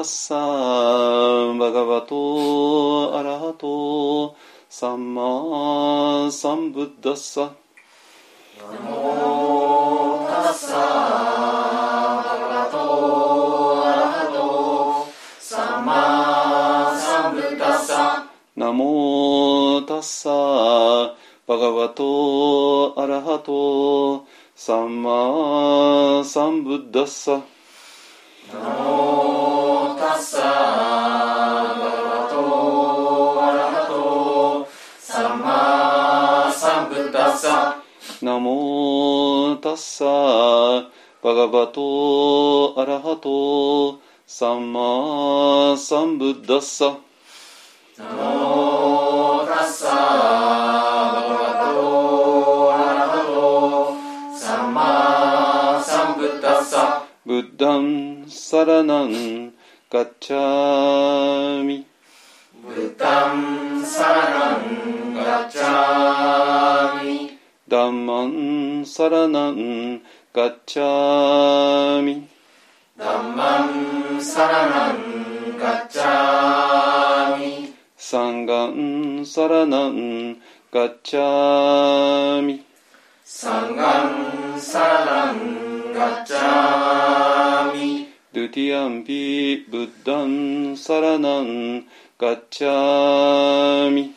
[0.00, 4.34] タッサーバガバトアラハト
[4.70, 7.52] サンマサンブッダッサ
[8.56, 15.06] ナモタッサバガバトアラハト
[15.38, 20.30] サンマサンブッダッサナモタッサ
[21.46, 24.24] バガバトアラハト
[24.56, 27.42] サンマサンブッダッサ
[28.50, 29.19] ナモ
[38.30, 40.04] ナモタッサ
[41.20, 46.96] バガバトアラハトサンマサンブッダッサ
[47.98, 59.52] ナモタッサバガバトアラハトサンマサンブッダッサブッダンサラナン
[59.90, 61.84] ガッチャミ
[62.64, 67.39] ブッダンサラナンガッチャミ
[67.70, 70.02] ダンマンサラナン
[70.34, 72.26] ガッチャミ。
[72.98, 73.64] ダンマ
[74.16, 77.72] ンサラナンガッチャミ。
[77.96, 80.38] サンガンサラナン
[80.72, 82.64] ガッチャミ。
[83.24, 88.08] サンガンサラナンガッチャミ。
[88.32, 91.84] ドゥティアンピブッダンサラナン
[92.18, 94.16] ガッチャミ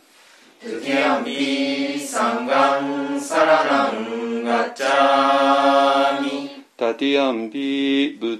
[0.61, 1.97] チャミ
[8.19, 8.39] ドゥ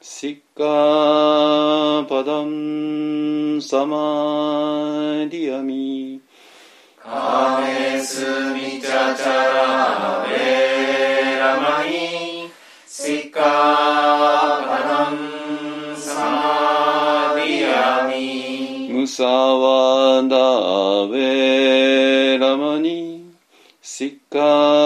[0.00, 6.20] シッカパダンサマディアミ
[6.98, 12.50] カメスミチャチャラベラマニ
[12.86, 23.16] シッカパダンサマディアミムサワダアベラマニ
[23.82, 24.85] シッカ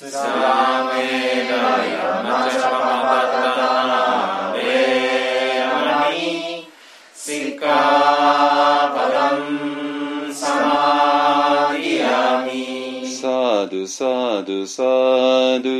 [0.04, 0.90] าเม
[1.50, 1.86] กาย
[2.24, 3.74] มัจจปปัตตา
[4.52, 4.56] เว
[5.68, 6.30] รมณี
[7.24, 7.84] สิกขา
[8.94, 9.38] ปดัง
[10.40, 10.86] สมา
[11.70, 12.64] ธิยามิ
[13.20, 13.40] สา
[13.70, 14.14] ธุสา
[14.46, 14.94] ธุสา
[15.64, 15.78] ธุ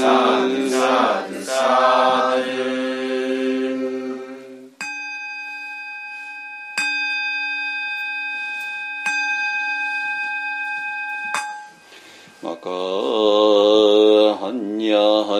[0.00, 0.16] สา
[0.50, 0.96] ธุสา
[1.28, 1.74] ธุสา
[2.46, 2.87] ธุ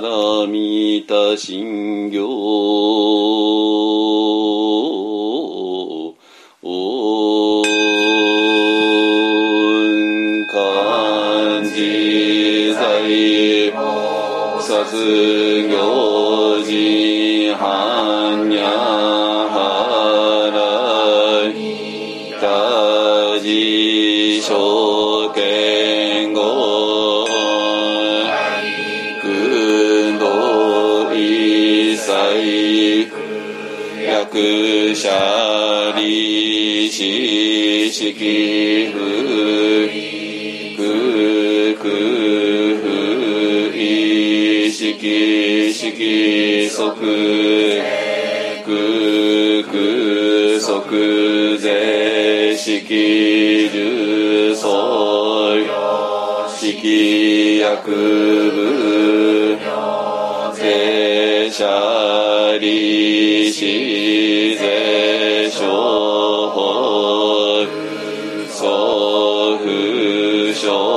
[0.01, 2.25] ニャハラミタ信行
[6.63, 7.67] オン
[10.47, 13.73] 漢字在
[14.63, 14.95] 殺
[15.67, 18.71] 行時般若
[19.51, 19.59] ハ
[20.55, 20.59] ラ
[34.31, 38.95] くしゃりししきふ
[39.91, 41.83] いくく
[42.83, 47.01] ふいしきしきそく
[48.67, 59.59] くくそくぜしきじゅそよしきやくぶ
[60.55, 61.98] せしゃ
[62.59, 67.67] りしぜしょうほう
[68.49, 70.88] そうふしょう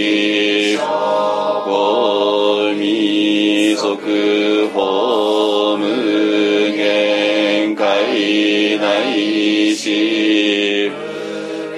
[0.00, 3.96] 無式法未足
[4.72, 5.82] 法無
[6.72, 7.84] 限界
[8.78, 10.90] 内し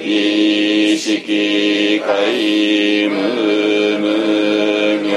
[0.01, 3.11] 意識界無
[3.99, 4.03] 無
[5.03, 5.11] 明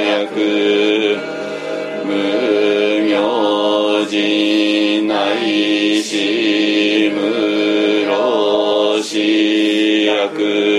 [0.00, 1.20] 薬
[2.04, 2.08] 無
[3.04, 3.10] 明
[4.06, 7.16] 人内し無
[8.06, 9.12] 老死
[10.06, 10.75] 薬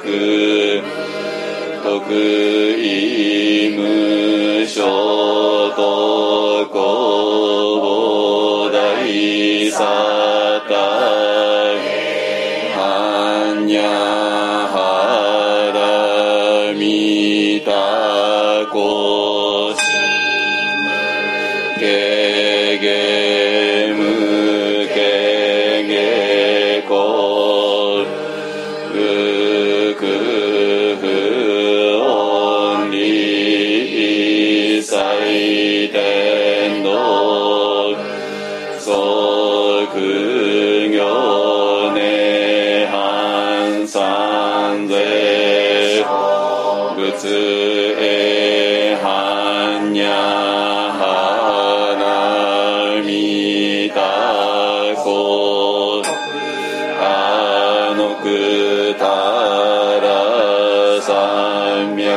[0.00, 0.82] 死薬
[1.82, 1.94] 徳
[2.78, 2.80] 意
[3.76, 3.78] 無
[4.66, 6.78] 所得公
[8.70, 8.76] 大
[9.70, 10.11] サ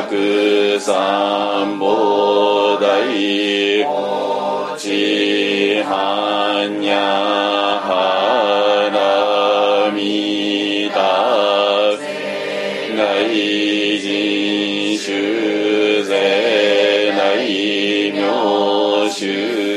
[0.06, 2.86] 三脈三宝大
[4.78, 6.94] ちはんや
[7.82, 7.90] は
[8.92, 10.96] なみた
[12.96, 13.28] 外
[13.98, 19.75] 人修税内名修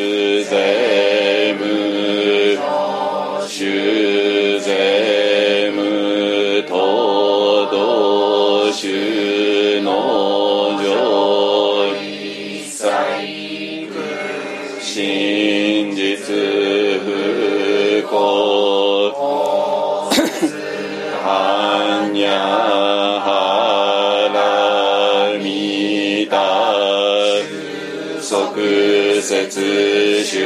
[29.22, 30.40] 即説修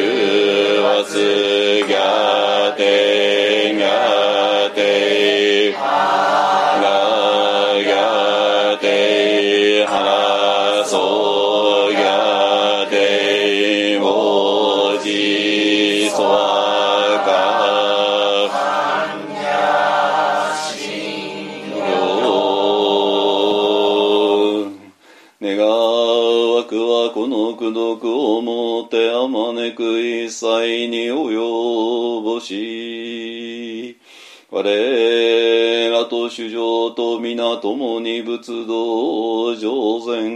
[0.84, 3.44] 圧ギャテ
[39.64, 40.33] 仏道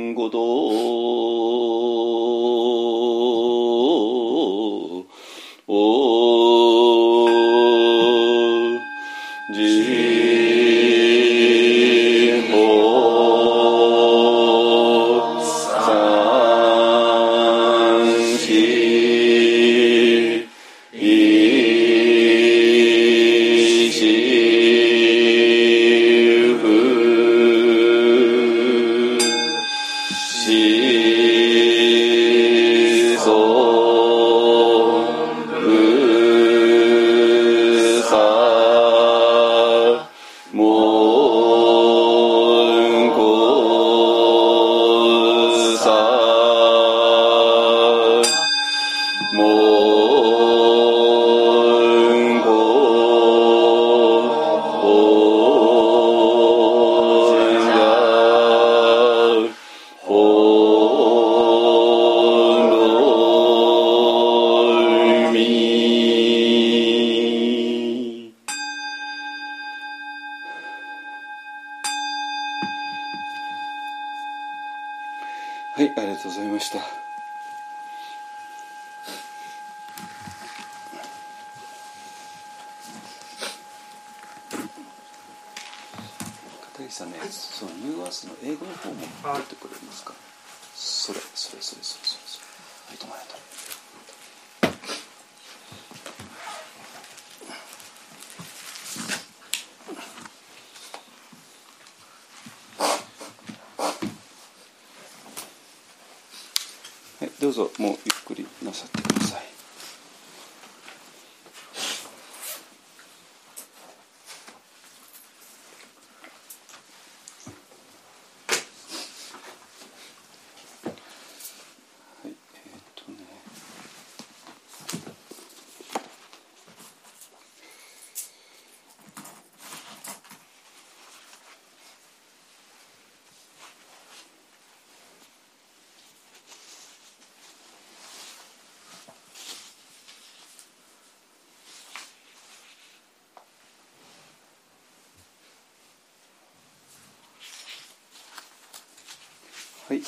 [149.87, 150.01] はい。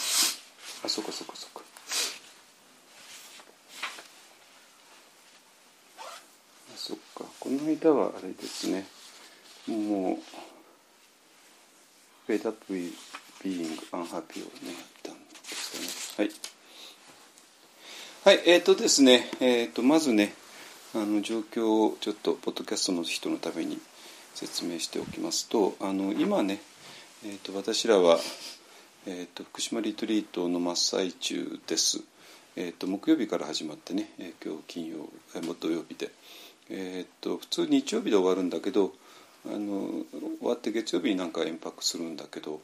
[0.84, 1.62] あ、そこそこそこ。
[5.98, 6.02] あ
[6.76, 7.24] そっか。
[7.40, 8.86] この間はあれですね。
[9.68, 10.20] も
[12.28, 12.94] う、Fed up with
[13.44, 14.14] being unhappy をね、やっ
[15.04, 16.30] たんですかね。
[16.30, 16.34] は
[18.34, 18.38] い。
[18.38, 20.34] はい、えっ、ー、とですね、えっ、ー、と、まずね、
[20.94, 23.78] あの状況をちょっとポッドキャストの人のために
[24.34, 26.62] 説明しておきますとあの今ね、
[27.24, 28.18] えー、と私らは、
[29.08, 32.02] えー、と福島リトリートの真っ最中です、
[32.56, 36.12] えー、と木曜日から始まってね、えー今日金曜、えー、土曜日で、
[36.70, 38.94] えー、と普通日曜日で終わるんだけど
[39.46, 40.06] あの
[40.40, 42.62] 終わって月曜日になんか延泊するんだけど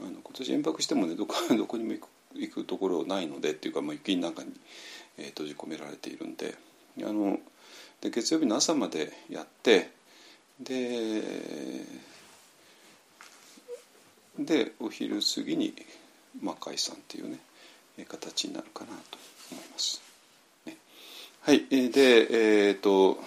[0.00, 4.52] あの今年延泊してもねどこ どこにも行く行くところないのでっていうか、まあ、雪の中に、
[5.18, 6.54] えー閉じ込められているんで。
[6.98, 7.38] あの
[8.00, 9.90] で月曜日の朝までやって
[10.58, 11.22] で
[14.44, 15.74] でお昼過ぎに、
[16.42, 17.38] まあ、解散っていうね
[18.08, 19.18] 形になるかなと
[19.52, 20.00] 思います。
[20.66, 20.76] ね、
[21.42, 23.18] はいでえっ、と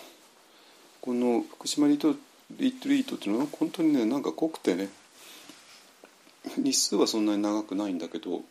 [1.01, 2.15] この福島リト
[2.51, 4.89] リトリートっていうのは本当にねなんか濃くてね
[6.57, 8.41] 日数はそんなに長くないんだけど、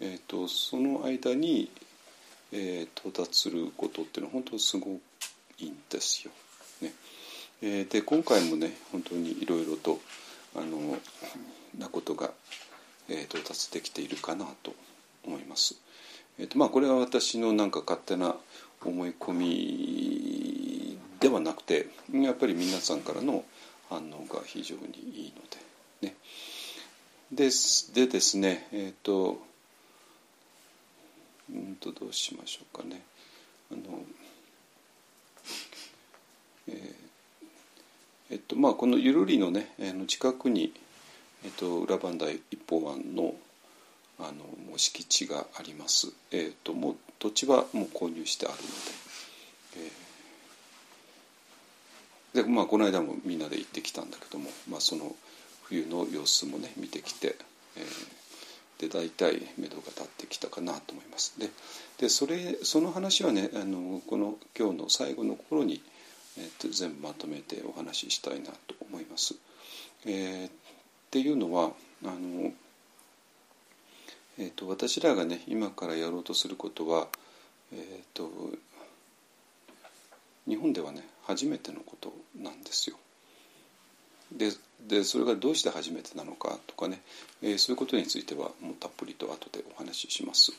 [0.00, 1.70] えー、とその間に、
[2.52, 4.98] えー到達することっていうのは本当にすご
[5.58, 6.32] いんですよ。
[6.80, 6.92] ね
[7.62, 10.00] えーで今回もね本当にいろいろと
[10.56, 10.96] あの
[11.78, 12.30] なことが、
[13.08, 14.74] えー到達できているかなと
[15.24, 15.76] 思います。
[16.38, 18.36] えーとまあ、これは私のなんか勝手な
[18.84, 23.44] 思い込みではなくてやっぱり皆さんからの
[23.88, 26.16] 反応が非常にいいのでね。
[27.32, 27.50] で
[27.94, 29.38] でですねえっ、と
[31.50, 33.02] うんとどうしましょうかね。
[33.72, 33.80] あの
[36.68, 36.94] えー
[38.30, 40.72] えっとまあ、このゆるりのね、えーの近くに、
[41.44, 43.34] えっと、裏磐梯一方湾の
[44.18, 48.68] あのもう敷地があります、えー、ともう土地はもう購入してあるので、
[52.34, 52.44] えー。
[52.44, 55.16] でまあ、この間もみんなで行ってきたんだけども、まあ、その
[55.64, 57.36] 冬の様子もね見てきて、
[57.76, 58.88] えー。
[58.88, 61.38] で大体目処が立ってきたかなと思います。
[61.38, 61.48] で
[61.98, 65.82] でそれその話はねあのこの今日の最後の頃に、
[66.38, 69.34] えー、と全部まとめてお話ししたいなと思います。
[70.06, 70.63] えー
[71.14, 71.70] ていうのは
[72.02, 72.52] あの、
[74.36, 77.06] えー、と私らがね今からやろうとすることは、
[77.72, 77.78] えー、
[78.12, 78.28] と
[80.48, 82.96] 日本ではね初めてのことなんですよ。
[84.32, 84.50] で
[84.88, 87.00] でそれがどうして初めてなのかとかね、
[87.42, 90.50] えーそういうことについてはもうたっぷりと後でお話しします。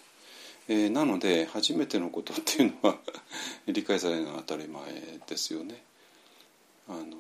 [0.70, 2.98] えーなので初めてのことっていうのは
[3.68, 5.84] 理解されるのは当たり前ですよね。
[6.88, 7.18] あの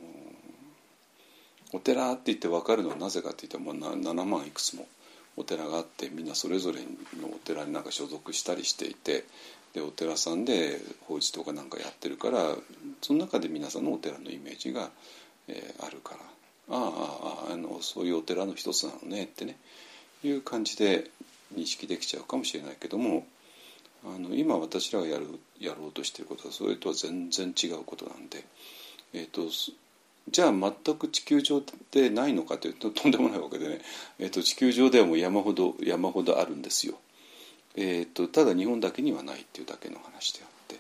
[1.76, 4.88] お寺って言って分かるのはなぜかって言ったらもう7万いくつも
[5.38, 9.26] お寺があってみんなそれぞれのお寺になんか所属したりしていて
[9.74, 12.56] でお寺さんで法事とかなんかやってるから
[13.02, 14.90] その中で皆さんのお寺のイメージが、
[15.50, 16.22] えー、あるから。
[16.68, 19.58] あああのそういうお寺の一つなのねってね。
[20.24, 21.12] いう感じで
[21.56, 23.28] 認識できちゃうかもしれないけども
[24.04, 25.28] あの今私らがやる
[25.60, 28.44] やろうとしてることはそれとは全然違うことなんで、
[29.14, 29.44] えーと、
[30.30, 33.82] じゃあ全く地球上でないのかというととんでもないわけでね、
[34.20, 36.96] えーと、地球上ではもう山ほど山ほどあるんですよ。
[37.76, 40.80] えーと、ただ日本だけにはないっていうだけの話であって。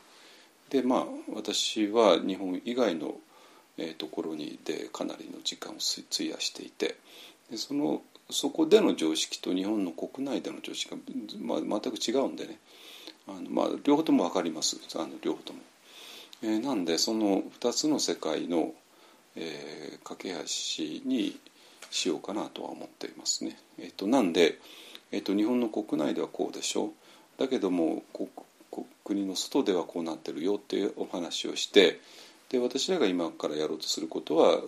[0.82, 3.16] でまあ私は日本以外の、
[3.78, 6.96] えー、ところにでかなりの時間を費やしていて。
[7.52, 10.98] でそのそこでの常識と日本の国内での常識が、
[11.40, 12.58] まあ、全く違うんでね。
[13.28, 14.78] あの、まあ、両方とも分かります。
[14.96, 15.60] あの両方とも。
[16.42, 18.74] えー、なんでその2つの世界の、
[19.36, 21.40] えー、架け橋に
[21.90, 23.58] しようかなとは思っていますね。
[23.80, 24.60] えーと、なんで、
[25.12, 26.92] えーと、日本の国内ではこうでしょう
[27.38, 28.04] だけども
[29.04, 32.00] 国の外ではこうなってるよっていうお話をして
[32.50, 34.62] で私らが今からやろうとすることは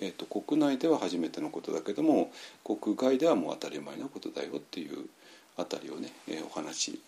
[0.00, 2.32] えーと、国内では初めてのことだけども
[2.64, 5.06] 国外ではもう当たり前のことだよっていう
[5.56, 7.00] あたりをね、えー、お話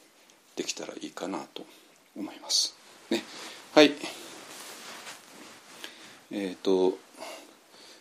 [0.56, 1.64] できたらいいかなと
[2.16, 2.74] 思います。
[3.10, 3.22] ね、
[3.74, 3.92] はい
[6.34, 6.96] えっ、ー、と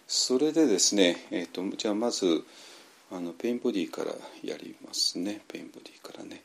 [0.08, 2.46] それでですね、えーと、じゃあまず
[3.12, 6.42] あの pain body からやりますね pain body からね。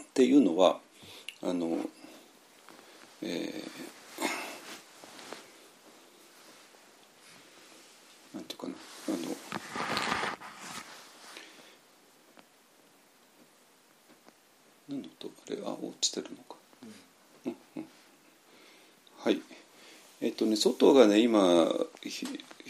[0.00, 0.80] っていうのは
[1.40, 1.78] あの、
[3.22, 8.74] えー、なんていうかな
[9.08, 9.16] あの
[14.88, 16.56] 何の音あれあ落ちてるのか、
[17.46, 17.84] うんうん、
[19.18, 19.40] はい。
[20.20, 21.68] えっとね外がね今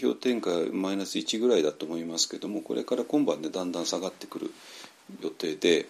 [0.00, 4.50] 氷点下マイナス1ぐらいだと思いますけどもこれから今晩でだんだん下がってくる
[5.22, 5.86] 予定で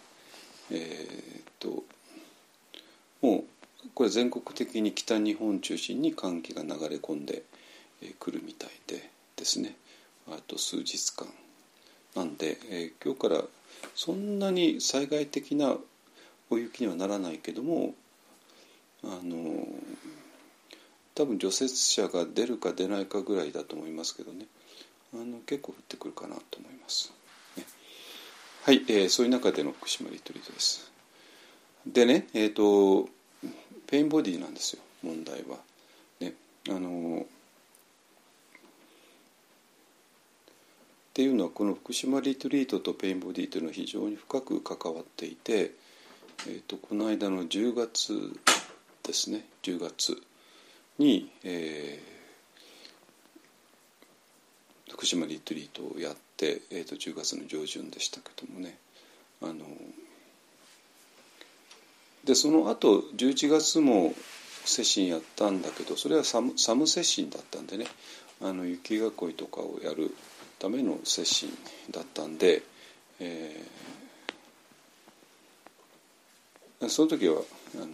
[0.71, 1.83] えー、っと
[3.23, 3.45] もう
[3.95, 7.43] これ全国的に北日本中心に寒気が流れ込んで
[8.21, 9.77] くるみたいでですね。
[10.29, 11.27] あと数日間。
[12.15, 13.45] なんで、えー、今日から
[13.95, 15.77] そんなに災害的な
[16.51, 17.95] 大雪にはならないけども
[19.05, 19.67] あの
[21.15, 24.47] 多分除雪車が出るか出ないかぐらいだと思いますけどね
[25.15, 27.13] あの結構降ってくるかなと思います。
[28.65, 30.93] はい、えー、そういう中での福島リトリートです。
[31.87, 33.09] でね、えっ、ー、と
[33.87, 35.57] ペインボディなんですよ問題は。
[36.21, 36.35] ね、
[36.69, 37.27] あのっ
[41.15, 45.73] ていうのはこの福島リトリートとペインボディというのは非常に深く関わっていて、
[46.47, 48.13] えーと、この間の10月
[49.03, 49.45] ですね。
[49.63, 50.17] 10月
[50.99, 58.79] に、えー、福島リトリートをやって、えーと、10月の上旬でしたけどもね。
[59.43, 59.55] あの
[62.25, 64.15] でその後11月も
[64.65, 67.87] 接心やったんだけどそれはサムサム接心だったんでね。
[68.41, 70.15] あの雪囲いとかをやる
[70.61, 71.51] ための接心
[71.91, 72.63] だったんで、
[73.19, 73.98] えー、
[76.89, 77.43] その時は
[77.75, 77.87] あの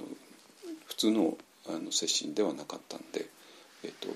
[0.87, 3.27] 普通のあの接心ではなかったんで、
[3.83, 4.09] えーと、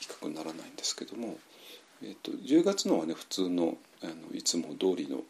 [0.00, 1.38] 比較にならないんですけども。
[2.04, 5.22] えーと、10月のはね普通のあのいつも通りの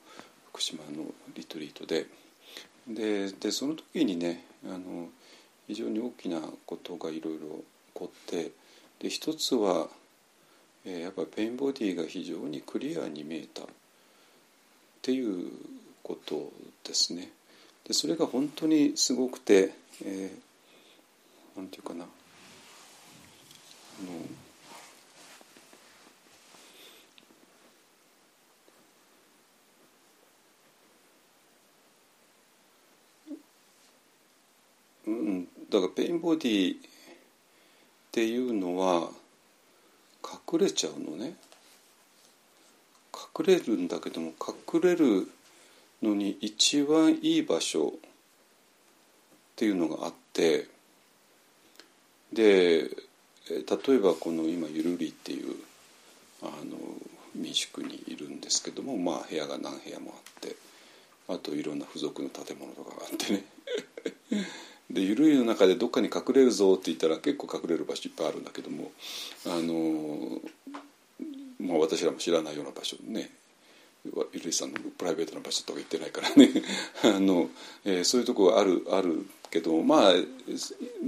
[0.49, 2.07] 福島のリトリートで
[2.88, 5.09] ででその時にねあの
[5.68, 8.53] 非常に大きなことがいろいろ起こって
[9.01, 9.88] で一つは、
[10.87, 13.66] えー、やっぱりペインボディが非常にクリアに見えたっ
[15.03, 15.53] ていう
[16.03, 16.51] こと
[16.85, 17.31] ですね。
[17.87, 19.73] でそれが本当にすごくて、
[20.05, 22.05] えー、なんていうかな。
[22.05, 22.07] あ
[24.05, 24.42] の
[35.71, 36.79] だからペインボディっ
[38.12, 39.09] ていうのは
[40.53, 41.35] 隠れちゃうのね。
[43.14, 44.33] 隠れるんだけども
[44.73, 45.29] 隠れる
[46.03, 47.93] のに一番いい場所っ
[49.57, 50.67] ていうのがあって
[52.33, 52.91] で
[53.49, 55.55] 例えばこの今ゆるりっていう
[56.43, 56.77] あの
[57.35, 60.57] 民宿にいるんですけどもまあ部屋が何部屋もあって
[61.29, 63.45] あといろんな付属の建物とかがあってね。
[64.91, 68.93] でゆるいの中でどっかに隠れるぞって言ったら結構隠れる場所いっぱいあるんだけども
[69.47, 70.43] あの
[71.59, 73.31] まあ私らも知らないような場所にね。
[74.05, 76.51] ゆるいさんのプライベートな場所とか行ってないからね
[77.05, 77.51] あの、
[77.85, 80.15] えー、そういうとこがあるあるけど、まあ、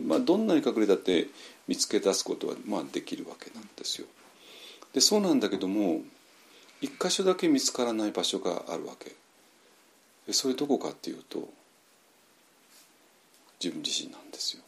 [0.06, 1.28] まあどんなに隠れたって
[1.66, 4.06] 見つけ出すことはまあできるわけなんですよ。
[4.92, 6.02] でそうなんだけども
[6.80, 9.12] 一箇所だけ見つからない場所があるわけ。
[10.26, 11.48] でそれどこかっていうと
[13.60, 14.62] 自分自身なんですよ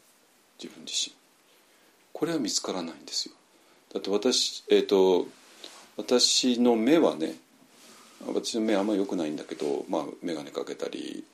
[0.59, 1.15] 自分自身。
[2.13, 3.35] これは見つからないんですよ。
[3.93, 5.29] だって私,、えーと、
[5.97, 7.37] 私の目はね
[8.25, 11.25] 私の目あんまり良くないんだけど、まあ、眼鏡かけたり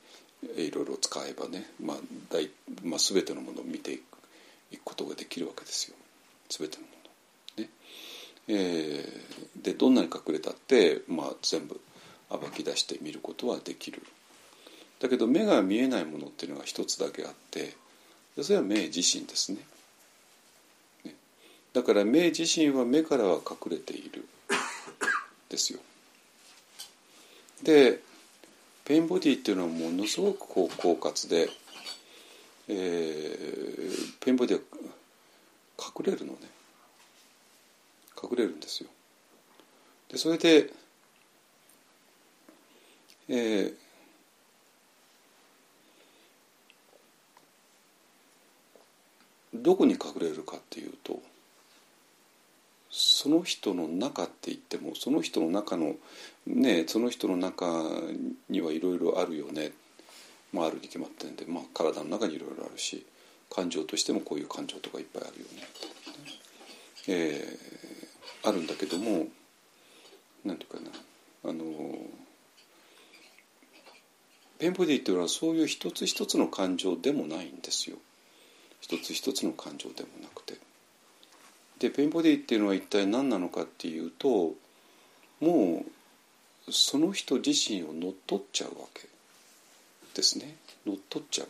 [0.57, 1.97] いろいろ使えばね、まあ
[2.29, 2.49] 大
[2.83, 4.01] まあ、全てのものを見ていく
[4.71, 5.95] いくことができるわけですよ
[6.49, 6.89] 全てのも
[7.57, 7.63] の。
[7.63, 7.69] ね
[8.47, 11.79] えー、でどんなに隠れたって、まあ、全部
[12.29, 14.01] 暴き出して見ることはできる。
[14.99, 17.75] だけど目が見えないものっていうのが一つだけあって
[18.41, 19.59] それは目自身ですね。
[21.05, 21.15] ね
[21.73, 24.25] だから目自身は目からは隠れている
[25.49, 25.79] ですよ。
[27.63, 28.01] で
[28.85, 31.49] ペインボディっていうのはものすごくこう狡猾で、
[32.67, 34.63] えー、ペインボディは
[35.79, 36.39] 隠れるのね
[38.21, 38.89] 隠れるんですよ。
[40.09, 40.69] でそれで、
[43.29, 43.73] えー、
[49.53, 51.21] どこに隠れるかっていうと
[52.95, 55.95] その人の中って言ってもその人の中の
[56.47, 57.65] ねその人の中
[58.49, 59.71] にはいろいろあるよね、
[60.51, 63.05] まあ、あるに決まってんで、まあ、体の中にいろいろあるし
[63.49, 65.67] 感情としてもこういう感情とかいっぱいあるよね、
[67.07, 69.27] えー、あるんだけども
[70.43, 71.49] 何て言うかな。
[71.49, 71.63] あの
[74.59, 77.97] ペンボディっていうのはそういう一つ一つの感情でもないんですよ。
[78.79, 80.55] 一つ一つの感情でもなくて。
[81.79, 84.53] でペインボディっていうのは一体何なのかっていうと
[85.41, 85.91] もう
[86.71, 89.07] その人自身を乗っ取っちゃうわけ
[90.13, 90.55] ですね。
[90.85, 91.47] 乗っ取っちゃう。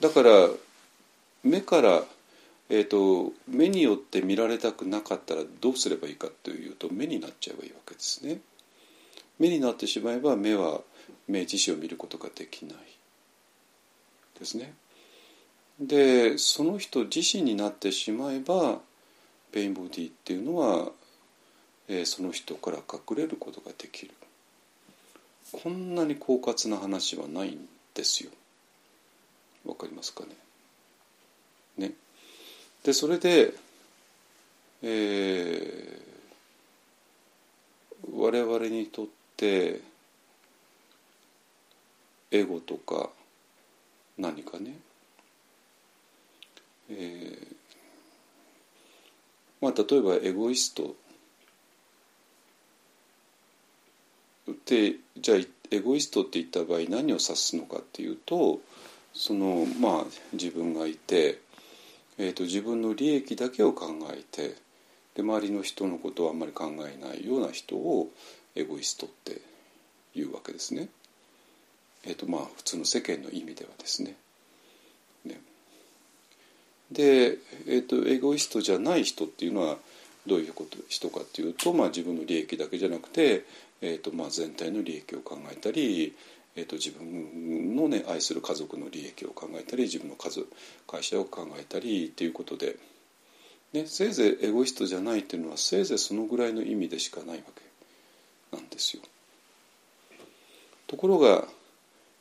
[0.00, 0.48] だから
[1.42, 2.04] 目から、
[2.68, 8.40] えーと、目によって見られたくなかったらどうすればいいかというと目になっちゃえばいいわけですね。
[9.38, 10.80] 目になってしまえば目は
[11.28, 12.76] 目自身を見ることができない
[14.38, 14.74] ですね。
[15.78, 18.80] でその人自身になってしまえば
[19.52, 20.90] ペインボディっていうのは、
[21.88, 24.12] えー、その人から隠れることができる。
[25.52, 28.30] こんなに狡猾な話はないんですよ。
[29.64, 30.30] わかりますかね？
[31.88, 31.92] ね。
[32.82, 33.52] でそれで、
[34.82, 39.80] えー、我々にとって
[42.30, 43.10] エゴとか
[44.18, 44.76] 何かね？
[46.90, 47.46] えー、
[49.60, 50.94] まあ例えばエゴイスト
[54.52, 55.38] ってじゃあ
[55.70, 58.60] エゴイストって言った場合何を指すのかっていうと
[59.12, 61.40] そのまあ自分がいて、
[62.18, 64.54] えーと、自分の利益だけを考えて
[65.14, 68.10] で周りの人のことをあんまり考えないような人を
[68.54, 69.40] エゴイストって
[70.14, 70.88] いうわけですね。
[72.04, 74.14] えーとまあ、普通の世間の意味ではですね。
[75.24, 75.40] ね
[76.92, 79.76] で、えーと、エゴイストじゃない人っていうのは
[80.26, 83.44] どういうこと人かっていうと、まあ、自分の利益だけじゃなくて、
[83.80, 86.14] えーとまあ、全体の利益を考えたり、
[86.56, 90.46] えーと、自分の、ね、愛する家族の利益を考えたり自分の数
[90.86, 92.76] 会社を考えたりっていうことで、
[93.72, 98.56] ね、せいぜいエゴイストじゃないっていうのはせいぜいそのぐらいの意味でしかないわけ。
[98.56, 99.02] なんですよ。
[100.86, 101.46] ところが、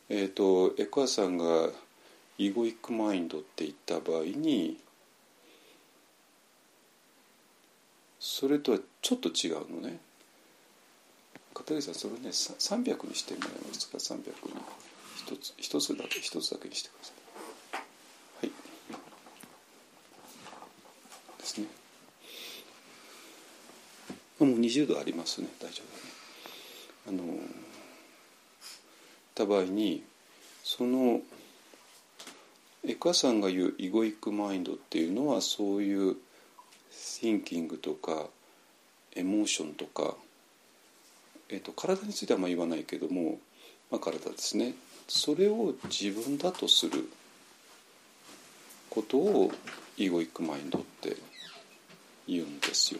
[0.09, 1.69] えーとエクアさんが
[2.37, 4.77] イゴイックマインドって言った場合に
[8.19, 9.99] それとはちょっと違うのね。
[11.55, 14.33] 片桐さんそれね300にしてもらえますか300に
[15.25, 17.13] 一つ一つだけ一つだけにしてくださ
[18.43, 18.47] い。
[18.47, 18.51] はい。
[21.39, 21.67] ですね。
[24.39, 25.47] もう20度ありますね。
[25.59, 26.15] 大丈夫ね。
[27.07, 27.39] あの
[29.33, 30.03] た場合に
[30.63, 31.21] その
[32.87, 36.17] エカさんが言うイゴイックマインドっていうのはそういう
[36.91, 38.27] thinking とか
[39.15, 40.15] エモーションとか、
[41.49, 43.39] えーと、体についてはあんま言わないけども、
[43.91, 44.73] まあ、体ですね
[45.07, 47.07] それを自分だとする
[48.89, 49.51] ことを
[49.97, 51.15] イゴイックマインドって
[52.27, 52.99] 言うんですよ。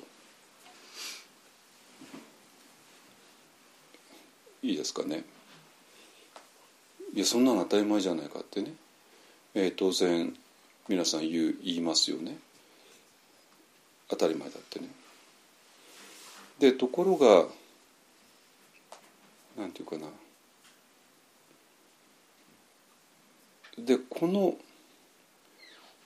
[4.62, 5.24] いいですかね？
[7.14, 8.74] いやそんなの当たり前じゃないかってね
[9.54, 10.36] えー、当然
[10.88, 12.38] 皆さん言う言いますよね
[14.10, 14.90] 当たり前だってね。
[16.60, 17.48] でところが
[19.58, 20.08] なんていうかな
[23.78, 24.56] でこの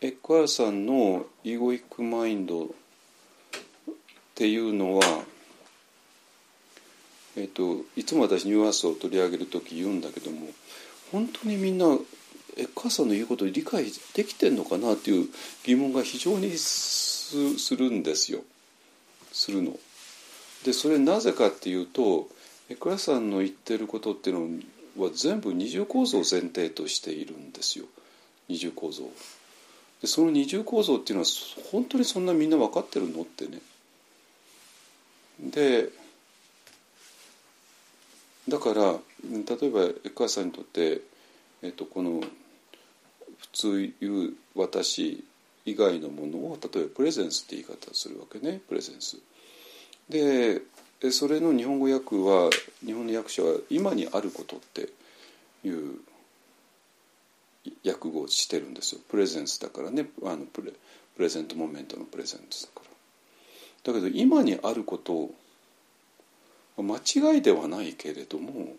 [0.02, 2.68] エッカーさんのイゴイックマインドっ
[4.34, 5.04] ていうのは、
[7.36, 10.48] えっと、いつも私ニュアースを取り上げる時言うんだけども
[11.12, 11.86] 本当にみんな
[12.58, 13.86] エッカーさんの言うことを理解
[14.16, 15.28] できてんのかなっていう
[15.66, 17.36] 疑問が非常にす
[17.76, 18.40] るんですよ
[19.32, 19.78] するの。
[20.66, 22.28] でそれなぜかっていうと
[22.70, 24.62] エッカーさんの言ってることっていう
[24.98, 27.86] のは全部二重構造を前提としているんですよ
[28.48, 29.04] 二重構造。
[30.02, 31.30] でその二重構造っていうのは
[31.72, 33.60] 本当にそんなみんな分かってるのってね。
[35.40, 35.90] で
[38.48, 41.02] だから例えばエッカーさんにとって、
[41.62, 42.22] えっと、この
[43.38, 45.24] 普通言う私
[45.66, 49.18] 以外のものを例えばプレゼンスって言い方をするわけねプレゼンス。
[50.10, 50.62] で
[51.12, 52.50] それの日本語訳は
[52.86, 54.90] 日本の訳者は「今にあること」って
[55.64, 56.00] いう
[57.86, 59.02] 訳語をしてるんですよ。
[59.08, 60.10] プレゼンスだからね。
[60.24, 60.74] あのプレ
[61.16, 62.82] プレゼントモメントのプレゼントだか
[63.84, 63.94] ら。
[63.94, 65.32] だけど今にあること
[66.78, 68.76] 間違いではないけれども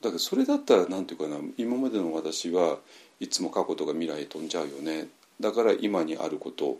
[0.00, 2.78] だけどそれだったら何て言うかな今までの私は
[3.20, 5.08] いつも過去とか未来飛んじゃうよね。
[5.40, 6.78] だから今にあること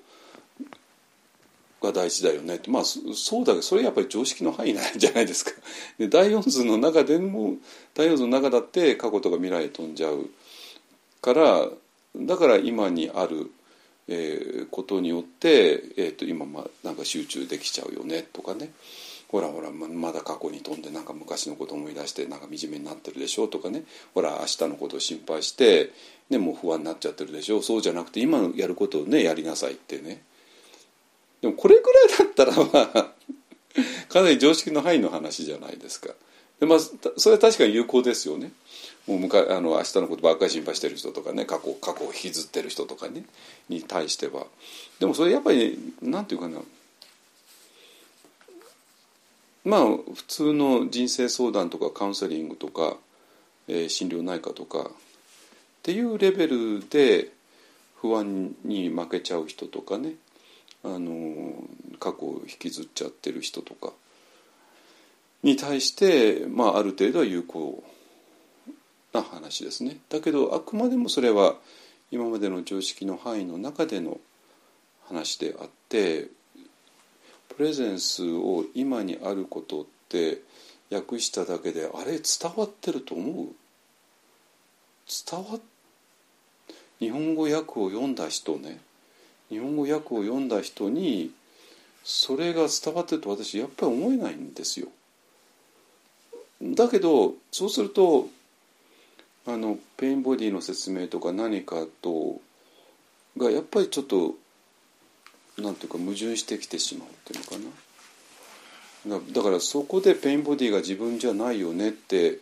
[1.84, 2.70] が大事だよねって。
[2.70, 5.52] まあそうだけどそれやっぱり常識の範囲なんじゃないですか。
[5.98, 7.56] で第四図の中でも
[7.94, 10.28] 第四図の中だって過去とか未来へ飛んじゃう
[11.20, 11.68] から
[12.16, 13.50] だから今にある、
[14.08, 18.72] えー、ことによって、えーと、今まなんか集中できちゃうよねとかね。
[19.28, 23.82] ほらほらまだ過去に飛んでなんか昔のこと思い出してなんか惨めになってるでしょとかね。
[24.14, 25.90] ほら明日のことを心配して、
[26.30, 27.60] ね、もう不安になっちゃってるでしょ。
[27.60, 30.22] そうじゃなくて今やることをねやりなさいってね。
[31.44, 33.12] でもこれぐらいだったらまあ
[34.08, 36.14] かなり常識の範囲の話じゃないですか。
[36.58, 38.50] でまあ、それは確かに有効ですよね。
[39.06, 43.24] もう向かあの明日のことばっかり心配してる人とかね過去過去を引きずってる人とかね
[43.68, 44.46] に対しては
[45.00, 46.60] でもそれやっぱりなんていうかな
[49.66, 49.80] まあ
[50.14, 52.96] 普通の人生相談とかカウンセリングとか、
[53.68, 54.86] えー、心療内科とかっ
[55.82, 57.28] ていうレベルで
[58.00, 60.14] 不安に負けちゃう人とかね
[60.84, 61.54] あの
[61.98, 63.92] 過去を引きずっちゃってる人とか
[65.42, 67.82] に対して、まあ、ある程度は有効
[69.12, 69.98] な話ですね。
[70.08, 71.56] だけどあくまでもそれは
[72.10, 74.20] 今までの常識の範囲の中での
[75.08, 76.28] 話であって
[77.56, 80.42] プレゼンスを今にあることって
[80.90, 83.48] 訳しただけであれ伝わってると思う
[85.30, 85.58] 伝わ
[86.98, 88.80] 日本語訳を読んだ人ね
[89.50, 91.30] 日本語訳を読んだ人に
[92.02, 94.88] それが伝わってると私やっぱり思えないんですよ。
[96.62, 98.28] だけどそうすると
[99.46, 102.40] あのペインボディの説明とか何かと
[103.36, 104.34] がやっぱりちょっと
[105.58, 107.74] なんていうか矛盾してきてしまうっていうのかな。
[109.06, 112.38] だからそこで pain body が自分じゃないよねって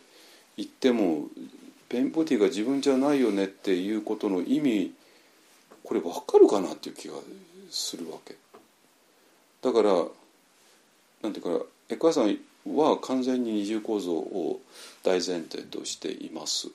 [0.55, 1.27] 言っても
[1.89, 4.93] pain body が自分じゃないよねっていうことの意味
[5.83, 7.15] これ分かるかなっていう気が
[7.69, 8.35] するわけ。
[9.61, 10.05] だから
[11.21, 14.59] なんていうかエクアさんは完全に二重構造を
[15.03, 16.69] 大前提としています、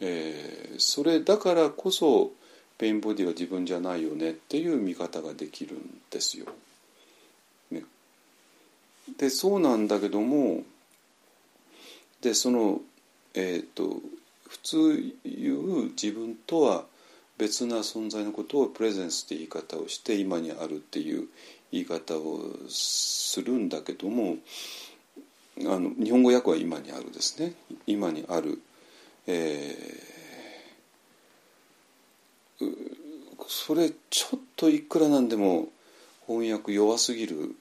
[0.00, 2.30] えー、それだからこそ
[2.78, 6.46] ペインボディは自分じゃないよねっていう見方ができるんですよ、
[7.70, 7.82] ね、
[9.18, 10.62] でそうなんだけども
[12.20, 12.80] でその
[13.34, 13.96] えっ、ー、と
[14.48, 16.84] 普通言う自分とは
[17.42, 21.26] 別な存在のことをプレゼンスって言い方をして今にあるっていう
[21.72, 24.36] 言い方をするんだけども
[25.62, 28.60] あの日本語訳は今にあるですね今にある、
[29.26, 32.64] えー、
[33.48, 35.66] それちょっといくらなんでも
[36.28, 37.56] 翻訳弱すぎる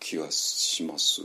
[0.00, 1.22] 気がします。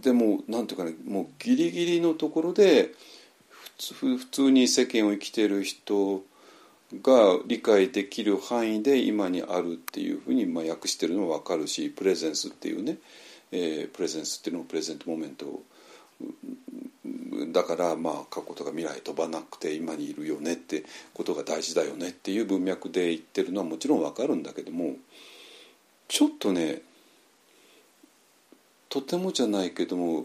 [0.00, 2.94] でもなんていうかねもうギリギリのところで
[3.78, 6.22] 普通に世間を生きてる人
[7.02, 12.98] が理解できる範囲で今にあるっていうふうにまあ訳してるのは分かるしプレゼンスっていうね、
[13.52, 15.62] えー、プレゼンスっていうのもプレゼントモメント。
[17.52, 24.96] だからまあ過去とか未来飛ばなくて今にいるよねってことが大事だよねっていう文脈で言ってるのはもちろん分かるんだけども
[26.08, 26.82] ちょっとね
[28.88, 30.24] とてもじゃないけども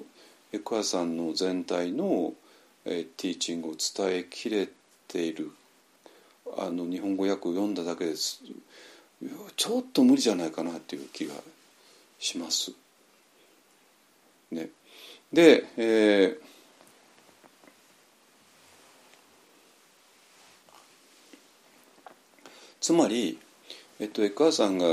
[0.51, 2.33] エクアさんの全体の
[2.85, 4.67] えティーチングを伝えきれ
[5.07, 5.51] ている。
[6.57, 8.41] あの日本語訳を読んだだけです。
[9.55, 11.33] ちょっと無理じゃないかなっていう気が
[12.19, 12.71] します。
[14.51, 14.69] ね、
[15.31, 16.53] で、えー
[22.83, 23.39] つまり、
[24.01, 24.85] えっと、江川さんが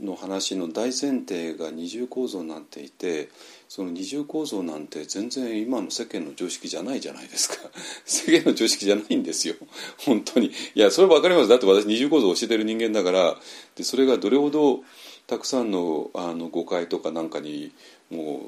[0.00, 3.28] の話の大前提が二重構造になっていて
[3.70, 7.70] その二重構造なんて全然今の世間の常識じゃないじゃないですか。
[8.04, 9.54] 世間の常識じゃないんですよ。
[10.04, 10.48] 本当に。
[10.48, 11.48] いやそれ分かります。
[11.48, 13.40] だって私二重構造を教えてる人間だから。
[13.76, 14.82] でそれがどれほど
[15.28, 17.70] たくさんのあの誤解とかなんかに
[18.10, 18.42] も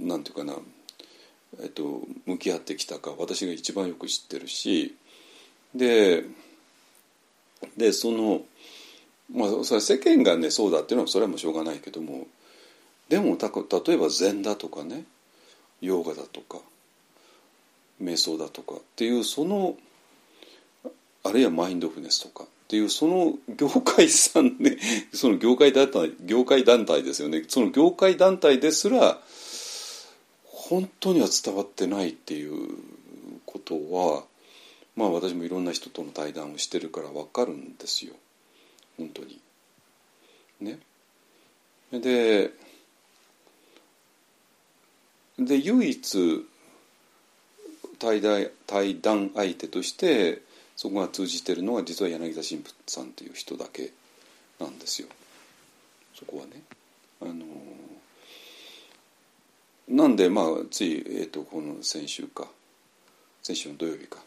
[0.00, 0.56] うなんていうかな、
[1.60, 4.94] えっと、向き合ってきたか私が一番よく知ってるし。
[5.74, 6.24] で
[7.76, 8.44] でその
[9.28, 12.28] まあそれ世間がねそうだっていうのはそれはもうしょうがないけども。
[13.08, 15.04] でもた例えば禅だとかね
[15.80, 16.58] ヨガだとか
[18.02, 19.76] 瞑想だとかっていうその
[21.24, 24.78] あるいはマインドフネスとかっていうその業界さんね
[25.12, 29.20] その業界団体業界団体ですよねその業界団体ですら
[30.44, 32.76] 本当には伝わってないっていう
[33.46, 34.24] ことは
[34.96, 38.14] まあ私もいろんな人との対談をしてるから分かるんですよ
[38.98, 39.40] 本当に。
[40.60, 40.78] ね。
[41.92, 42.52] で
[45.38, 46.46] で唯一
[47.98, 50.42] 対談対談相手として
[50.76, 53.90] そこが通じてるのは実は柳田神父さんという人だけ
[54.60, 55.08] なんですよ。
[56.14, 56.62] そこはね。
[57.20, 57.44] あの
[59.88, 62.46] なんでまあつい、えーと、この先週か。
[63.42, 64.18] 先週の土曜日か。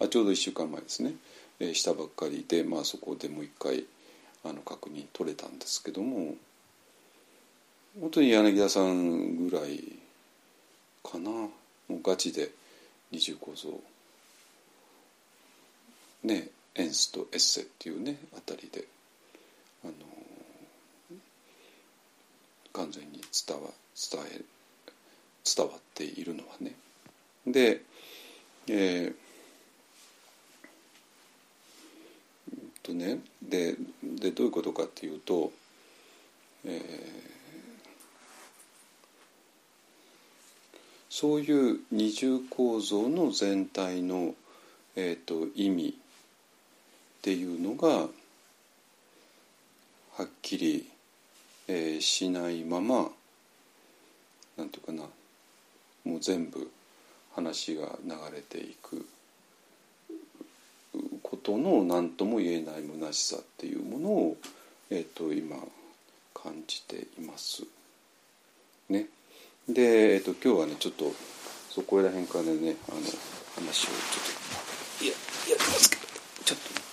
[0.00, 1.14] あちょうど1週間前ですね、
[1.60, 3.84] えー、したばっかりで、まあ、そこでもう一回
[4.44, 6.34] あの確認取れたんですけども
[8.00, 9.98] 本当に柳田さんぐらい
[11.04, 11.30] かな。
[11.30, 11.50] も
[11.90, 12.50] うガチで
[13.10, 13.68] 二重構造
[16.24, 18.84] ねエンスとエッセっていうねあたりで
[19.84, 19.92] あの
[22.72, 24.42] 完全に伝わ伝え
[25.44, 26.72] 伝わっているのはね。
[27.46, 27.82] で、
[28.66, 29.14] えー、
[32.82, 35.52] とねででどういうことかっていうと、
[36.64, 37.33] えー、
[41.16, 44.34] そういう二重構造の全体の、
[44.96, 45.92] えーと、意味っ
[47.22, 48.08] ていうのがは
[50.24, 50.88] っきり、
[51.68, 53.12] えー、しないまま
[54.56, 55.04] なんていうかな
[56.04, 56.68] もう全部
[57.36, 59.06] 話が流れていく
[61.22, 64.36] ことの何とも言えない虚しさっていうものを、
[64.90, 65.58] えーと、今
[66.34, 67.62] 感じています。
[68.88, 69.06] ね、
[69.68, 71.12] で、えっと、今日はねちょっと
[71.70, 73.00] そこら辺からねあの
[73.56, 76.02] 話をちょっといややってますけど
[76.44, 76.83] ちょっと。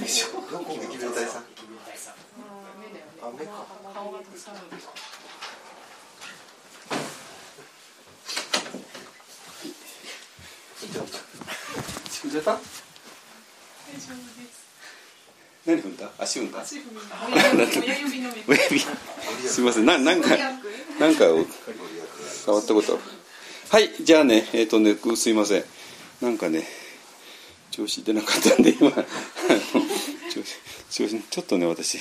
[0.00, 0.06] 踏
[12.26, 12.30] ん。
[12.30, 12.58] じゃった
[15.66, 16.10] 何踏んだ？
[16.18, 16.64] 足踏んだ？
[16.64, 16.76] す
[19.60, 19.86] みません。
[19.86, 20.28] ななんか
[20.98, 21.24] なんか
[22.44, 22.98] 触ったこと。
[23.70, 25.64] はいじゃあねえっ、ー、とねすいません。
[26.20, 26.64] なんかね
[27.70, 28.90] 調子出なかったんで今
[30.90, 31.98] ちょっとね私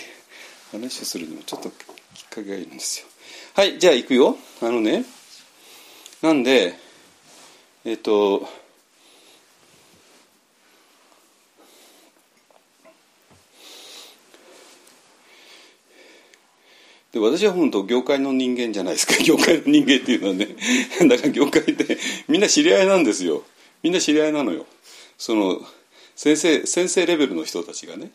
[0.71, 1.75] 話をするにもちょっときっ
[2.29, 3.07] かけがいるんですよ。
[3.53, 4.37] はいじゃあ行くよ。
[4.61, 5.05] あのね
[6.21, 6.77] なんで
[7.85, 8.47] えっ、と
[17.11, 19.15] で私は本当業界の人間じゃないですか。
[19.23, 20.55] 業界の人間っていうのはね
[21.07, 23.43] だから業界ってみんな知り合いなんですよ。
[23.81, 24.65] みんな知り合いなのよ。
[25.17, 25.65] その
[26.15, 28.11] 先生先生レベルの人たちがね。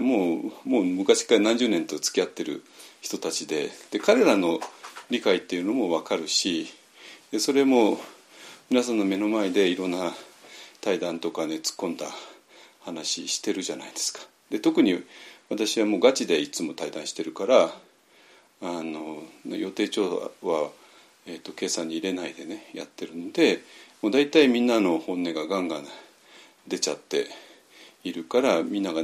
[0.00, 2.62] もうもう昔から何十年と付き合ってる
[3.00, 4.60] 人たちでで彼らの
[5.10, 6.72] 理解っていうのも分かるし
[7.30, 7.98] でそれも
[8.70, 10.12] 皆さんの目の前でいろんな
[10.80, 12.06] 対談とかね突っ込んだ
[12.80, 14.20] 話してるじゃないですか。
[14.50, 15.02] で特に
[15.48, 17.70] 私はもうガチでいつも対談してるから
[18.62, 20.70] あの予定調和は
[21.26, 23.62] えー、と計算に入れないでねやってるんで
[24.02, 25.86] もう大体みんなの本音がガンガン
[26.68, 27.26] 出ちゃって
[28.02, 29.02] いるからみんなが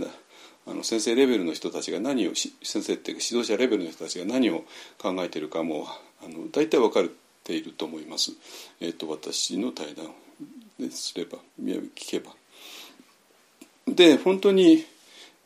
[0.71, 4.65] あの先生レベルの人たちが何を先生っていうか指導者レベルの人たちが何を
[4.99, 5.89] 考えているかも
[6.25, 7.05] あの大体分かっ
[7.43, 8.33] ていると思います、
[8.81, 10.07] えーと、私の対談
[10.79, 12.31] ですれば聞けば。
[13.89, 14.87] で本当に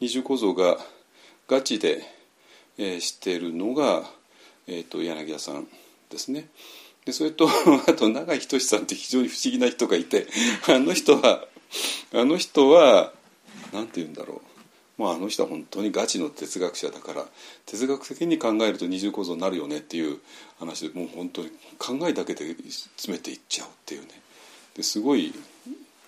[0.01, 0.77] 二重構造が
[1.49, 2.03] ガチで、
[2.77, 4.03] えー、しているのが、
[4.67, 5.67] えーと、柳家さん
[6.11, 6.49] ですね。
[7.07, 7.49] でそれと
[7.89, 10.27] あと永井仁さんって非常に不思議な人がいて
[10.69, 11.47] あの人は
[12.13, 13.15] あの人は
[13.73, 14.54] 何て言うんだろう
[14.99, 17.25] まああの人は本当にガチの哲学者だから
[17.67, 20.19] 哲学的に考えると二重構造になるよねっていう
[20.59, 24.09] 話でもう本当に考えだけで詰めていっちゃうっていうね。
[24.77, 25.33] ですごい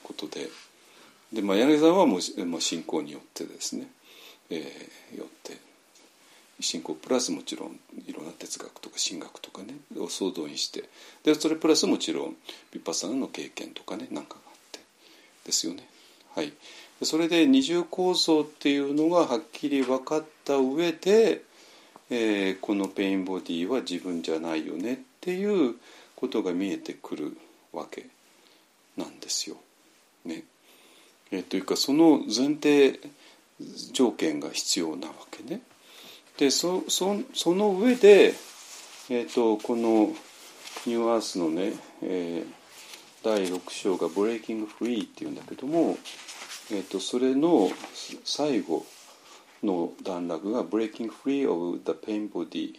[0.02, 0.48] ことで。
[1.32, 3.88] で、まあ、柳さんはもう、まあ、信仰によってですね、
[4.50, 5.56] えー、よって。
[6.60, 10.84] 信仰プラスもちろんいろんな哲学とか神学とかねを総動員して。
[11.22, 12.28] でそれプラスもちろん
[12.72, 14.80] ヴィパサナの経験とかねなんかがあって。
[15.44, 15.86] ですよね。
[16.34, 16.52] はい、
[17.02, 21.42] それで二重構造っていうのがはっきり分かった上で、
[22.08, 25.74] えー、このペインボディは自分じゃないよねっていう
[26.14, 27.36] ことが見えてくる
[27.72, 28.06] わけ
[28.96, 29.56] なんですよ。
[30.24, 30.44] ね。
[31.30, 32.98] えー、というかその前提
[33.92, 35.60] 条件が必要なわけね。
[36.38, 38.34] でそそその上で、
[39.10, 40.14] えーと、この
[40.86, 41.72] ニューアースのね、
[42.02, 45.98] えー、第6章が「Breaking Free」っていうんだけども、
[46.70, 47.70] えーと、それの
[48.24, 48.84] 最後
[49.62, 52.72] の段落が「Breaking Free of the Pain Body」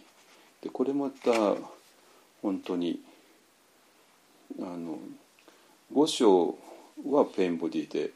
[0.62, 1.32] でこれまた
[2.42, 3.00] 本当に
[4.60, 4.98] あの
[5.92, 6.58] 5章
[7.06, 8.10] は pain body で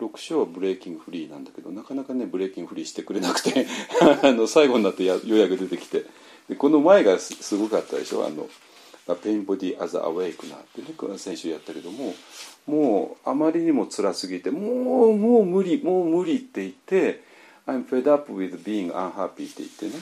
[0.00, 3.66] 6章は breaking free なんだけどなかなかね breaking free してくれなくて
[4.22, 6.04] あの最後になってやようやく出てきて。
[6.48, 8.24] でこの前がすごかったでしょ？
[8.24, 8.48] あの
[9.14, 12.14] 「ペインボディ・アザ・アウェイクナー」ってね先週やったけども
[12.66, 17.22] もうあまりにも辛すぎてもうもう無理もう無理って言って
[17.66, 19.92] 「I'm fed up with being unhappy」って言ってね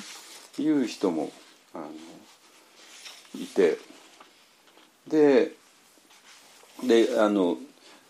[0.59, 1.30] 言う人も
[1.74, 1.90] あの
[3.40, 3.78] いて
[5.07, 5.52] で
[6.82, 7.59] であの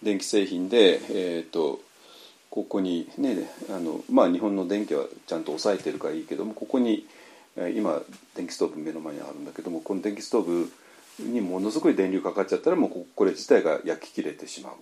[0.03, 1.80] 電気製品で、えーと、
[2.51, 7.07] ここにねあの、まあ、日本の電気はちゃんと抑えてるからいいけどもここに
[7.57, 8.01] 今
[8.34, 10.72] 電気ストーブ目の前にあるんだけどもこの電気ストーブ
[11.18, 14.72] にものすごい電流かかっちゃったらもうこれ自体が焼き切れてしまう。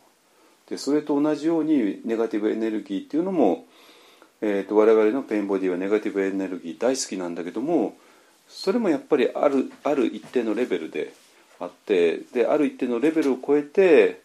[0.68, 3.66] でそれと同じようにネガティブエネルギーっていうのも、
[4.40, 7.96] えーと、我々のペインボディはネガティブエネルギー大好きなんだけども
[8.48, 11.12] それもやっぱりあるある一定のレベルで
[11.60, 14.22] あってである一定のレベルを超えて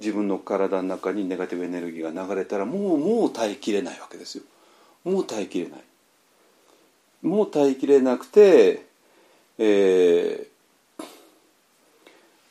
[0.00, 4.44] 自分の体の中にネガティブエネルギーが流れたらもうもう耐えきれないわけですよ
[5.04, 5.80] もう耐えきれない
[7.26, 8.86] もう耐えきれなくて
[9.58, 11.02] えー、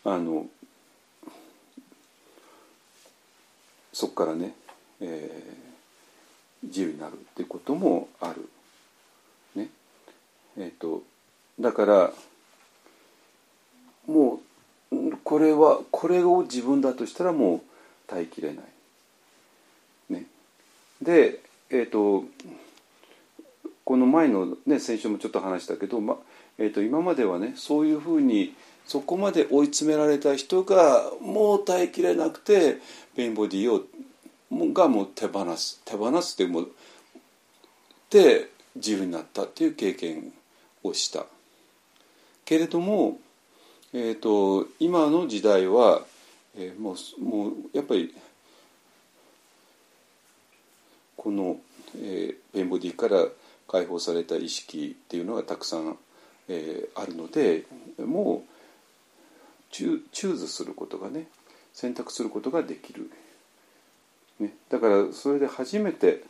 [0.04, 0.48] あの
[3.94, 4.54] そこからね、
[5.00, 8.50] えー、自由になるっていうこともある。
[9.56, 9.70] ね。
[10.58, 11.04] え、ー、と
[11.60, 12.12] だから
[14.08, 14.42] も
[14.92, 17.62] うこれはこれを自分だとしたらもう
[18.08, 18.66] 耐えきれない。
[20.10, 20.26] ね、
[21.02, 22.26] で、えーと、
[23.86, 26.18] この前の、ね、先週もちょっと話したけど、ま
[26.58, 28.54] えーと、今まではねそういうふうに
[28.86, 32.80] そこまで追い詰められた人がもう耐えきれなくて
[33.16, 33.84] ペインボディを
[34.74, 35.82] がもう手放す。
[35.86, 36.72] 手放すってもう
[38.10, 40.34] で自由になったっていう経験
[40.84, 41.26] をした。
[42.44, 43.20] けれども
[43.98, 46.02] えーと、今の時代は、
[46.58, 48.14] えー、もうもうやっぱり
[51.16, 51.56] この、
[51.98, 53.26] えー、ペンボディから
[53.68, 55.97] 解放された意識っていうのがたくさん、
[56.49, 57.63] えー、あるので
[57.97, 61.28] もうチュチューズすることがね
[61.74, 63.09] 選択することができる、
[64.39, 66.24] ね、だからそれで初めて、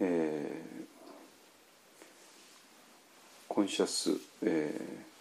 [0.00, 0.84] えー、
[3.48, 4.10] コンシャス、
[4.42, 5.12] えー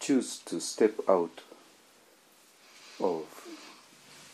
[0.00, 1.42] choose to step out
[3.00, 3.26] of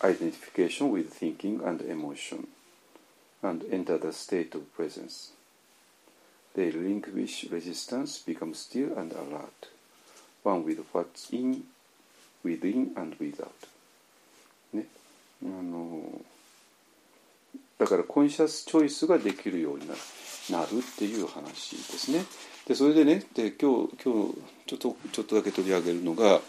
[0.02, 2.46] identification with thinking and emotion
[3.42, 5.32] and enter the state of presence.
[6.56, 9.68] They relinquish resistance, become still and alert,
[10.42, 11.64] one with what's in,
[12.42, 13.52] within and without.
[14.72, 14.86] ね。
[15.44, 16.00] あの
[17.78, 20.00] だからコンシャスチョイスができるようになる
[20.50, 22.24] なるっていう話ですね。
[22.66, 24.34] でそれでねで今日今日
[24.66, 26.40] ちょっとちょっとだけ取り上げるのが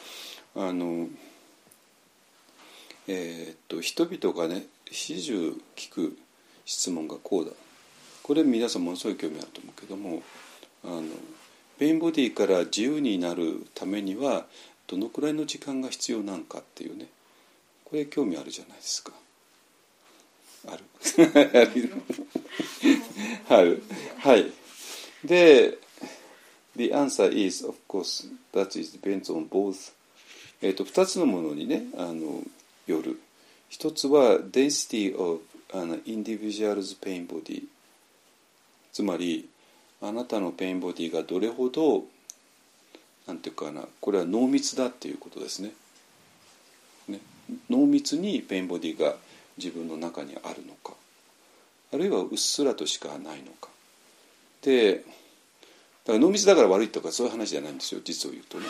[0.55, 1.09] あの
[3.09, 6.17] えー、っと人々がね始終聞く
[6.65, 7.51] 質問がこうだ
[8.27, 10.21] これ皆さんものすごい興味あると思うけども
[10.83, 11.03] あの
[11.79, 14.47] ペインボディから自由になるためには
[14.85, 17.05] どのくらいの時間が必要なんかっていうね
[17.85, 19.13] これ興味あるじゃないですか。
[20.67, 20.83] ある。
[23.47, 23.81] ある
[24.17, 24.51] はい。
[25.23, 25.77] で
[26.75, 29.93] The answer is of course that it depends on both.
[30.61, 32.43] えっ、と2つのものにねあの
[32.87, 33.21] よる。
[33.69, 35.39] 一つは density of
[35.73, 37.69] an individual's pain body
[38.97, 39.47] つまり
[40.01, 42.05] あなたの pain body がどれほど
[43.27, 45.71] なんていうかなこれは濃密だっていうことですね。
[47.07, 47.19] ね
[47.69, 49.13] 濃密に pain body が
[49.55, 50.93] 自分の中にあるのか
[51.93, 53.69] あるいはうっすらとしかないのか。
[54.63, 58.65] でだから濃密だから悪いとかそういう話じゃないんですよ実を言うとね。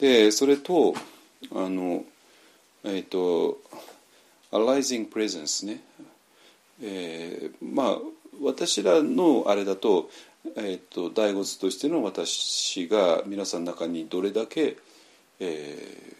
[0.00, 0.94] でそれと
[1.52, 2.04] あの
[2.82, 3.60] えっ、ー、と
[4.50, 5.80] 「arising presence ね」
[6.82, 7.98] えー、まあ
[8.42, 10.10] 私らのあれだと,、
[10.56, 14.76] えーと、第五図としての私が皆さんの中にどれだけ、
[15.40, 16.12] え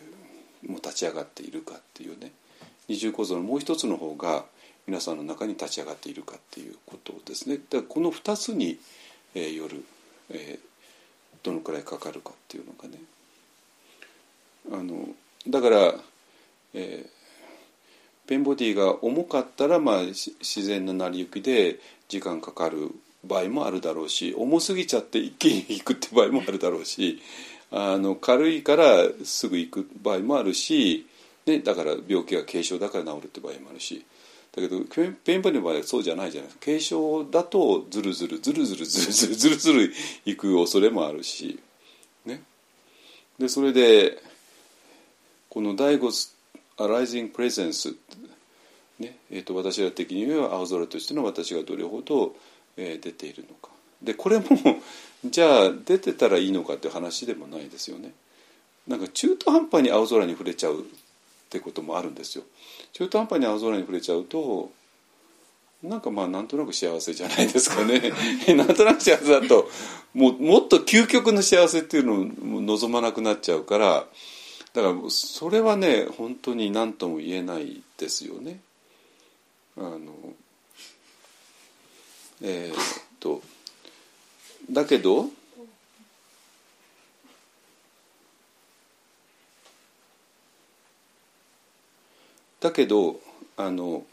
[0.65, 2.33] ー、もう立ち上がっているかっていうね
[2.89, 4.45] 二重構造のもう一つの方が
[4.87, 7.59] 皆さんの中に立ち上がっているかっていうことですね。
[7.71, 8.79] だこの2つに、
[9.35, 9.83] えー、よる、
[10.31, 12.99] えー、どのくらいかかるかっていうのがね。
[14.73, 15.09] あの
[15.49, 15.95] だから、
[16.75, 17.09] えー、
[18.27, 22.91] ペンボディが重かったら、まあ、自然な成り行きで時間かかる
[23.25, 27.21] 場合もあるだろうし重すぎちゃって一気に行くって場合もあるだろうし
[27.71, 28.85] あの軽いから
[29.25, 31.07] すぐ行く場合もあるし
[31.47, 34.05] ね、だから病気が軽症だから治るって場合もあるし。
[34.55, 34.83] だけど
[35.25, 36.65] ペンパニの場合はそうじゃないじゃないですか。
[36.67, 39.93] 軽症だとずるずるずるずるずるずるずるずる
[40.25, 41.59] いく恐れもあるし、
[42.25, 42.41] ね、
[43.37, 44.23] でそれで
[45.49, 46.13] この第五
[46.77, 47.95] アライジングプレゼンス、
[48.99, 52.35] ねえーと、私ら的には青空としての私がどれほど、
[52.77, 53.71] えー、出ているのか
[54.03, 54.47] でこれも
[55.25, 58.13] じゃあ出てたらいいのかっていう話でもないですよね。
[58.87, 60.85] なんか中途半端に青空に触れちゃうっ
[61.49, 62.45] てこともあるんですよ。
[62.93, 64.71] 中途半端に青空に触れちゃうと
[65.83, 68.13] なんかまあなんとなく幸せじゃないですかね
[68.55, 69.71] なんとなく幸せだと
[70.13, 74.07] もうもっと究極の幸せっていうのを望まなくなっちゃうから
[74.75, 78.61] だからそれはね本当に何とも言えないですよね。
[79.77, 79.99] あの
[82.43, 82.77] えー、っ
[83.21, 83.41] と
[84.71, 85.27] だけど
[92.61, 93.21] だけど
[93.57, 94.05] あの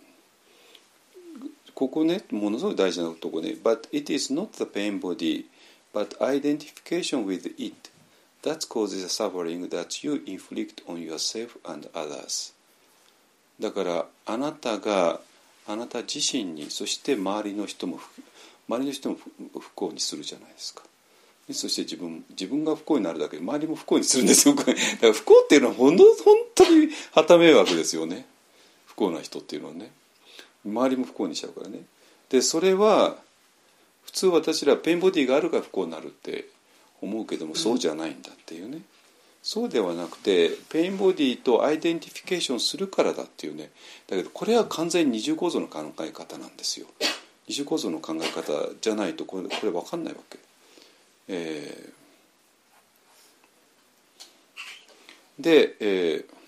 [1.73, 5.45] ここねものすごい大事なとこね But it is not the pain body
[5.93, 7.90] but identification with it
[8.43, 12.53] that causes the suffering that you inflict on yourself and others.
[13.59, 15.19] だからあなたが
[15.67, 17.99] あなた自身にそして周りの人も
[18.67, 19.17] 周りの人も
[19.59, 20.83] 不幸にするじゃないですか。
[21.51, 24.55] そして自分自分が不幸になるだけで周りも不幸にするんですよ。
[24.55, 28.25] だから不幸っていうのは本当本当に旗迷惑ですよね。
[28.85, 29.91] 不幸な人っていうのはね。
[30.65, 31.81] 周りも不幸にしちゃうからね。
[32.29, 33.17] でそれは
[34.03, 36.47] 普通私らペンボディがあるから不幸になるって
[37.01, 38.81] 思うけどもそうじゃないんだっていうね、
[39.43, 43.71] そうではなくて pain body と identification するからだっていうね。
[44.07, 46.87] だけどこれは完全に二重構造の考え方なんですよ。
[47.47, 50.39] 二重構造の考え方じゃないとこれこれ分かんないわけ。
[51.27, 56.41] えー、で、えー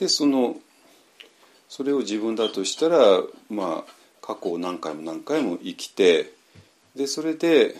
[0.00, 0.56] でその
[1.70, 6.32] それを自分だとしたらまあ過去を何回も何回も生きて
[6.96, 7.76] でそれで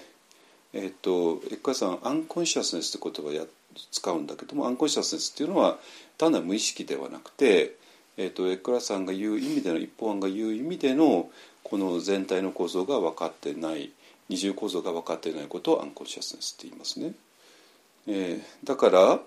[0.73, 3.45] えっ、とエッカさんアンコンシャスネスって言葉や
[3.91, 5.79] 使うんだけどもアンコンシャスネスっていうのは
[6.17, 7.75] 単なる無意識ではなくて、
[8.17, 11.29] えっとエッカラさんが言う意味での一方案が言う意味での
[11.65, 13.91] この全体の構造が分かってない
[14.29, 17.13] 二重構造が分かってないことをアンコンシャスネスって言いますね。
[18.07, 19.19] えー、だから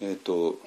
[0.00, 0.58] えっ、と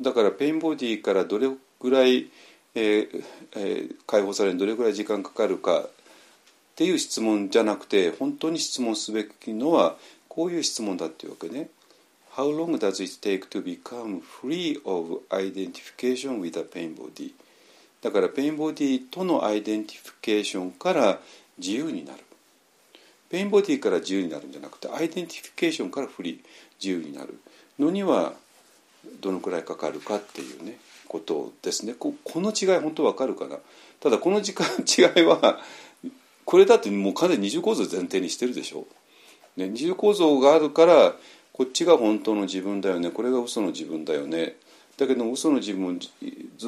[0.00, 1.48] だから pain body からどれ
[1.80, 2.28] ぐらい、
[2.74, 3.24] えー
[3.56, 5.88] えー、解放されるどれぐらい時間かかるかっ
[6.74, 9.96] ていう質問じゃなくて本当に質問すべきのは
[10.28, 11.70] こういう質問だっていうわけね。
[12.34, 17.32] How long does it take to become free of identification with a pain body?
[18.02, 21.18] だから pain body との identification から
[21.56, 22.18] 自由になる。
[23.30, 26.38] pain body から自由になるんじゃなくて identification からフリー
[26.78, 27.40] 自由になる
[27.78, 28.34] のには
[29.20, 30.78] どのくらいかかるかっていうね
[31.08, 31.94] ことですね。
[31.98, 33.56] ここの違い本当わかるかな？
[34.00, 35.58] ただこの時間違いは
[36.44, 38.86] これだってもう完全に二重構造前提にしてるでしょ、
[39.56, 41.14] ね、二重構造があるから
[41.52, 43.10] こっちが本当の自分だよね。
[43.10, 44.56] これが嘘の自分だよね。
[44.96, 46.08] だけど嘘の自分ず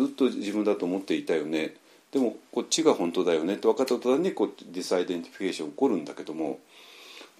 [0.05, 1.74] っと自分だと思っていたよね。
[2.11, 3.55] でもこっちが本当だよね。
[3.55, 6.59] って分かった途端にこう disidentification 起こるんだけども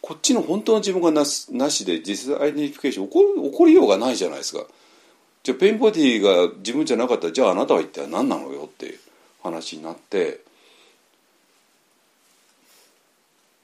[0.03, 4.65] こっちの本当の自分がなしなしで disidentification 起こる起こりようがないじゃないですか。
[5.49, 8.99] じゃあ pain body が自分じゃなかったらじゃああなたは一体何なのよっていう
[9.43, 10.41] 話になって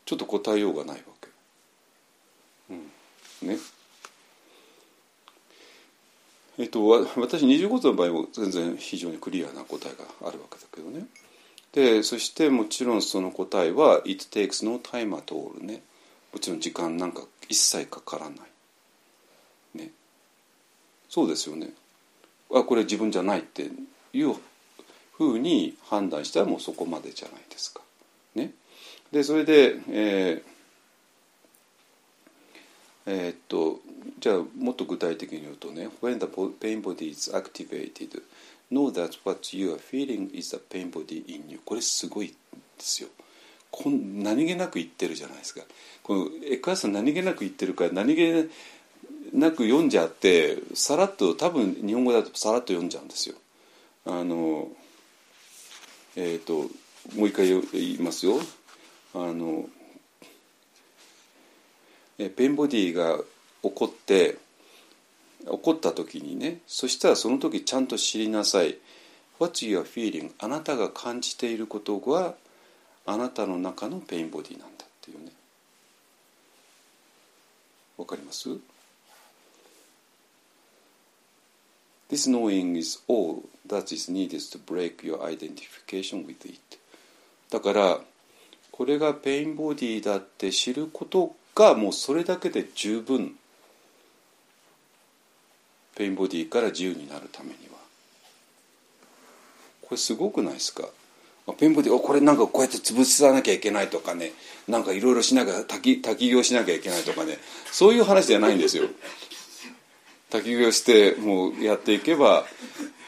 [0.07, 1.29] ちょっと答えようがないわけ。
[2.71, 3.59] うん、ね。
[6.59, 11.05] えっと、私25度の場合も全然非常にクリアな答えがあるわけだけどね。
[11.73, 15.83] でそしてもちろんその答えは「It takes no time at all ね」
[16.33, 18.54] もちろん時間なんか一切かからない。
[21.15, 21.71] そうですよね。
[22.53, 23.71] あこれ自分じゃないって
[24.13, 24.35] いう
[25.13, 27.83] ふうに判断したらもうそこまでじゃないですか。
[28.35, 28.51] ね。
[29.13, 30.55] でそれで、えー
[33.07, 33.79] えーっと
[34.19, 38.21] じゃあもっと具体的に言うとね「When the pain body is activated
[38.73, 42.35] know that what you are feeling is the pain body in you」これすごいで
[42.79, 43.09] すよ。
[43.71, 45.61] こん何気なく言ってるじゃないですか。
[46.03, 48.51] このエクアさん何気なく言ってるから何気
[49.35, 53.35] なく読んじゃってさらっと多分日本語だとさらっと読んじゃうんですよ。
[54.07, 54.69] あの
[56.17, 56.71] えっ、と
[57.17, 58.41] もう一回言いますよ。
[59.13, 59.69] あの
[62.17, 63.19] ペンボディが
[63.63, 64.39] 起こって
[65.45, 68.79] 起こった時にねそしたらその時ちゃんと知りなさい
[69.41, 72.37] 「What you are feeling」あなたが感じていることが
[73.05, 75.33] あなたの中のペインボディなんだっていうね
[77.97, 78.49] わかります？
[82.15, 83.43] This knowing is all.
[83.67, 86.61] That is needed to break your identification with it.
[87.51, 87.99] だから
[88.71, 93.35] これが pain body だって知ることがもうそれだけで十分。
[95.97, 97.79] pain body から自由になるためには。
[99.83, 100.89] これすごくないですか？
[101.59, 104.31] pain body これなんかこうやって潰さなきゃいけないとかね。
[104.69, 107.39] なんかいろいろしなきゃ滝滝行しなきゃいけないとかね。
[107.73, 108.85] そういう話じゃないんですよ。
[110.35, 112.45] 滝行してもうやっていけば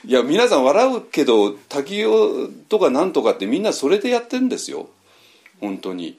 [0.04, 4.88] いや皆さん笑うけど滝行とかなんとかってみんなそれでやってるんですよ。
[5.60, 6.16] 本当に。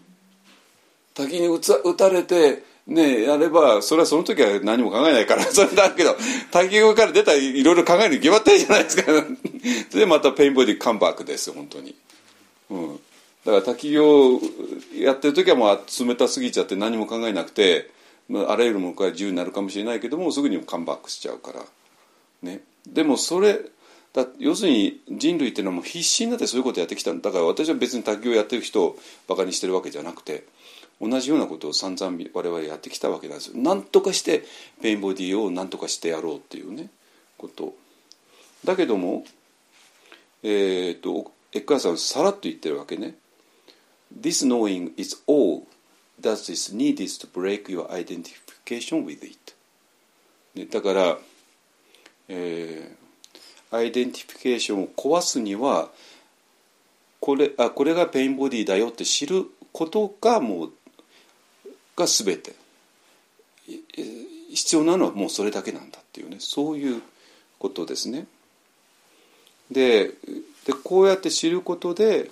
[1.13, 6.17] 滝に打たれてねやればそれはその時は何も考えないから それだけど
[6.51, 9.03] 滝行から出たらいろいろ考えるに決まってるじゃないですか。
[9.97, 11.95] でまたペインボディカムバックです本当に。
[12.69, 12.99] うん。
[13.45, 14.41] だから滝行
[14.97, 17.95] やってる時はもう冷たすぎちゃって何も考えなくて
[18.29, 21.63] まああらゆるものから自由になるかもしれないけどもすぐにもカムバックしちゃうから
[22.41, 23.59] ねでもそれ
[24.13, 28.97] だ要するに人類っていうのはもう必死になってそういうことやってきたんだから私は別に卓球をやってる人を
[29.27, 30.45] バカにしてるわけじゃなくて
[30.99, 33.57] 同じようなことを散々我々やってきたわけなんですよ。
[33.57, 34.43] なんとかして
[34.81, 36.89] ペインボディをなんとかしてやろうっていうね
[37.37, 37.75] こと
[38.65, 39.23] だけども
[40.43, 43.15] えっ、とエッカーさんさらっと言ってるわけね。
[44.19, 45.63] This knowing is all
[46.21, 49.53] that is needed to break your identification with it、
[50.55, 51.17] ね、だから、
[52.27, 55.89] えー、 identification を壊すには
[57.19, 60.71] これあこれが pain body だよって知ることがもう
[61.95, 62.55] が全て。
[64.49, 66.37] 必要なのはもうそれだけなんだっていうね。
[66.39, 67.01] そういう
[67.59, 68.27] ことですね。
[69.69, 70.13] で
[70.65, 72.31] でこうやって知ることで、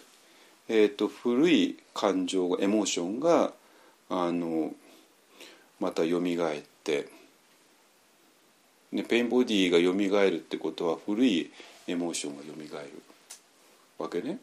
[0.67, 3.53] えーと、古い感情 emotion が
[4.09, 4.73] あの
[5.79, 7.07] またよみがえって、
[8.91, 11.51] ね、ペインボディがよみがえるってことは古い
[11.87, 12.91] エモーションがよみがえる
[13.97, 14.39] わけね。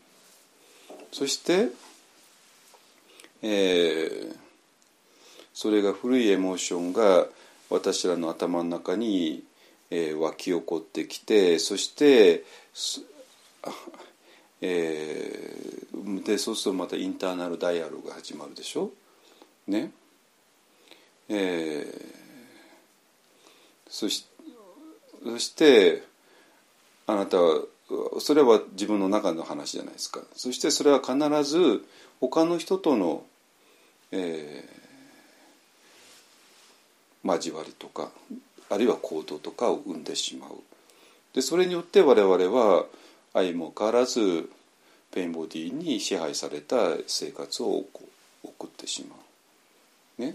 [1.13, 1.69] そして、
[3.43, 4.37] えー、
[5.53, 7.27] それが古いエモーションが
[7.71, 9.45] 私らの頭の中に、
[9.91, 12.45] えー、湧き起こってきてそして
[14.65, 18.93] えー、でそうするとまたインターナルダイアログが始まるでしょ
[19.73, 19.91] ね。
[21.29, 22.05] えー、
[23.89, 24.27] そし
[25.25, 26.03] そして
[27.07, 27.63] あなたは
[28.21, 30.21] それは自分の中の話じゃないですか。
[30.35, 31.85] そしてそれは必ず
[32.21, 33.25] 他の人との、
[34.11, 38.11] えー、交わりとか
[38.71, 40.51] あるいは行動とかを生んでしまう。
[41.35, 42.87] でそれによって我々は
[43.33, 44.51] 相も変わらず
[45.11, 47.85] pain body に支配された生活を
[48.43, 49.22] 送ってしまう。
[50.19, 50.35] ね。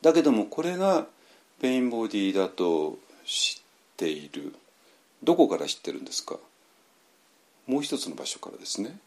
[0.00, 1.06] だけどもこれが
[1.60, 3.62] pain body だと知っ
[3.96, 4.54] ている
[5.22, 6.36] どこから知ってるんですか？
[7.66, 8.98] もう一つの場所からですね。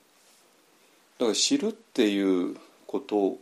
[1.17, 3.39] だから知るっていうことを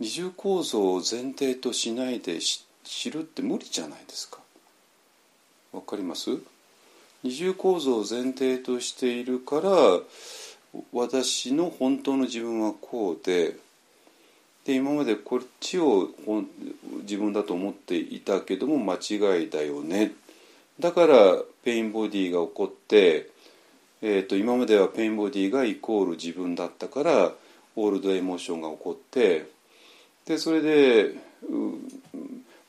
[0.00, 4.40] 二重構造を前提としないで知っ知るって無理じゃないですか
[5.72, 6.38] わかります？
[7.22, 9.70] 二重構造を前提としているから
[10.92, 13.56] 私の本当の自分はこうで
[14.64, 16.08] で今までこっちを
[17.02, 20.12] 自分だと思っていたけども間違いだよね。
[20.80, 21.16] だから
[21.62, 23.28] pain body が起こって、
[24.02, 27.32] えーと、今までは pain body がイコール自分だったから
[27.76, 29.46] old emotion が起こって
[30.26, 31.14] でそれで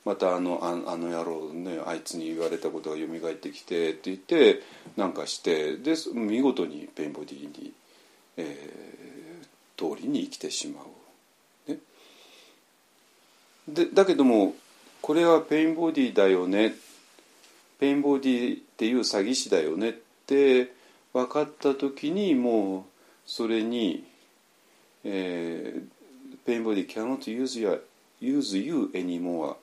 [0.03, 4.62] またあのああの野郎ねあいつに言われたことが蘇ってきてって言って
[4.97, 7.74] なんかしてで見事に pain body に、
[8.38, 10.81] えー、通りに生きてしま
[11.67, 11.71] う。
[11.71, 11.79] ね、
[13.67, 14.55] でだけども
[15.01, 16.73] これは pain body だよね。
[17.80, 19.93] pain body っていう詐欺師だよねっ
[20.25, 20.71] て
[21.13, 22.83] 分かった時にもう
[23.25, 24.05] それに、
[25.03, 27.81] えー、 pain body cannot use, your,
[28.21, 29.55] use you anymore.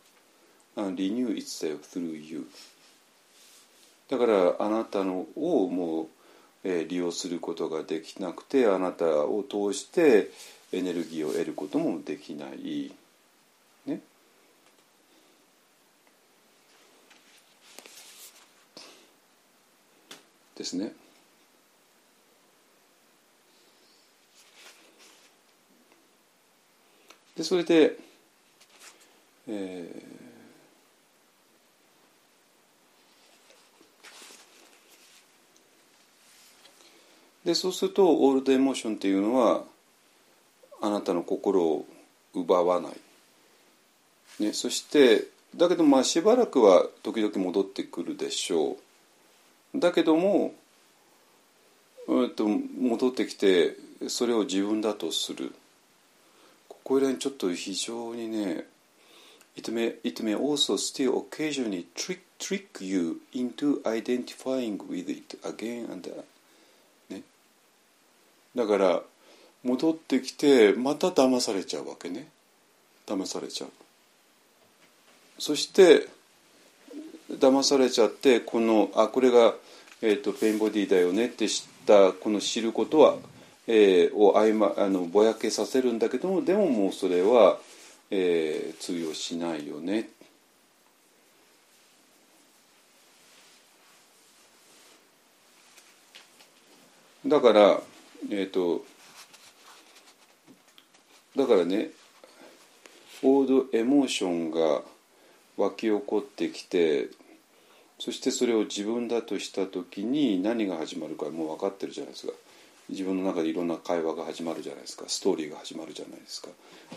[0.76, 2.46] renew itself through you
[4.08, 6.06] だからあなたのをもう、
[6.64, 10.30] え、利用することができなくてあなたを通して
[10.72, 12.92] エネルギーを得ることもできない、
[13.86, 14.00] ね、
[20.56, 20.92] ですね。
[27.36, 27.96] でそれで、
[29.48, 30.31] えー
[37.44, 39.64] でそうするとオールドエモーションっていうのは
[40.80, 41.86] あなたの心を
[42.34, 45.26] 奪わない、ね、そして
[45.56, 48.78] だけどまあしばらくは時々戻ってくるでしょ
[49.74, 49.78] う。
[49.78, 50.54] だけども、
[52.08, 53.76] うん、と戻ってきて
[54.08, 55.54] それを自分だとする。
[56.68, 58.66] ここら辺ちょっと非常にね
[59.54, 65.90] It may, it may also still occasionally trick, trick you into identifying with it again
[65.92, 66.31] and again
[68.54, 69.02] だから
[69.62, 72.28] 戻ってきてまた騙されちゃうわけね。
[73.06, 73.70] 騙されちゃう。
[75.38, 76.08] そして
[77.30, 79.54] 騙されちゃってこのあこれが、
[80.02, 83.16] えーと、ペインボディだよねって知ったこの知ることは、
[83.66, 87.58] えー、をあい、ま、あのぼやけさせるんだけどもでももうそれは、
[88.10, 90.10] えー、通用しないよね。
[97.26, 97.80] だから
[98.30, 98.84] えっ、ー、と
[101.36, 101.90] だからね
[103.22, 104.82] オードエモーションが
[105.56, 107.08] 湧き起こってきて
[107.98, 112.32] そしてそれを自分だとした時に何が始まるかもう分かってるじゃないですか。
[112.92, 115.04] 自分の中でいろんな会話が始まるじゃないですか。
[115.08, 116.48] ストーリーが始まるじゃないですか。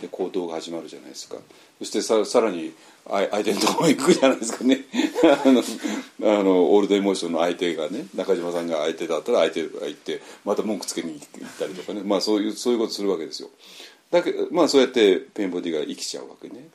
[0.01, 1.37] で行動が始まるじゃないですか。
[1.79, 2.73] そしてささらに
[3.07, 4.81] 相手のところに行くじゃないですかね。
[5.45, 12.01] あのあのオールドエモーションの相手がね中島さんが相手だったら相手が行ってまた文句つけに行ったりとかね。
[12.03, 13.49] まあそういうそういうことするわけですよ。
[14.11, 16.69] だけまあそうやってペンボディが生きちゃうわけね。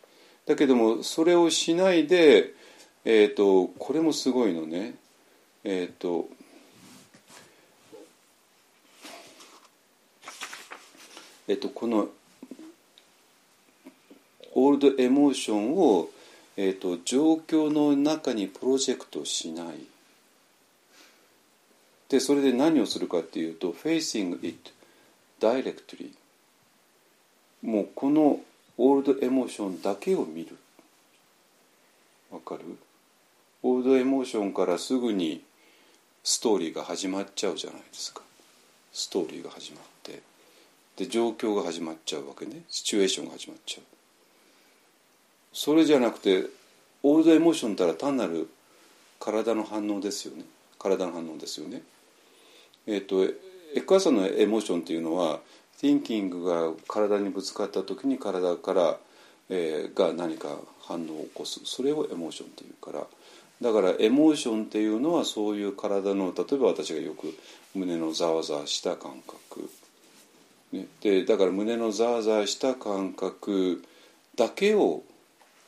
[0.47, 2.55] だけどもそれをしないで
[3.05, 4.95] えっ、ー、とこれもすごいのね。
[5.63, 6.29] えっ、ー、と
[11.51, 12.07] えっと、この
[14.55, 16.09] オールドエモーションを、
[16.57, 19.67] えっと、状況の中にプロジェクトしない。
[22.09, 24.71] でそれで何をするかっていうと facing it
[25.41, 26.11] directly
[27.63, 28.39] もうこの
[28.79, 30.57] オールドエモーションだけを見る。
[32.31, 32.61] わかる？
[33.65, 35.43] オールドエモーションからすぐに
[36.23, 38.23] ストーリーが始まっちゃうじゃないですか。
[38.93, 39.90] ストーリーが始まって
[41.01, 42.61] で状況が始まっちゃうわけね。
[42.69, 43.85] シチュエーションが始まっちゃう。
[45.51, 46.45] それじゃなくて
[47.03, 48.51] オールドエモーションたら単なる
[49.19, 50.45] 体の反応ですよね。
[50.79, 51.81] 体の反応ですよね。
[52.87, 55.41] えっ、ー、とエッカーさんのエモーションっていうのは
[55.81, 58.99] thinking が体にぶつかった時に体から、
[59.49, 61.61] えー、が何か反応を起こす。
[61.65, 63.07] それをエモーションっていうから。
[63.63, 67.35] だからエモーションっていうのはそういう体の例えば私がよく
[67.75, 69.71] 胸のざわざわした感覚。
[70.73, 73.83] ね、でだから胸のザーザーした感覚
[74.37, 75.03] だけを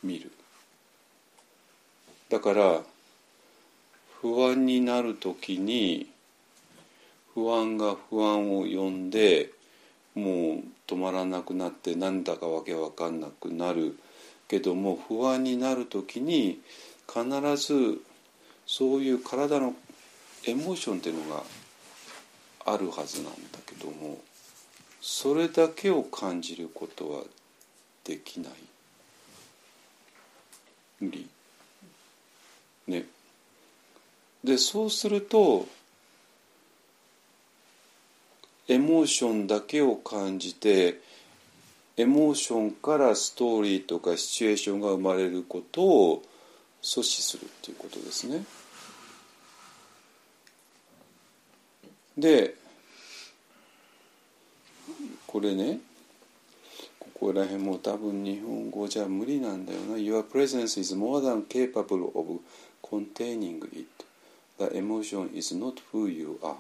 [0.03, 0.31] 見る。
[2.29, 2.83] だから
[4.21, 6.09] 不安になる時に
[7.35, 9.51] 不安が不安を呼んで
[10.15, 13.99] もう止まらなくなってなんだかわけわかんなくなる。
[14.49, 16.61] けども不安になる時に
[17.09, 17.25] 必
[17.57, 18.03] ず
[18.67, 19.75] そういう体の
[20.47, 21.43] エモーションっていうのが
[22.67, 24.21] あるはずなんだけども。
[25.03, 27.25] それだけを感じることは
[28.05, 28.53] できない。
[31.01, 31.29] 無理。
[32.87, 33.05] ね。
[34.45, 35.67] でそうすると
[38.69, 41.01] エモーションだけを感じて
[41.97, 46.23] エモーションからストーリーとかシチュエーションが生まれることを
[46.81, 48.45] 阻止するっていうことですね。
[52.17, 52.62] で
[55.33, 55.81] これね
[56.99, 59.95] ここら辺も多分日本語じゃ無理なんだよな。
[59.97, 62.41] Your presence is more than capable of
[62.83, 63.87] containing it.
[64.59, 66.57] The emotion is not who you are.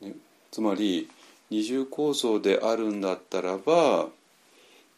[0.00, 0.14] ね、
[0.52, 1.08] つまり
[1.50, 4.06] 二重構造であるんだったらば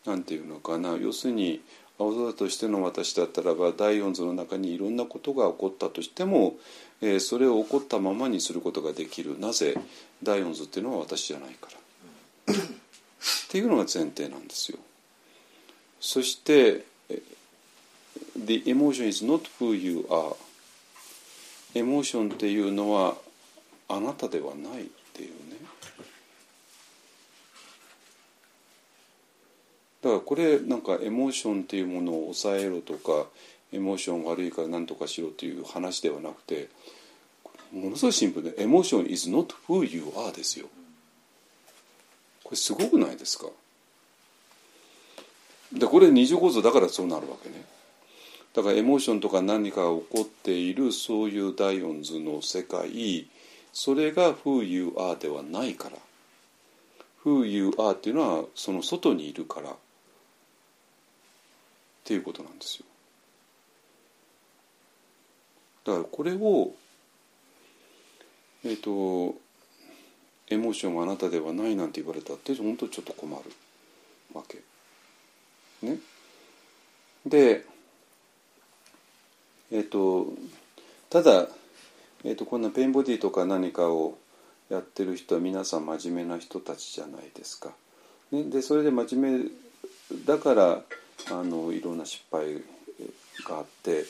[0.04, 1.62] 何て言うのかな要するに
[1.98, 6.56] 青空としての私だったらば第四図の中にいろんなことが起こったとしても、
[7.00, 9.74] えー、それを起こったままにすることができるなぜ
[10.22, 11.83] 第四図っていうのは私じゃないから
[12.50, 12.54] っ
[13.48, 14.78] ていうのが前提なんですよ。
[16.00, 16.84] そして
[18.36, 20.36] 「The emotion is not who you are」
[21.74, 23.16] エモーションっていうのは
[23.88, 25.56] あなたではないっていうね
[30.02, 33.26] だからこれなんかエモーションっていうものを抑えろとか
[33.72, 36.68] エモーション悪いから何とかしろという話ではなくて
[37.72, 40.68] ものすごいシンプルで「エモーション is not who you are」ですよ。
[42.54, 43.46] これすごくないですか？
[45.72, 47.64] でこれ二重構造だからそうなるわけね。
[48.54, 53.28] だからエモーションとか何かが起こっているそういうダイオンズの世界
[53.72, 55.96] それが Who you are ではないから。
[57.24, 59.70] Who you are っていうのはその外にいるから。
[59.70, 59.74] っ
[62.04, 62.84] ていうことなんですよ。
[65.84, 66.72] だからこれを
[68.64, 69.34] えっ、ー、と
[70.54, 73.52] エモーションがあなたではないなんて言われたって本当ちょっと困る
[74.32, 74.62] わけ
[75.86, 75.98] ね
[77.26, 77.64] で
[79.70, 80.28] えっ、ー、と
[81.10, 81.46] ただ、
[82.24, 84.18] えーと、こんなペインボディとか何かを
[84.68, 87.70] やってる人は皆さん真面目な人たちじゃないですか。
[88.32, 89.50] ね、でそれで真面目
[90.26, 90.82] だから
[91.30, 92.54] あのいろんな失敗
[93.46, 94.06] があって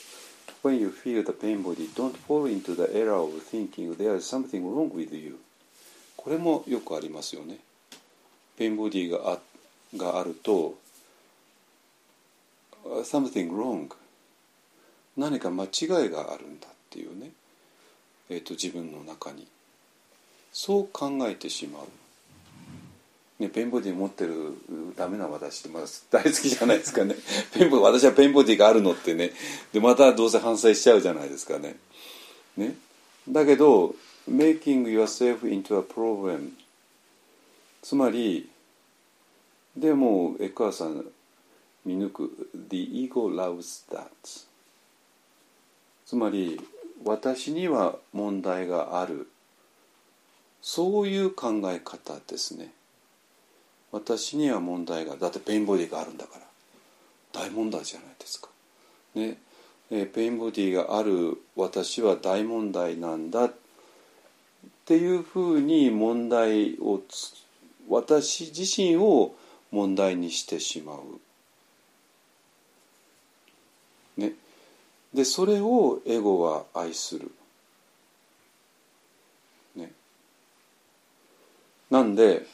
[0.63, 4.25] When you feel the pain body, don't fall into the error of thinking there is
[4.25, 5.37] something wrong with you.
[6.25, 7.59] これもよくありますよね。
[8.57, 9.39] ペインボディがあ
[9.95, 10.73] があると
[12.83, 13.89] something wrong
[15.15, 15.69] 何か間違い
[16.09, 17.29] があるんだっていうね、
[18.29, 19.47] えーと、自分の中に。
[20.51, 24.53] そう考えてしまう、ね、ペンボディ持ってる
[24.95, 27.15] ダメな私って、まあ、大好きじゃないですかね。
[27.53, 29.31] ペンボ私はペンボディがあるのってね。
[29.73, 31.77] でまたどうせ反省しちゃうじゃないですかね。
[32.57, 32.75] ね。
[33.29, 33.93] だけど
[34.27, 36.51] making yourself into a problem.
[37.81, 38.49] つまり
[39.77, 41.05] でもエクアさん
[41.85, 44.07] 見抜く The ego loves that.
[46.05, 46.59] つまり
[47.03, 49.27] 私には問題がある。
[50.61, 52.71] そういう考え方ですね。
[53.91, 56.45] 私には問題がだって pain body があるんだから。
[57.31, 58.49] 大問題じゃないですか。
[59.13, 59.37] ね。
[59.91, 61.37] え pain body がある。
[61.55, 63.45] 私は大問題なんだ。
[63.45, 63.64] って
[64.85, 67.01] っていうふうに問題を
[67.89, 69.33] 私自身を
[69.71, 70.99] 問題にしてしまう。
[74.21, 74.33] ね、
[75.11, 77.31] でそれをエゴは愛する。
[79.75, 79.91] ね、
[81.89, 82.45] なんで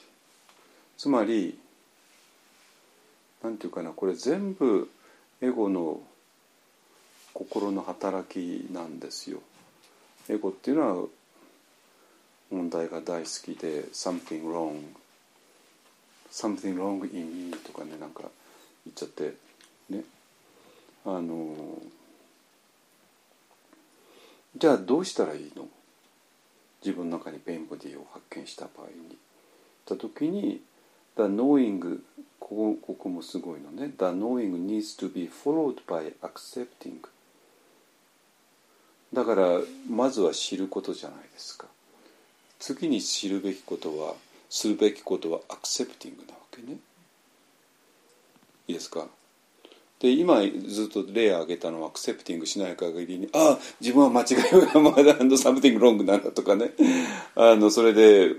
[0.98, 1.60] つまり
[3.44, 4.90] なんていうかなこれ全部
[5.42, 6.00] エゴの
[7.34, 9.42] 心の働きなんですよ。
[10.30, 11.08] エゴっていうのは
[12.52, 14.82] 問題が大好きで「something wrong」
[16.30, 18.24] 「something wrong in me」とかねなんか
[18.86, 19.36] 言っちゃって
[19.90, 20.04] ね。
[21.06, 21.82] あの
[24.56, 25.68] じゃあどうしたらいいの？
[26.84, 29.18] 自分の中にペインボディを発見した場合に。
[29.86, 30.62] た時に
[31.16, 32.02] The knowing
[32.40, 33.94] ここここもすごいのね。
[33.98, 37.00] The knowing needs to be followed by accepting
[39.14, 41.68] だからまずは知ることじゃないですか。
[42.62, 44.14] 次に知るべきことは
[44.50, 46.78] するべきことはアクセプティングなわけね。
[48.68, 49.08] いいですか？
[50.00, 56.72] で今ずっと例を挙げたのはアクセプティングしない限りにああ自分は間違いがまだサムティングロングなんだとかね。
[57.36, 58.34] あのそれで、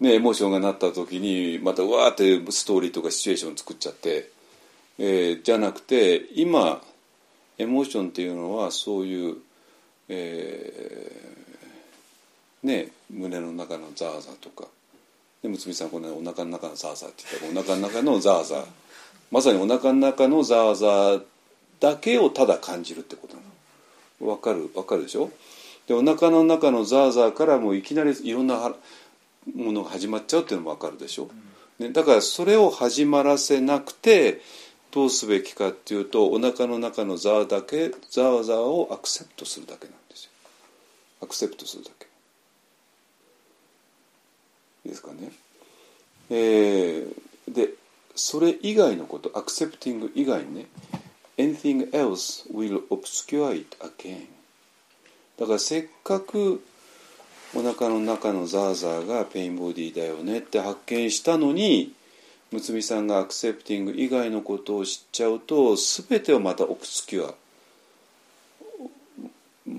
[0.00, 4.30] ね、エモーションがなった時にまたわーってストーリーとかシチュエーション作っちゃって、
[4.98, 6.80] えー、じゃなくて今
[7.58, 9.36] エモーションっていうのはそういう、
[10.08, 11.63] えー、
[12.64, 14.68] ね胸の中のザーザーとか。
[15.42, 18.64] でむつみさんこのお腹の中のザーザーって言ったらお腹の中のザーザー。
[19.30, 21.22] まさにお腹の中のザーザー
[21.78, 23.42] だけをただ感じるってことな
[24.20, 24.30] の。
[24.30, 25.30] わかるわかるでしょ？
[25.86, 28.74] でお腹の中のザーザーからもういきなりいろんなは
[29.54, 31.28] ものが始まっちゃうっていうのもわかるでしょ、
[31.78, 34.40] ね、だからそれを始まらせなくて
[34.90, 40.30] どうすべきかっていうとお腹の中のザーだけザーザーをアクセプトするだけなんですよ。
[41.20, 41.90] アクセプトするだ
[44.84, 45.32] ですかね。
[46.30, 47.14] えー、
[47.48, 47.70] で
[48.14, 50.66] それ以外のことアクセプティング以外にね
[51.36, 54.26] anything else will obscure it again
[55.38, 56.64] だからせっかく
[57.54, 61.92] お腹の中のザーザーがペインボディだよねって発見したのに
[62.50, 67.34] むつみさんがアクセプティング以外のことを知っちゃうと全てをまたオプスキュア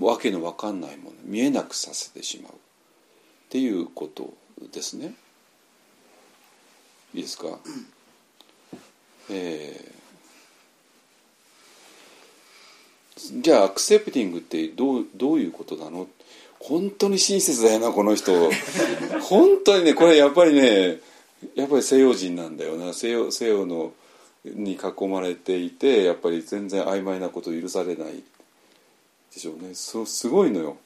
[0.00, 1.16] わけのわかんないもの。
[1.24, 2.52] 見えなくさせてしまう。
[2.52, 2.56] っ
[3.50, 4.34] ていうこと。
[4.72, 5.14] ですね。
[7.14, 7.58] いいですか、
[9.30, 16.08] えー、じゃあアクセプティングってどうどういうことなの？
[16.58, 18.32] 本当に親切だよなこの人。
[19.22, 20.98] 本当にねこれやっぱりね
[21.54, 22.92] やっぱり西洋人なんだよな。
[22.92, 23.92] 西洋西洋の
[24.44, 28.22] に囲まれていてやっぱり全然曖昧なこと許されない
[29.34, 29.74] でしょうね。
[29.74, 30.76] そすごいのよ。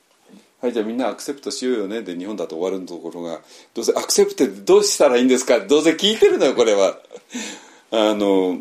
[0.60, 3.40] はいじゃあみんなアクセプトしようよねで日本だと終わるところが
[3.74, 5.60] どうせアクセプトってどうしたらいいんですか？
[5.60, 6.98] どうせ聞いてるのよこれは
[7.90, 8.60] あの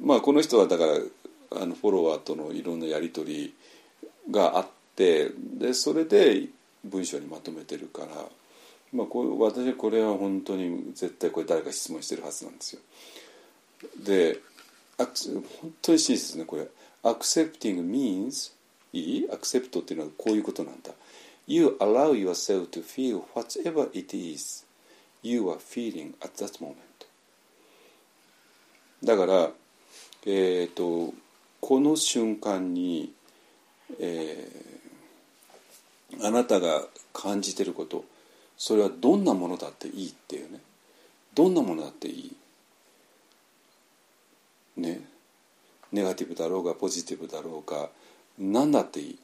[0.00, 0.98] まあこの人はだから
[1.60, 3.54] あのフォロワーとのいろんなやり取り
[4.30, 4.66] があっ
[4.96, 6.48] てでそれで
[6.84, 8.08] 文章にまとめてるから、
[8.92, 12.80] まあ、こう私はこれは本当に絶対これ誰か質問してるはずなんですよ。
[13.98, 14.40] で
[14.98, 16.66] 本当に真実ですねこれ。
[17.02, 18.52] Accepting means
[18.98, 19.28] いい？
[19.32, 20.92] アクセプトっていうのはこういうことなんだ。
[21.46, 24.64] You allow yourself to feel whatever it is
[25.22, 26.74] you are feeling at that moment.
[29.04, 29.50] だから、
[30.24, 31.14] えーと、
[31.60, 33.12] この瞬間に、
[34.00, 36.82] えー、あなたが
[37.12, 38.04] 感じてること
[38.56, 40.60] それはどんなものだっていいっていうね
[41.34, 42.12] どんなものだってい
[44.76, 44.80] い？
[44.80, 45.00] ね？
[45.92, 47.88] ネガティブだろうがポジティブだろうが
[48.38, 49.18] 何だっていい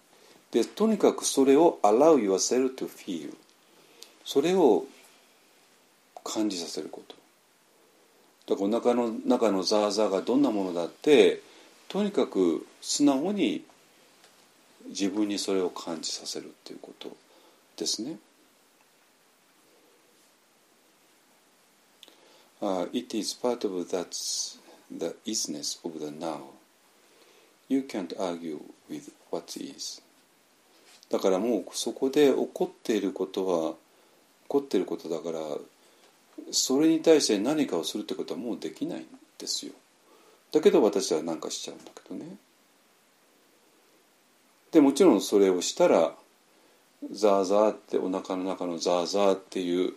[0.53, 3.35] でとにかくそれを allow yourself to feel
[4.25, 4.85] それを
[6.25, 7.17] 感じさせること
[8.55, 11.41] だからお腹の中のザーザーがどんなものだって
[11.89, 13.65] とにかく素直に
[14.89, 17.17] 自分にそれを感じさせるっていうこと
[17.77, 18.19] ですね。
[22.61, 24.09] Uh, it is part of that
[24.91, 26.53] the isness of the now.
[27.69, 28.61] You can't argue
[28.93, 30.03] with what is.
[31.11, 33.77] だからもうそこで起こっていることは起
[34.49, 35.39] こっていることだから
[36.51, 39.07] それに対して何かをするってことはもうできないん
[39.39, 39.73] ですよ。
[40.53, 42.37] だけど私は何かしちゃうんだけどね。
[44.71, 46.15] でもちろんそれをしたら
[47.11, 49.93] ザーザーってお腹の中のザーザーっていう、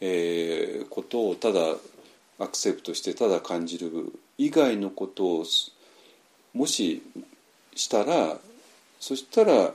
[0.00, 1.60] えー、ことをただ
[2.38, 5.44] アクセプトしてただ感じる以外のことを
[6.54, 7.02] もし
[7.74, 8.38] したら
[9.00, 9.72] そしたら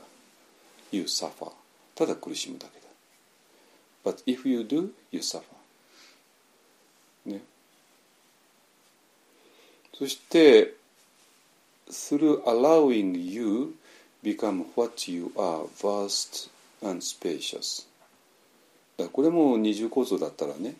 [0.90, 1.52] you suffer
[1.94, 5.42] ただ苦しむだけだ but if you do you suffer
[7.26, 7.40] ね
[9.96, 10.74] そして
[11.88, 13.74] through allowing you
[14.22, 16.50] become what you are vast
[16.82, 17.86] and spacious
[18.96, 20.74] だこれも二重構造だったらね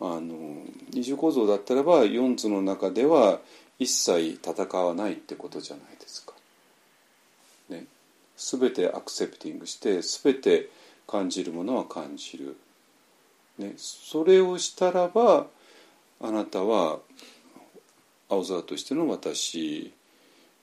[0.00, 3.40] あの二重構造だったらば四つの中では
[3.78, 6.27] 一切戦わないってことじゃないですか。
[8.38, 10.70] 全てアクセプティングして全て
[11.06, 12.56] 感じるものは感じる。
[13.58, 15.46] ね、それをしたらば
[16.20, 17.00] あなたは
[18.28, 19.92] 青空としての私、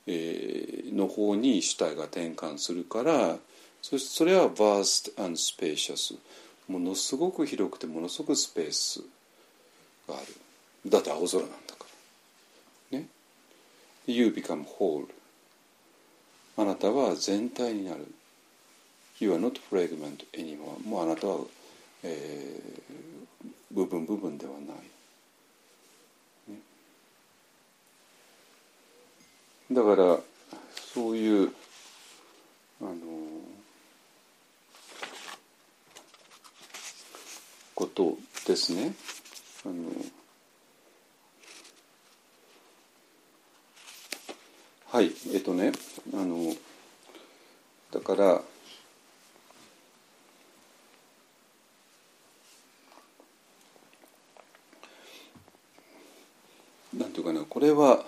[0.08, 3.38] えー、の方に主体が転換するから
[3.82, 6.18] そしてそれは vast and spacious
[6.70, 9.02] ものすごく広くてものすごくスペース
[10.08, 10.26] がある。
[10.90, 11.86] だって青空なんだか
[12.92, 13.00] ら。
[13.00, 13.08] ね。
[14.08, 15.08] You become whole
[16.58, 18.08] あなたは全体になる。
[19.20, 20.86] You are not fragment anymore.
[20.86, 21.40] もうあなたは、
[22.04, 24.66] えー、部分部分ではない、
[26.52, 26.60] ね、
[29.72, 30.20] だから
[30.94, 31.52] そういう
[32.82, 32.92] あの
[37.74, 38.94] ことですね。
[39.66, 39.76] あの
[44.96, 45.74] はいえっとね
[46.14, 46.56] あの
[47.92, 48.42] だから
[56.98, 58.06] なんていうかなこれは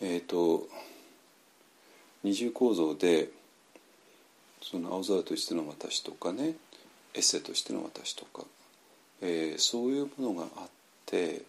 [0.00, 0.66] えっ、と
[2.24, 3.28] 二重構造で
[4.62, 6.54] その青空としての私とかね
[7.12, 8.44] エッセとしての私とか、
[9.20, 10.68] えー、そういうものがあっ
[11.04, 11.42] て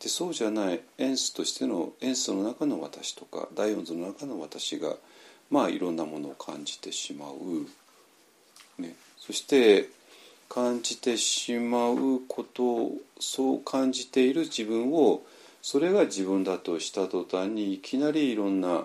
[0.00, 4.94] でそうじゃないエンスとしてのエンスの中の私とかダイオンズの中の私が
[5.50, 9.88] まあいろんなものを感じてしまう、ね、そして
[10.48, 15.22] 感じてしまうことをそう感じている自分を
[15.62, 18.84] それが自分だとした途端にいきなりいろんな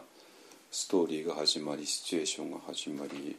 [0.71, 3.37] ストーリーが始まりシチュエーションが始まり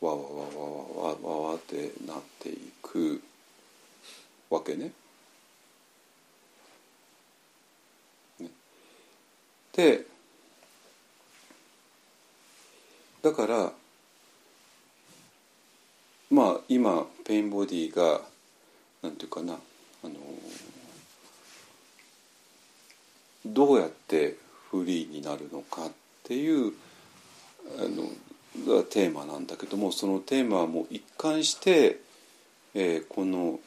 [0.00, 3.22] わわわわわわわわってなっていく
[4.50, 4.76] わけ。
[4.76, 4.92] ね
[9.76, 10.06] で
[13.22, 13.72] だから
[16.30, 18.22] まあ今ペインボディが
[19.02, 20.14] なんていうかなあの
[23.44, 24.36] どうやって
[24.70, 25.90] フリーになるのかっ
[26.24, 26.72] ていう
[27.78, 32.00] あのがテーマなんだけどもそのテーマはもう一貫して、
[32.74, 33.60] えー、この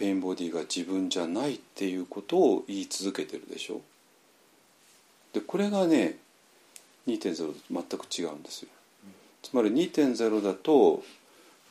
[0.00, 3.82] pain body が自分じゃないっていうことを言い続けてるでしょ？
[5.34, 6.16] でこれがね
[7.06, 8.68] 2.0と全く違うんですよ。
[9.42, 11.02] つまり2.0だと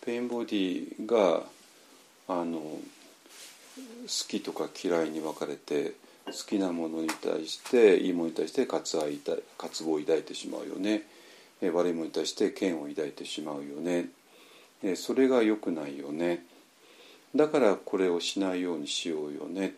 [0.05, 1.41] pain body が
[2.27, 2.80] あの好
[4.27, 5.93] きとか嫌いに分かれて
[6.27, 9.19] 好きなものに対していいものに対して渇愛
[9.57, 11.01] 渇望を抱いてしまうよね
[11.73, 14.09] 悪いものに対して嫌悪を抱いてしまうよね
[14.95, 16.45] それが良くないよね
[17.36, 19.75] だからこれをしないようにしようよね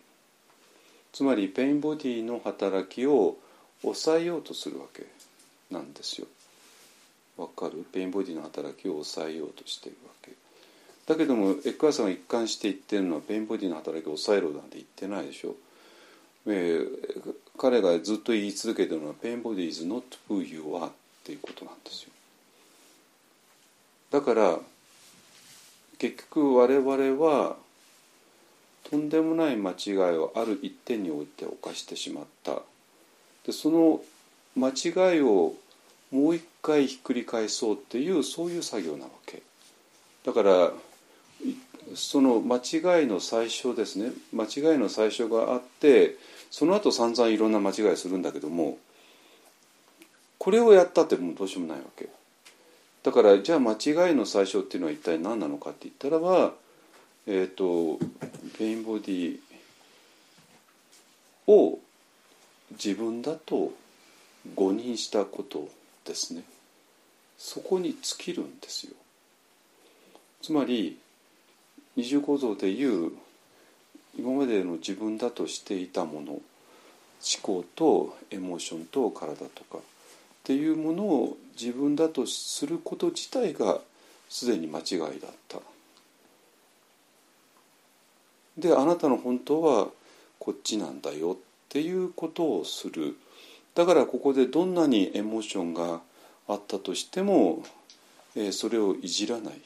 [1.12, 3.38] つまり pain body の働きを
[3.82, 5.06] 抑えようとするわけ
[5.70, 6.28] なんですよ。
[7.38, 7.86] わかる？
[7.92, 10.32] pain body の働きを抑えようとしているわけ。
[11.08, 15.56] だけどもエックアーさんが一貫して言ってるのは pain body の働きを抑えろなんて言ってないでしょ。
[16.48, 20.92] えー、彼がずっと言い続けてるのは「ペインボディ is not who you are」っ
[21.24, 22.12] ていうことなんですよ。
[24.12, 24.60] だから
[26.02, 27.58] 結局我々は
[28.90, 32.64] とんでもない間違いをある一点において犯してしまった。
[33.46, 34.02] でその
[34.56, 35.54] 間違いを
[36.10, 39.44] もう一回ひっくり返そうっていうそういう作業なわけ。
[40.26, 40.72] だから
[41.94, 44.12] その間違いの最初ですね。
[44.34, 46.16] 間違いの最初があって
[46.50, 48.80] その後散々いろんな間違いするんだけども
[50.40, 52.10] これをやったってもうどうしようもないわけ。
[53.04, 56.54] だからじゃあ間違いの最初っていうのは一体何なのかって言ったらば
[57.28, 58.00] えっ、ー、と
[58.58, 59.40] ペインボディ
[61.48, 61.80] を
[62.72, 63.74] 自分だと
[64.56, 65.70] 誤認したこと
[66.06, 66.44] ですね。
[67.38, 68.94] そこに尽きるんですよ。
[70.42, 70.98] つまり
[71.96, 73.12] 二重構造でいう
[74.18, 76.42] 今までの自分だとしていたもの思
[77.42, 79.80] 考とエモーションと体とか
[80.42, 83.80] っていうものを自分だとすること自体が
[84.28, 85.60] すでに間違いだった。
[88.58, 89.88] であなたの本当は
[90.40, 91.36] こっちなんだよっ
[91.70, 93.16] ていうことをする。
[93.76, 96.02] だからここでどんなにエモーションが
[96.48, 97.64] あったとしても、
[98.36, 99.62] えー、それをいじらない。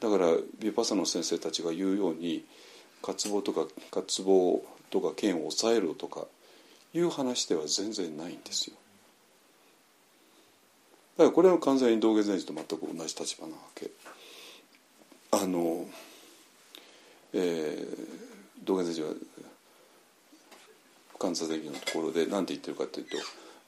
[0.00, 0.28] だから
[0.60, 2.44] ビパサの先生たちが言うように
[3.02, 6.26] 渇望とか渇望とか剣を抑えろとか
[6.94, 8.76] いう話では全然ないんですよ。
[11.16, 13.90] だからこれは完全に道元禅師と全く同じ立場なわけ。
[15.30, 15.86] あの、
[17.32, 19.10] えー、道元禅師は
[21.18, 23.16] 関西伝記のところで何て言ってるかというと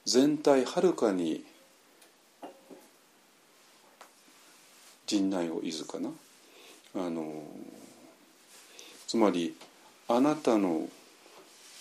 [0.05, 1.43] 全体はるかに
[5.05, 6.09] 陣内をいずかな
[6.95, 7.43] あの
[9.07, 9.55] つまり
[10.07, 10.87] あなたの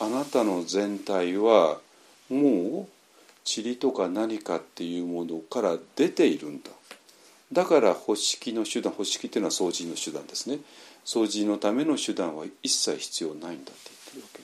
[0.00, 1.78] あなたの全体は
[2.30, 2.88] もう
[3.44, 6.70] 塵とか何かっていうものから出ているんだ。
[7.52, 10.58] だから保式の手段保式っていうのは掃除の手段ですね。
[11.04, 14.40] 掃除のための手段は一切必要ないんだって言ってるわけ。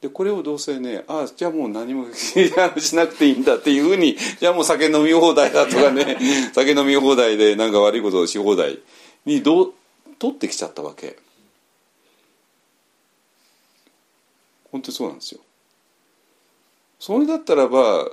[0.00, 2.54] でこれをどうせねああじゃあもう何もし
[2.94, 6.16] なくていいんだっていうふうにじゃあもう酒飲み放題だとかね
[6.54, 8.78] 酒飲み放題でなんか悪いことをし放題
[9.26, 9.72] にどう
[10.20, 11.18] 取ってきちゃったわけ。
[14.70, 15.40] 本当にそうなんですよ。
[16.98, 18.08] それだったらば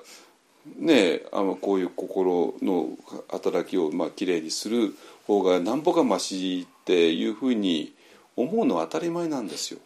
[0.78, 2.90] ねあのこういう心の
[3.30, 4.96] 働きをまあきれいにする
[5.28, 7.94] 方がなんぼかましっていうふうに
[8.36, 9.80] 思うのは当たり前なんですよ。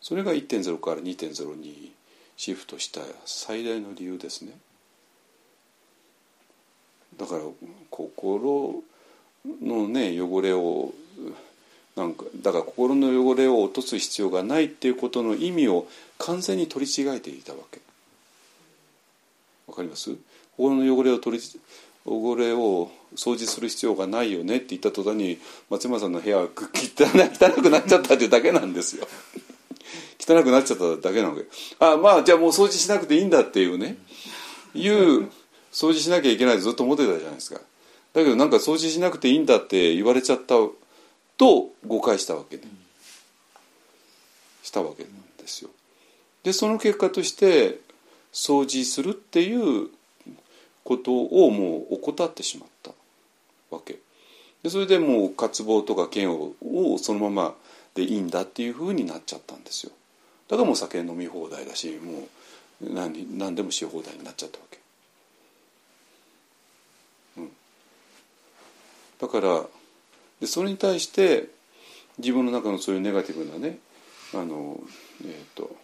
[0.00, 1.92] それが1.0から2.0に
[2.36, 4.52] シフトした最大の理由ですね。
[7.16, 7.42] だから
[7.90, 8.82] 心
[9.62, 10.92] のね汚れを
[12.00, 15.86] なんかだから心の汚れを落とす必要がないっていうことの意味を
[16.16, 17.82] 完全に取り違えていたわけ。
[19.66, 20.16] わかります？
[20.56, 21.44] 心の汚れを取り
[22.06, 29.06] 汚れを掃除する必要がないよねって言った途端に松山さんの部屋は汚汚くなっちゃったっていうだけなんですよ。
[30.18, 31.44] 汚くなっちゃっただけなわけ。
[31.80, 33.98] あまあじゃあもう掃除しなくていいんだっていうね。
[34.74, 35.28] いう
[35.70, 37.60] 掃除しなきゃいけないとずっと思ってたじゃないですか。
[38.14, 40.54] だけどなんか掃除しなくていいんだって言われちゃった
[41.40, 42.64] と誤解したわけで、
[44.62, 45.70] したわけなんですよ。
[46.42, 47.78] でその結果として
[48.30, 49.88] 掃除するっていう
[50.84, 52.90] ことをもう怠ってしまった
[53.70, 54.00] わけ。
[54.62, 57.54] でそれでもう渇望とか嫌悪をそのまま
[57.94, 59.92] でいいんだっていうふうになっちゃったんですよ。
[60.48, 62.28] だからもう酒飲み放題だしも
[62.82, 64.78] う何何でもし放題になっちゃったわけ、
[67.38, 67.50] うん、
[69.18, 69.79] だから
[70.40, 71.48] でそれに対して
[72.18, 73.78] 自分の中のそういうネガティブなね
[74.34, 74.80] あの、
[75.24, 75.74] えーと、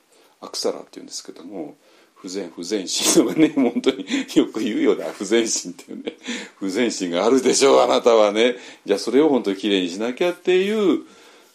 [0.40, 1.74] アクサラっていうんですけども
[2.14, 6.16] 不全不全心のね 本当によく言うような不全心っていうね
[6.58, 8.56] 不全心があるでしょうあなたはね。
[8.84, 11.04] じゃあそれを本当にきれいにしなきゃっていう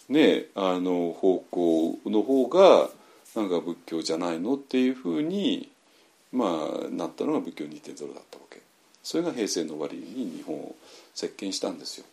[0.08, 2.90] ねあの方向の方が
[3.34, 5.68] なんか仏教じゃないのっていうふうに
[6.30, 8.60] まあなったのが仏教2.0だったわけ。
[9.02, 10.76] それが平成の終わりに日本を
[11.14, 12.04] 席巻したんですよ。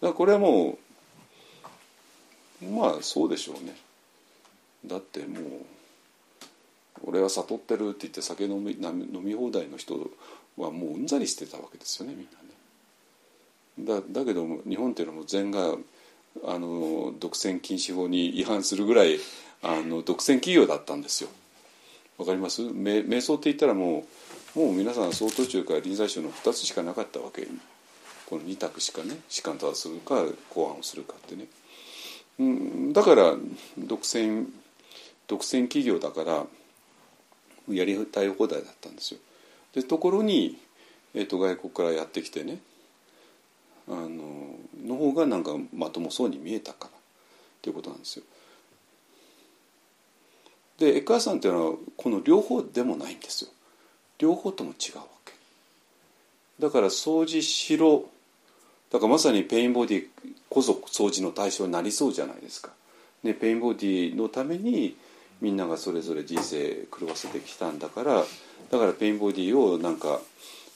[0.00, 0.78] だこれはも
[2.62, 3.76] うまあそうでしょうね。
[4.86, 5.42] だってもう
[7.04, 9.94] 俺は悟ってるって言って酒飲み飲み放題の人
[10.56, 12.28] はもううんざりしてたわけですよねみん
[13.86, 14.02] なね。
[14.02, 15.76] だだけど日本っていうのも禅が
[16.44, 19.18] あの独占禁止法に違反するぐらい
[19.62, 21.30] あの独占企業だったんですよ。
[22.18, 22.62] わかります？
[22.62, 24.04] 瞑想って言ったらも
[24.54, 27.48] うもう皆さん総途中から臨済宗の2つしかなかったわけ。
[28.26, 31.46] この2択しかね士官正するか公安をするかってね、
[32.38, 33.34] うん、だから
[33.78, 34.46] 独占
[35.26, 36.46] 独占企業だから
[37.70, 39.20] やりたい放題だったんですよ。
[39.74, 40.58] でところに、
[41.14, 42.58] えーと、外国からやってきてね
[43.88, 46.90] あのの方がなんかまともそうに見えたからっ
[47.62, 48.24] ていうことなんですよ。
[50.78, 53.50] でエッカーさんっていうのはこの両方でもないんですよ。
[54.18, 55.32] 両方とも違うわけ。
[56.60, 58.04] だから掃除しろ
[58.94, 60.06] だからまさに pain body
[60.48, 62.70] こそ掃除の対象になりそうじゃないですか。
[63.24, 64.94] ね、 pain body のために
[65.40, 68.24] みんながそれぞれ人生狂わせてきたんだから
[68.70, 70.20] だから pain body をなんか、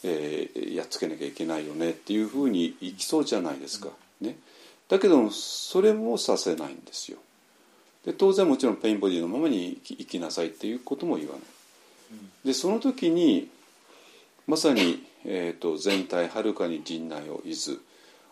[0.03, 3.91] えー、やっつけなきゃいけないよねっていうふうにいきそうじゃないですか。
[4.21, 4.37] ね、
[4.89, 7.19] だけどそれもさせないんですよ。
[8.05, 11.43] で当然もちろんペインボディのままに生きなさいっていうことも言わない。
[12.45, 13.49] でその時に
[14.49, 17.81] まさに、えーと、全体はるかに陣内をいず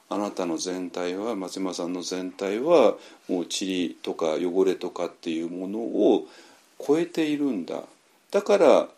[0.08, 2.94] あなたの全体は松山さんの全体は
[3.28, 6.26] もう塵とか汚れとかっていうものを
[6.86, 7.82] 超えているんだ
[8.30, 8.88] だから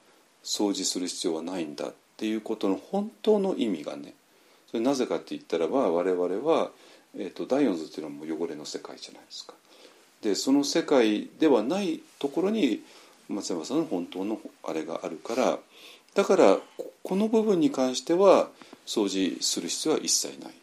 [0.44, 4.14] 掃除する必要はないんだっていうことの本当の意味がね
[4.70, 6.70] それなぜかって言ったらば我々は、
[7.16, 9.54] えーと、第四図っていうのはもう汚れの世界じゃないですか。
[10.22, 12.82] でその世界ではないところに
[13.28, 15.58] 松山さんの本当のあれがあるから
[16.14, 16.58] だから
[17.04, 18.48] この部分に関しては
[18.84, 20.54] 掃除する必要は一切ない。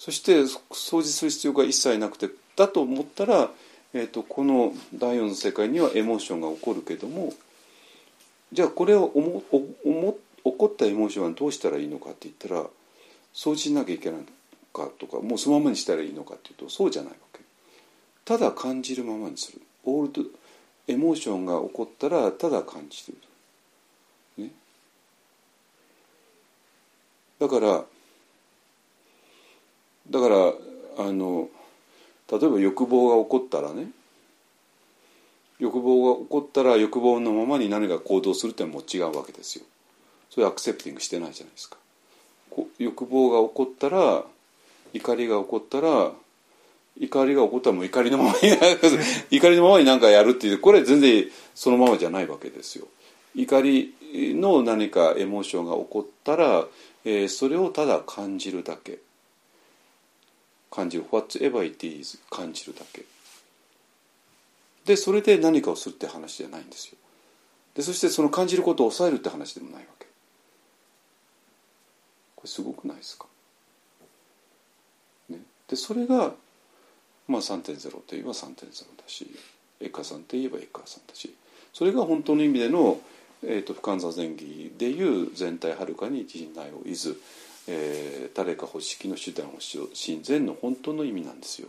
[0.00, 3.50] そして掃除する必要が一切なくてだと思ったら、
[3.92, 7.34] えーと、この第四の世界にはエモーションが起こるけども
[8.50, 12.62] じゃあこれを思思起こったエモーションはどうしたらいいのかって言ったら
[13.34, 14.20] 掃除しなきゃいけない
[14.72, 17.40] かとかもうそのままにしたらいいのかっていうとそうじゃないわけ。
[18.24, 19.60] ただ感じるままにする。
[19.84, 20.22] オールド
[20.88, 23.12] エモーションが起こったらただ感じ
[24.38, 24.50] る、ね、
[27.38, 27.84] だから
[30.08, 30.36] だから
[30.98, 31.48] あの
[32.30, 33.88] 例えば欲望が起こったらね
[35.58, 39.64] 欲望が起こったら欲望のままに何か行動するってのも違うわけですよ。
[40.30, 41.76] それアクセプティングしてないじゃないですか。
[42.78, 44.24] 欲望が起こったら
[44.94, 46.12] 怒りが起こったら
[46.98, 48.36] 怒りが起こったらもう怒りのままに
[49.30, 52.88] 怒りのままに何かやるっていうこれ全然そのままじゃないわけですよ。
[53.34, 56.66] 怒りの何かエモーションが起こったら、
[57.04, 58.98] えー、それをただ感じるだけ
[60.70, 63.04] 感じる whatever it is 感じるだけ。
[64.84, 66.96] でそれで何かをするって話じゃないんですよ。
[67.74, 70.00] でそしてその感じることを抑えるって話でもないわけ。
[72.40, 73.26] これすごくないですか、
[75.28, 75.38] ね、
[75.68, 76.32] でそれが、
[77.28, 79.30] まあ、3.0といえば3.0だし
[79.78, 81.34] エッカーさんといえばエッカーさんだし
[81.74, 82.98] それが本当の意味での、
[83.44, 87.20] えーと、不完座前儀でいう全体はるかに陣内をいず
[87.68, 91.68] えー誰か欲しきの手段をしよう親善の本当の意味なんですよ。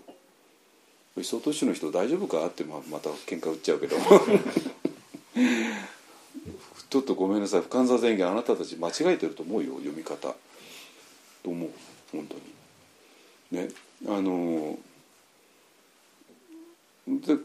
[1.18, 3.98] 理想都市の人大丈夫かってまあまた喧嘩売っちゃうけど。
[6.90, 7.62] ちょっとごめんなさい。
[7.62, 10.36] 不完座前言あなたたち間違えてると思うよ読み方。
[11.44, 11.70] と思う
[12.12, 12.42] 本当に。
[13.64, 13.70] ね。
[14.08, 14.78] あの
[17.08, 17.38] で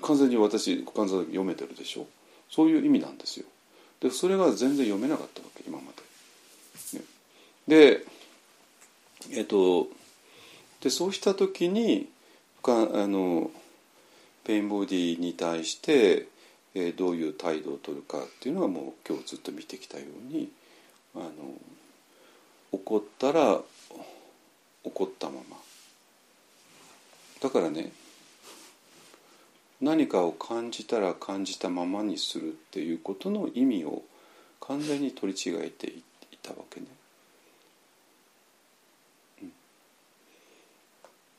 [0.00, 2.06] 完全に私不完座読めてるでしょ。
[2.50, 3.46] そういう意味なんですよ。
[4.00, 5.97] でそれが全然読めなかったわけ今まで、
[7.66, 8.04] で
[9.32, 9.88] えっと
[10.80, 12.08] でそうした時に
[12.62, 12.70] あ
[13.06, 13.50] の
[14.44, 16.28] ペインボディに対して、
[16.74, 20.50] えどういう態度を取るかっていうのはもう今日ずっと見てきたように
[21.14, 21.28] あの
[22.72, 23.60] 怒ったら
[24.84, 25.56] 怒ったまま。
[27.40, 27.92] だからね
[29.80, 34.02] 何かを感じたら感じたままにするっていうことの意味を
[34.60, 36.17] 完全に取り違えていて
[36.48, 36.86] たわけね。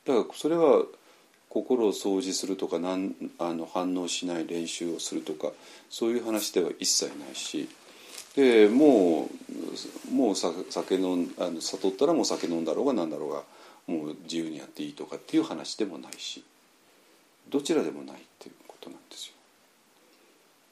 [0.06, 0.84] だからそれは
[1.48, 5.50] 心を掃除するとかなんあの反応しない練習をするとか
[5.88, 7.68] そういう話では一切ないし
[8.36, 9.28] でも
[10.10, 13.42] うもう酒飲あの悟ったらもう酒飲んだろうが何だろうが
[13.86, 16.44] もう自由にやっていいとかっていう話でもないし
[17.48, 19.34] どちらでもないっていうことなんですよ。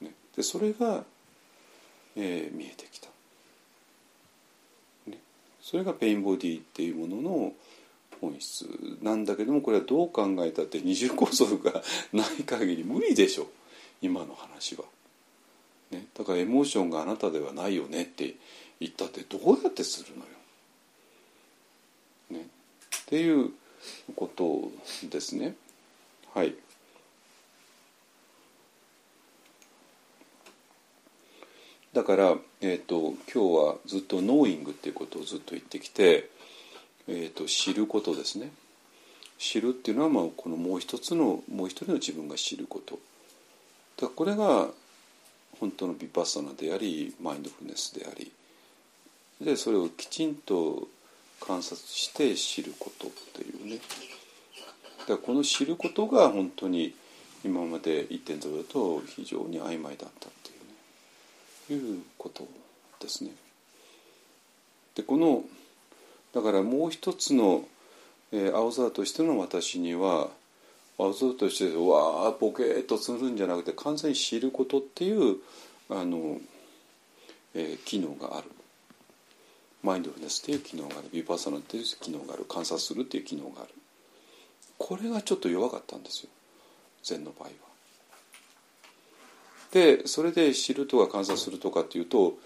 [0.08, 1.02] ね、でそれが、
[2.14, 3.07] えー見えてきた。
[5.68, 7.52] それがペインボディっていうものの
[8.22, 8.66] 本質
[9.02, 13.48] なんだけどもこれはどう考えたって二重構造がない限り無理でしょ
[14.00, 14.84] 今の話は、
[15.90, 16.06] ね。
[16.16, 18.36] だからエモーションがあなたではないよねって
[18.80, 20.30] 言ったってどうやってするのよ。
[22.42, 22.48] ね、
[23.02, 23.50] っていう
[24.16, 24.70] こと
[25.10, 25.54] ですね。
[26.32, 26.54] はい。
[31.92, 36.28] だから、えー、と今日はずっと「ノーイング」っていうことをずっと言ってきて、
[37.06, 38.52] えー、と知ることですね。
[39.38, 42.98] 知るっていうのは、まあ、このもう一つのもう一人の自分が知ること。
[43.96, 44.68] だこれが
[45.60, 48.30] 本当のビパッサナでありマインドフルネスであり。
[49.40, 50.88] でそれをきちんと
[51.40, 53.80] 観察して知ることっていうね。
[55.00, 56.94] だからこの知ることが本当に
[57.44, 60.28] 今まで1.0だと非常に曖昧だった
[61.74, 62.46] いうこと
[63.00, 63.30] ですね。
[64.94, 65.44] でこの
[66.34, 67.64] だからもう一つの、
[68.32, 70.28] えー青空としての私には
[70.98, 75.36] 青空としてうわあボケーっとするんじゃなくて完全に知ることっていう
[75.90, 76.38] あの、
[77.54, 78.50] えー機能がある。
[79.82, 81.08] マインドフルネスっていう機能がある。
[81.12, 82.44] ビパッサナっていう機能がある。
[82.44, 83.70] 観察するっていう機能がある。
[84.76, 86.30] これがちょっと弱かったんですよ。
[87.04, 87.67] 禅の場合は。
[89.72, 92.38] でそれで知るとか観察するとかっていうと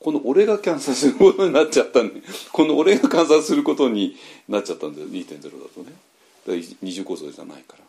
[0.00, 2.22] この俺が観察することになっちゃったんで
[2.52, 4.16] この俺が観察することに
[4.48, 5.92] なっちゃったんだよ2.0だとね。
[6.46, 7.84] だ二重構造じゃないから。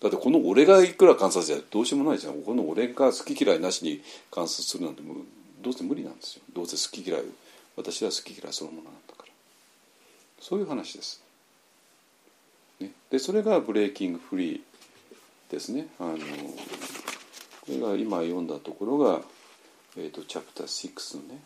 [0.00, 2.42] だってこの俺がいくら観察じゃどうしようもないじゃん。
[2.42, 4.00] この俺が好き嫌いなしに
[4.30, 5.16] 観察するなんてもう
[5.60, 6.42] どうせ無理なんですよ。
[6.54, 7.22] どうせ好き嫌い
[7.76, 9.32] 私は好き嫌いそのものなんだから。
[10.40, 11.22] そういう話です、
[12.80, 14.60] ね、でそれがブレイキングフリー
[15.52, 15.88] ですね。
[15.98, 16.16] あの
[17.60, 19.20] これが今読んだところが、
[19.96, 21.40] えー、とチャプター6のね、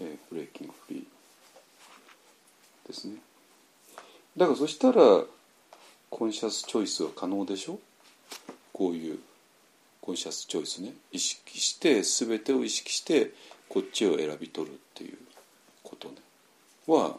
[0.00, 3.14] えー breaking free ですね。
[4.36, 5.24] だからそしたら
[6.10, 7.78] conscious choice は可能でしょ？
[8.72, 9.18] こういう
[10.00, 10.92] conscious choice ね。
[11.12, 13.30] 意識して全てを意識して
[13.68, 15.18] こっちを選び取るっていう
[15.82, 16.16] ことね。
[16.86, 17.16] は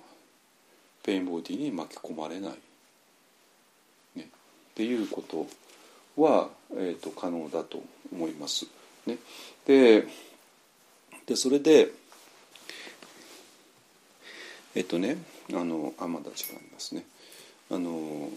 [1.01, 2.51] pain body に巻き込まれない、
[4.15, 5.47] ね、っていうこと。
[6.17, 7.81] は、えー、と可能だと
[8.11, 8.67] 思います。
[9.05, 9.17] ね、
[9.65, 10.07] で
[11.25, 11.91] でそれで
[14.75, 15.17] えっとね
[15.51, 17.05] あのあまだ時間ありますね。
[17.69, 18.29] あの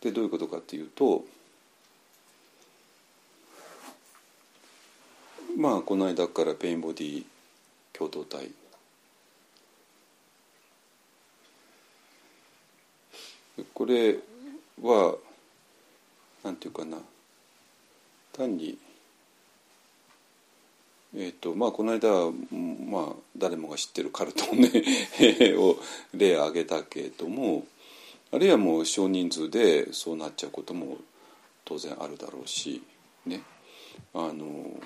[0.00, 1.24] でどういうことかっていうと
[5.56, 7.24] まあこの間からペインボディ
[7.92, 8.50] 共同体
[13.74, 14.16] これ
[14.80, 15.16] は
[16.44, 16.98] なんていうかな。
[18.32, 18.78] 単に
[21.14, 22.08] えーとまあ、この間、
[22.90, 24.70] まあ、誰もが知ってるカルトをね
[25.58, 25.76] を
[26.14, 27.66] 例挙げたけれども
[28.30, 30.96] あるいはもう少人数でそうなっちゃうことも
[31.66, 32.82] 当然あるだろうし
[33.26, 33.42] ね。
[34.14, 34.80] あの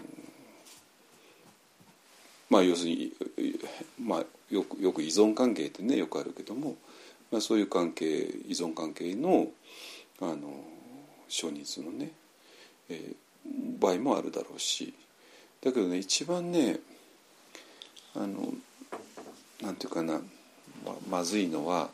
[2.51, 3.13] まあ要するに、
[4.01, 6.77] まあ、よくよく依存関係ってねよくあるけども、
[7.31, 8.07] まあ、そういう関係
[8.49, 9.49] 依存関係の
[10.21, 10.65] あの
[11.29, 12.13] 少人数のね、
[12.89, 13.17] えー
[13.79, 14.95] 場合もあるだろうし。
[15.63, 16.79] だけどね一番ね
[18.15, 18.53] あの
[19.63, 20.21] なんていうかな
[20.85, 21.91] ままずいのは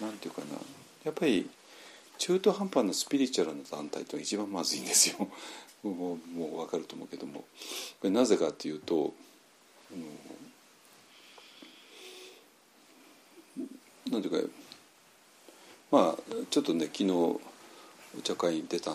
[0.00, 0.58] なんていうかな
[1.04, 1.48] やっぱり
[2.18, 5.28] 中途半端なスピリチュアルな団体というのが一番まずいんですよ。
[5.82, 7.40] もうもう分かると思うけども。
[7.40, 7.46] こ
[8.04, 9.14] れなぜかっていうと
[14.10, 14.50] なんていうか
[15.90, 17.40] まあちょっとね昨日
[18.18, 18.92] お茶会に出た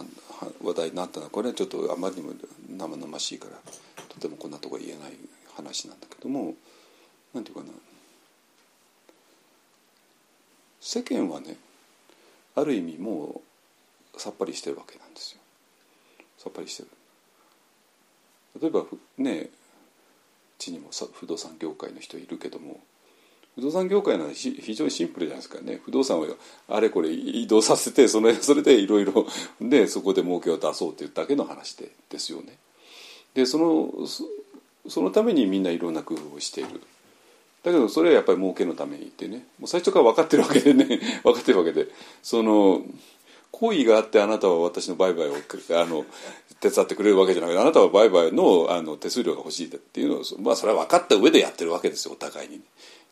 [0.61, 2.33] 話題になったのはこれはちょっとあまりにも
[2.69, 3.51] 生々しいから
[4.09, 5.13] とてもこんなとこ言えない
[5.55, 6.53] 話なんだけども
[7.33, 7.67] なんていうかな。
[10.81, 11.57] 世間はね
[12.55, 13.41] ある意味も
[14.15, 15.39] うさっぱりしてるわけなんですよ。
[16.37, 16.89] さっぱりしてる。
[18.61, 18.85] 例えば
[19.17, 19.49] ね
[20.57, 22.79] 地にも不動産業界の人いるけども
[23.55, 26.27] 不動産業界なら非常にシンプルじゃないですかね不動産を
[26.67, 29.25] あれこれ移動させてその それでいろいろ
[29.61, 32.57] でそこで儲けを出そうっていうだけの話でですよね。
[33.33, 33.93] でその
[34.87, 36.81] そのためにみんないろんな工夫をしている。
[37.63, 41.87] だけどそれはやっぱり儲けのためにってねもう最初から分かってるわけでね 分かってるわけで
[42.21, 42.83] その
[43.51, 46.05] 好意があってあなたは私の売買をあの
[46.59, 52.61] 手伝ってくれるわけじゃなくてあなたは売買のあの手数料が欲しいっていうのをまあそれは分かった上でやってるわけですよお互いに。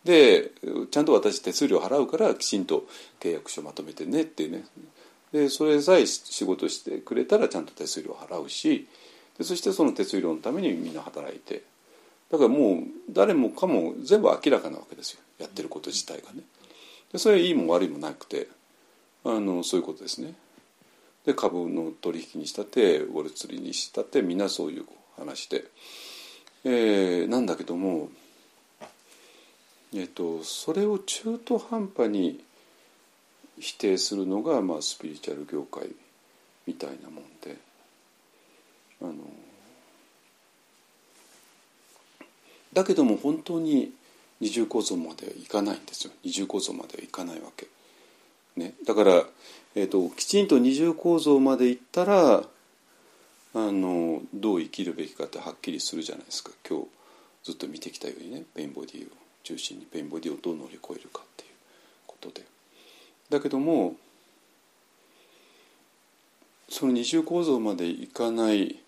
[0.03, 0.51] で
[0.91, 2.85] ちゃんと私手数料払うからきちんと
[3.19, 4.65] 契約書まとめてねっていうね。
[5.31, 8.87] でそれさえ仕事してくれたらちゃんと手数料払うし
[9.37, 11.63] でそしてその手数料のためにみんな働いて。
[12.33, 15.19] だからもう誰もかも全部明らかなわけですよ。
[15.37, 16.41] やってること自体がね。
[17.11, 18.47] でそれいいも悪いもなくて
[19.23, 20.33] あのそういうことですね。
[21.27, 24.85] で株の取引にしたってウォルツリーにしたってみんなそういう
[25.15, 25.65] 話で、
[26.65, 28.09] えー、なんだけども
[29.95, 32.43] えっと、それを中途半端に
[33.59, 35.89] 否定するのが、まあ、スピリチュアル業界
[36.65, 37.57] みたいなもんで
[39.01, 39.13] あの
[42.73, 43.91] だけども本当に
[44.39, 47.67] 二重構造まではいかないんですよ二重構造まではいかないわけ。
[48.55, 49.23] ね、だから、
[49.73, 52.43] えーと、きちんと二重構造までいったらあ
[53.55, 56.87] のどう生きるべきかってはっきりするじゃないですか今日
[57.43, 59.22] ずっと見てきたようにね pain body を。
[59.43, 61.49] 中心に pain body をどう乗り越えるかっていう
[62.07, 62.43] ことで
[63.29, 63.95] だけども
[66.69, 68.79] その二重構造までいかない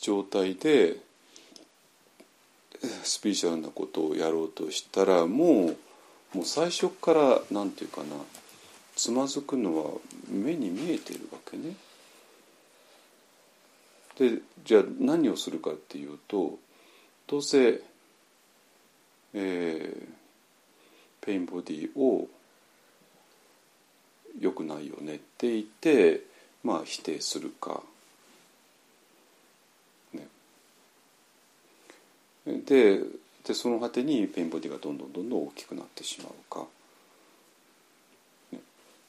[0.00, 0.96] 状態で
[3.02, 5.76] スピリチュアルなことをやろうとしたらもう
[6.34, 8.16] もう最初から何て言うかな
[8.94, 9.90] つまずくのは
[10.28, 11.74] 目に見えてるわけね。
[14.18, 16.58] でじゃあ何をするかっていうと
[17.28, 17.80] どうせ
[19.40, 22.26] えー、ペインボディを
[24.40, 26.22] 良くないよねって言って
[26.64, 27.80] まあ否定するか、
[30.12, 30.26] ね、
[32.46, 33.00] で
[33.44, 36.66] でその果てに pain body がどんどんどんどん大きくなってしまうか、
[38.50, 38.58] ね、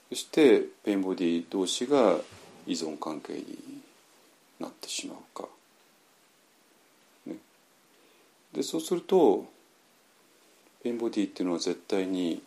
[0.09, 2.17] そして pain body 同士が
[2.67, 3.57] 依存関係に
[4.59, 5.49] なってしまうか、
[7.25, 7.37] ね、
[8.53, 9.45] でそうすると
[10.83, 12.41] pain body っていうのは絶対に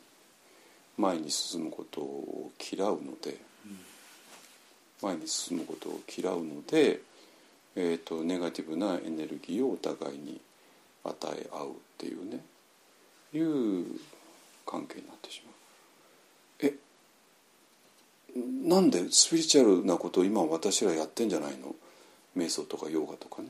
[0.97, 3.37] 前に進むことを嫌うので、
[5.03, 7.01] 前に進むことを嫌うので、
[7.75, 10.41] えーと、ネガティブなエネルギーをお互いに
[11.05, 12.41] 与え合うっていうね
[13.35, 13.87] いう
[14.67, 15.55] 関係になってしまう。
[16.61, 16.75] え
[18.69, 21.75] なんでスピリチュアルなことを今私らやってんじゃないの？
[22.37, 23.49] 瞑想とかヨガとかね。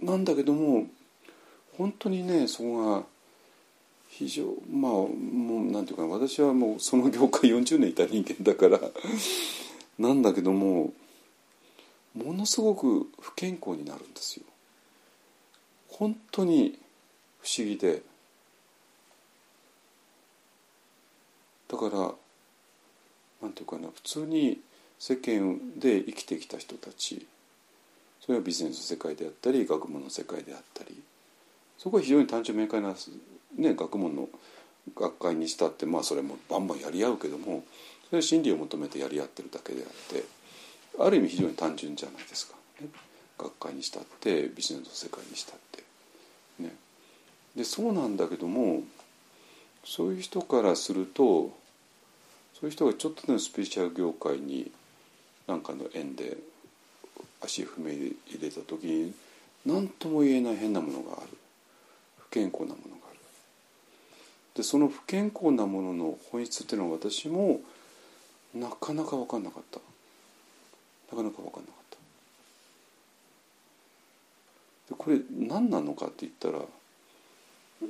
[0.00, 0.86] なんだけども
[1.76, 3.02] 本当にねそこが
[4.08, 8.80] 非常まあもうなんていうか私はもうその業界40年いた人間だから
[9.98, 10.92] なんだけども
[12.14, 14.44] ものすごく不健康になるんですよ。
[15.88, 16.78] 本当に
[17.40, 18.02] 不思議で
[21.68, 22.12] だから
[23.42, 24.60] なんていうかな普通に
[24.98, 27.26] 世間で生きてきた人たち
[28.20, 31.02] それはビジネス世界であったり学問の世界であったり
[31.78, 32.94] そこは非常に単純明快な、
[33.56, 34.28] ね、学問の
[34.96, 37.64] 学会にしたってまあそれもバンバンやり合うけども
[38.06, 40.24] それは真理を求めてやり合ってるだけであって
[40.98, 42.88] ある意味非常に単純じゃないですか、ね、
[43.38, 45.82] 学会にしたってビジネスの世界にしたって。
[46.58, 46.72] ね、
[47.56, 48.82] でそうなんだけども
[49.84, 51.52] そういう人からすると
[52.54, 54.70] そういう人がちょっとでもスピリチュアル業界に
[55.46, 56.36] 何かの縁で
[57.42, 59.14] 足踏み入れた時に
[59.66, 61.28] 何とも言えない変なものがある。
[62.34, 63.18] 健康なものがある。
[64.56, 67.60] でその不健康なものの本質っていうのは私も
[68.52, 69.78] なかなか分かんなかった。
[71.14, 71.84] なかなか分かんなかっ
[74.88, 74.94] た。
[74.94, 76.64] でこれ何なのかって言ったら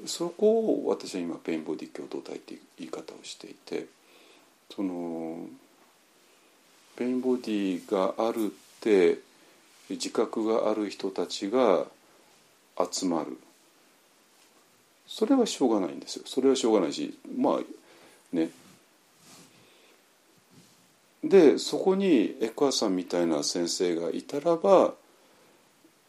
[0.07, 3.87] そこを私は今ペインボディ共同体っていう言い方をしていて
[4.75, 5.47] その
[6.97, 8.49] ペインボディがあるっ
[8.81, 9.21] て
[9.89, 11.87] 自覚がある人たちが
[12.93, 13.39] 集まる。
[15.07, 16.23] それはしょうがないんですよ。
[16.27, 17.61] それはしょうがないしまあ
[18.33, 18.51] ね。
[21.23, 24.95] でそこにエクアさんみたいな先生がいたらば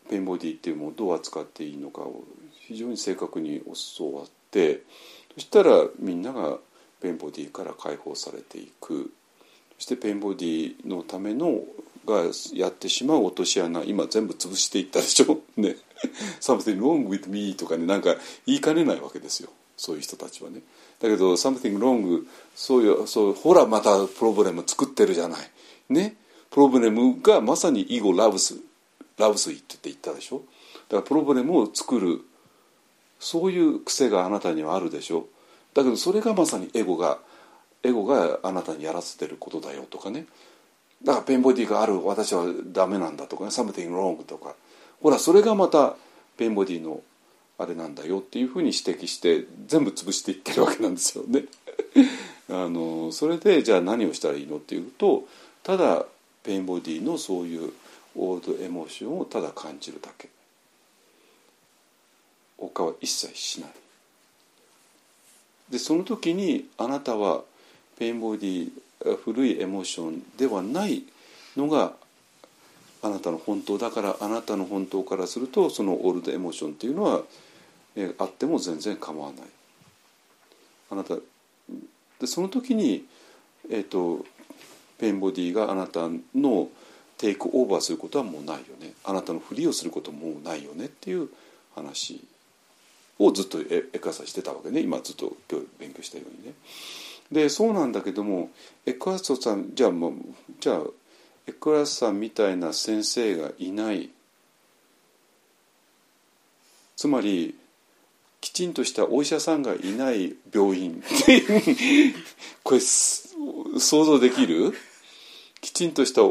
[0.09, 2.23] ペンボディっていうものをどう扱っていいのかを
[2.67, 3.61] 非常に正確に
[3.97, 4.81] 教わって
[5.35, 6.57] そしたらみんなが
[7.01, 9.11] ペンボディから解放されていく。
[9.77, 11.59] そしてペンボディのための
[12.06, 12.23] が
[12.53, 15.41] やってしまう落とし穴今全部潰していったでしょ？
[15.57, 15.77] ね
[16.41, 18.15] 「something wrong with me」とかねなんか
[18.45, 19.49] 言いかねないわけですよ。
[19.77, 20.61] そういう人たちはね。
[21.02, 22.26] だけど「something wrong」
[22.56, 25.52] そういうそうほらまたプロブレム作ってるじゃない。
[25.90, 26.15] ね。
[26.52, 28.56] プロブレムがまさに「イゴラブス」
[29.18, 30.44] 「ラブスイ」って言ったでしょ？
[30.90, 32.22] だからプロブレムを作る
[33.19, 35.27] そういう癖があなたにはあるでしょ？
[35.73, 37.19] だけどそれがまさにエゴが
[37.84, 40.26] エゴがあなたにやらせてることだよとかね。
[41.03, 44.55] だからペンボディがある私はダメなんだとかね「something wrong」とか。
[45.01, 45.95] ほらそれがまた
[46.38, 47.01] ペンボディの
[47.57, 51.45] あれなんだよっていうふうに指摘して全部潰していってるわけなんですよね。
[52.49, 55.27] あのそれでじゃあ何をしたらいいのっていうと
[55.63, 56.05] ただ
[56.44, 57.73] pain body のそういう
[58.15, 60.30] old emotion をただ感じるだけ。
[62.57, 63.69] 他は一切しない。
[65.69, 67.43] でその時にあなたは
[67.98, 68.72] pain body
[69.23, 71.03] 古い emotion ではない
[71.57, 71.93] のが
[73.01, 77.22] あなたの本当だからあなたの本当からするとその old emotion っていうのは、
[77.95, 79.41] え、あっても全然構わない。
[80.89, 81.15] あなた
[82.19, 83.05] でその時に、
[83.69, 84.26] えーと、
[84.98, 86.69] pain body があなたの
[87.18, 88.93] take over することはもうないよね。
[89.03, 91.30] あなたのふりをすることももうないよねっていう
[91.76, 92.22] 話
[93.19, 94.81] をずっとエクササイズしてたわけね。
[94.81, 96.53] 今ずっと今日勉強したようにね。
[97.31, 98.49] でそうなんだけども
[98.85, 100.14] エクアソさんじゃあもう
[100.60, 100.81] じゃあ
[101.47, 104.10] エクアさんみたいな先生がいない。
[106.95, 107.56] つまり
[108.41, 111.03] きちんとしたお医者さんがいない病院。
[112.64, 114.73] これ想像できる？
[115.61, 116.23] きちんとした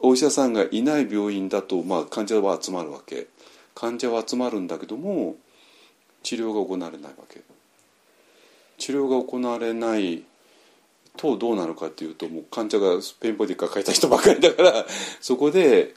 [0.00, 3.26] お医者さんがいない病院だと、まあ、患者は集まるわけ。
[3.74, 5.36] 患者は集まるんだけども
[6.22, 7.42] 治療が行われないわけ。
[8.78, 10.22] 治療が行われない
[11.16, 14.84] とどうなるかというともう患者がペンボディ抱えた人ばかりだから
[15.20, 15.94] そこで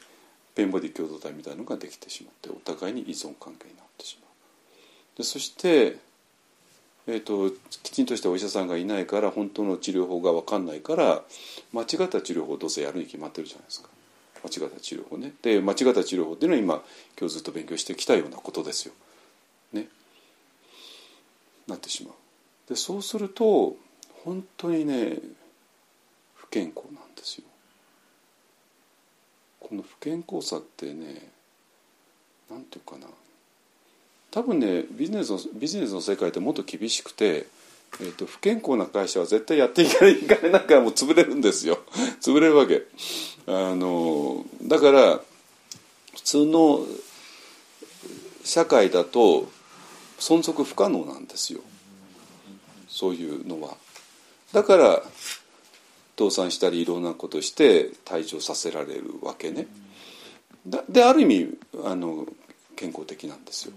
[0.55, 5.17] ペンボディ共同体みたいなのができてしまってお互いに依存関係になってしまう。
[5.17, 5.97] でそして、
[7.07, 7.51] えーと、
[7.83, 11.23] きちんとしたお医者さんがいないから本当の治療法が分かんないから
[11.73, 13.89] 間違った治療法をどうせやるに決まってるじゃないですか。
[14.43, 15.33] 間違った治療法ね。
[15.41, 16.83] で間違った治療法っていうのは今
[17.19, 18.93] 今日ずっと勉強してきたようなことですよ。
[19.73, 19.87] ね。
[21.67, 22.13] なってしまう。
[22.69, 23.75] でそうすると
[24.23, 25.17] 本当にね
[26.35, 27.43] 不健康なんですよ。
[29.59, 31.29] この不健康さってね
[32.49, 33.07] なんていうかな。
[34.31, 37.47] 多分ねビジネスのビジネスの世界ってもっと厳しくて、
[37.99, 41.79] えーと、不健康な会社は絶対やっていかないかれなんかもう潰れるんですよ。
[42.21, 42.83] 潰れるわけ。
[43.47, 45.21] あのだから
[46.13, 46.85] 普通の
[48.43, 49.49] 社会だと
[50.19, 51.61] 存続不可能なんですよ。
[52.99, 53.77] そういうのは。
[54.51, 55.01] だから
[56.17, 59.67] 倒産したりいろんなことして退場させられるわけね。
[60.89, 62.25] である意味あの
[62.75, 63.73] 健康的なんですよ。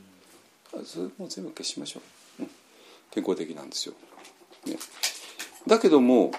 [0.85, 2.01] それも全部消しましょ
[2.41, 2.51] う、うん、
[3.13, 3.95] 健康的なんですよ、
[4.65, 4.79] ね、
[5.67, 6.33] だけども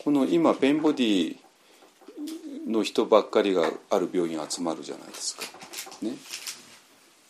[0.00, 1.36] この今ペンボディ
[2.66, 5.42] の人ばっかりがある病院集まるじゃないですか。
[6.02, 6.16] ね。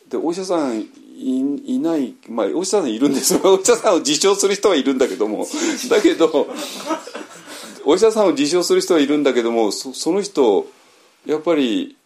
[0.09, 3.35] でお医者さんいないまあお医者さんいるんです。
[3.35, 5.47] よ お医者さんを自称する人はいるんだけども。
[5.90, 6.48] だけど
[7.85, 10.70] お医者さんを自称する人はいるんだけどもそその人
[11.26, 11.97] やっぱり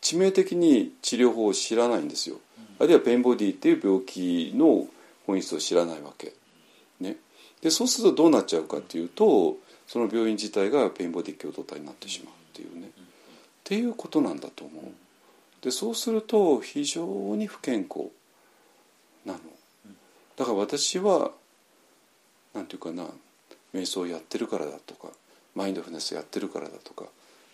[0.00, 2.40] 致命的に治療法を知らないんですよ。
[2.78, 4.88] あるいはペンボディっていう病気の
[5.26, 6.32] 本質を知らないわけ、
[6.98, 7.16] ね、
[7.60, 9.56] でそうするとどうなっちゃうかっていうと
[9.86, 12.88] その病院自体がペンボディ共同体になってしまうっていうね。
[12.88, 12.90] っ
[13.62, 14.84] ていうことなんだと思う。
[15.62, 17.04] でそうすると非常
[17.36, 18.10] に不健康
[19.24, 19.38] なの。
[20.36, 21.30] だから私は
[22.52, 23.08] 何て言うかな
[23.74, 25.08] 瞑想やってるからだとか
[25.54, 27.04] マインドフルネスやってるからだとか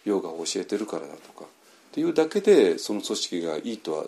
[0.04, 1.48] ヨガを教えてるからだとかっ
[1.92, 4.04] ていうだけでその組織がいいとは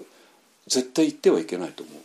[0.66, 1.96] 絶対言ってはいけないと思う。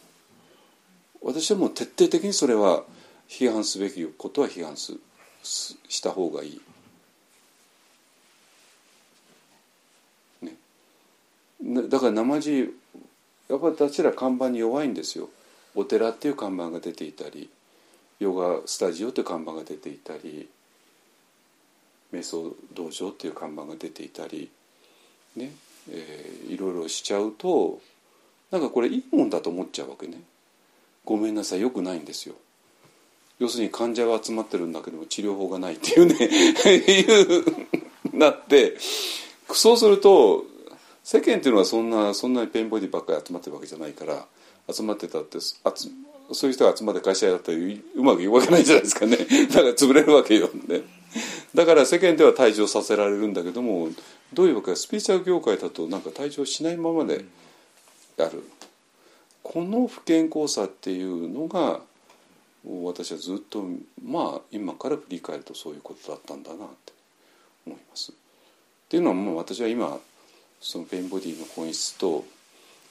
[1.34, 2.84] 私はもう徹底的にそれは
[3.28, 4.94] 批判すべきことは批判す
[5.44, 6.62] した方がいい。
[11.62, 12.74] だから生地
[13.50, 15.30] やっぱり私ら看板に弱いんですよ。
[15.76, 17.50] お寺っていう看板が出ていたり
[18.20, 20.48] ヨガスタジオという看板が出ていたり
[22.14, 24.50] 瞑想道場っていう看板が出ていたり
[25.36, 25.52] ね、
[25.92, 27.82] えーいろいろしちゃうと
[28.52, 30.22] なんかこれいいもんだと思っちゃうわけね。
[31.04, 32.36] ごめんなさいよくないんですよ。
[33.40, 37.46] 要するに患者が集まってるんだけども治療法がないっていうね いう
[38.18, 38.78] なって
[39.52, 40.46] そうすると
[41.06, 44.26] 世間っていうのはそんなそんなにペンボディばっかり集まってるわけじゃないから
[44.74, 49.18] 集まってたってそういう人が集まって会社やったらうまくいくわけないじゃないですかね。
[49.54, 50.82] だから潰れるわけよね。
[51.54, 53.90] だから世間では退場させられるんだけども
[54.34, 57.24] どういうわけかスピーチャル業界だとなんか退場しないままで
[58.18, 58.44] やる。
[59.44, 61.82] この不健康さっていうのが
[62.84, 63.64] 私はずっと
[64.04, 66.94] まあ今から振り返るとそういうことだったんだなって
[67.68, 68.12] 思います。
[68.12, 68.16] っ
[68.90, 70.00] ていうのはもう私は今
[70.60, 72.26] そのペインボディの本質と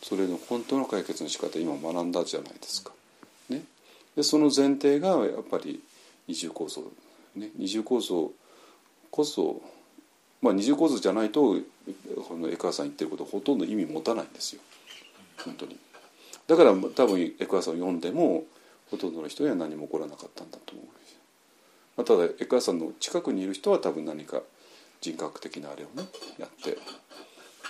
[0.03, 2.93] それの本当の解決の仕方今学んだじゃないですか。
[3.49, 3.63] ね、
[4.17, 5.83] でその前提がやっぱり
[6.27, 6.83] 二重構造、
[7.35, 8.31] ね、二重構造
[9.11, 9.63] こそ
[10.43, 11.57] まあ二重構造じゃないと
[12.29, 14.63] この江川さん言ってることほとんど意味持たないんですよ。
[15.45, 15.79] 本当に。
[16.47, 18.45] だから多分江川さんを読んでも
[18.91, 20.87] ほとんどの人には何も起こらなかったんだと思う、
[21.97, 24.43] まあ、ただ江川さんの近くにいる人は多分何か
[25.01, 26.07] 人格的なあれをね
[26.39, 26.79] やって、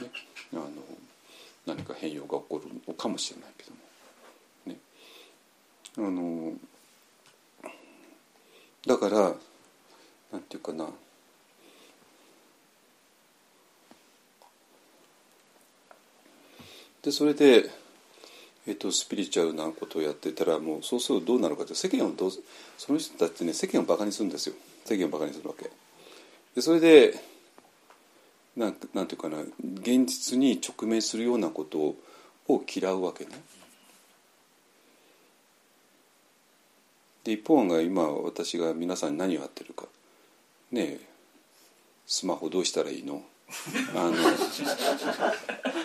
[0.02, 0.10] ね、
[0.52, 0.68] あの
[1.66, 3.78] 何か変容が起こるのかもしれないけども、
[4.66, 4.78] ね、
[5.98, 6.52] あの
[8.86, 9.34] だから
[10.32, 10.88] なんていうかな。
[17.02, 17.70] でそれで
[18.66, 22.30] えーと、スピリチュアルなことをやってたらもうそうするとどうなるかって世間をどう
[22.78, 24.54] その人たちね世間をバカにするんですよ。
[24.86, 25.70] 世間をバカにするわけ。
[26.54, 27.14] でそれで
[28.56, 29.38] なんなんていうかな
[29.80, 31.96] 現実に直面するようなこと
[32.48, 33.30] を嫌うわけね。
[37.24, 39.86] で一方が今私が皆さんに何をやってるか。
[40.72, 41.00] ねえ
[42.06, 43.22] スマホどうしたらいいの？
[43.94, 44.14] あの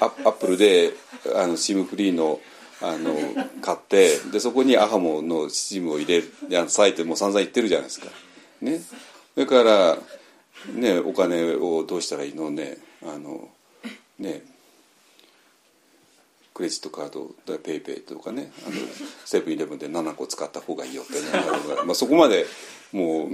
[0.02, 0.92] アアップルで
[1.36, 2.40] あの SIM フリーの
[2.82, 3.14] あの
[3.62, 8.08] 買ってでそこにアハモの SIM を入れるやサイトも散々言ってるじゃないですか。
[8.62, 8.80] ね、
[9.34, 9.98] それから、
[10.68, 13.50] ね、お金をどうしたらいいのねあの
[14.18, 14.44] ね
[16.54, 18.76] クレジットカードペイペイとかねあの
[19.26, 21.20] セブンイレブンで7個使った方がいいよってね
[21.86, 22.46] まあそこまで
[22.92, 23.30] もう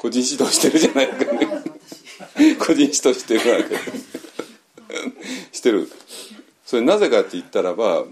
[0.00, 1.46] 個人指導してるじゃないかね。
[2.58, 3.76] 個人指導してるわけ。
[5.52, 5.90] してる。
[6.64, 8.04] それなぜかって言ったらば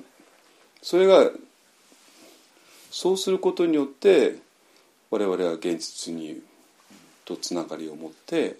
[0.82, 1.30] それが
[2.90, 4.36] そうすることによって
[5.10, 6.43] 我々は現実に
[7.28, 8.56] とつながりを持って、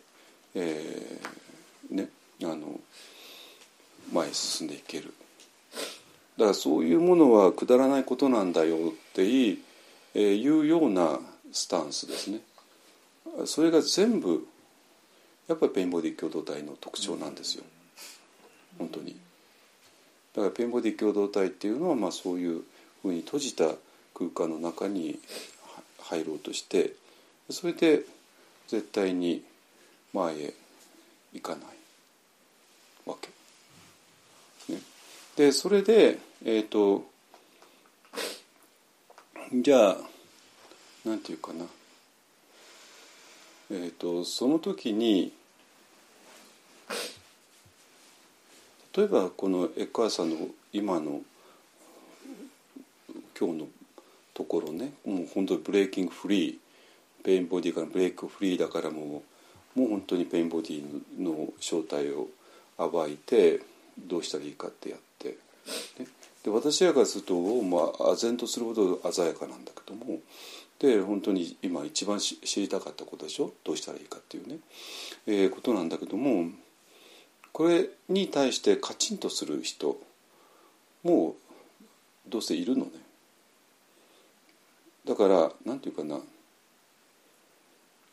[0.55, 2.09] えー、ね
[2.43, 2.79] あの
[4.13, 5.15] 前へ進んでいける。
[6.37, 9.59] だからそういうものはくだらないことなんだよっていう,、
[10.15, 11.19] えー、いうような
[11.51, 12.41] スタンスですね。
[13.47, 14.47] それが全部
[15.49, 17.65] やっぱりペインボディ共同体の特徴なんですよ。
[18.79, 19.17] 本当に。
[20.35, 22.65] だからペンボディ共同体っていうのはまあそういう
[23.01, 23.71] ふうに閉じた
[24.13, 25.19] 空間の中に
[26.03, 26.93] 入ろうとして
[27.51, 28.05] それで
[28.69, 29.43] 絶対に
[30.13, 30.55] 前へ
[31.33, 31.65] 行かない
[33.07, 33.29] わけ。
[34.73, 34.81] ね、
[35.37, 37.05] でそれでえっ、ー、と
[39.53, 39.97] じゃあ
[41.07, 41.65] なんていうかな
[43.71, 45.33] えっ、ー、とその時に
[48.95, 51.23] 例えばこのエッカーさんの今の
[53.39, 53.69] 今日の
[54.35, 59.23] ところねもう本当に breaking free pain body から break free だからも
[59.77, 60.83] うもう本当に pain body
[61.19, 62.29] の正体を
[62.77, 63.61] 暴いて
[63.99, 65.37] どうしたらいいかってやって、
[65.99, 66.07] ね、
[66.43, 70.19] で私らからすると、まあ唖然とするほど鮮やかなんだけども
[70.79, 73.53] で本当に今一番知りたかったことでしょ？
[73.65, 74.59] どうしたらいいかっていうね、
[75.27, 76.51] えー、ことなんだけども
[77.53, 79.99] これに対してカチンとする人
[81.03, 82.91] もうどうせいるのね。
[85.05, 86.21] だから何て言うかな。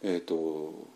[0.06, 0.88] えっ、ー、と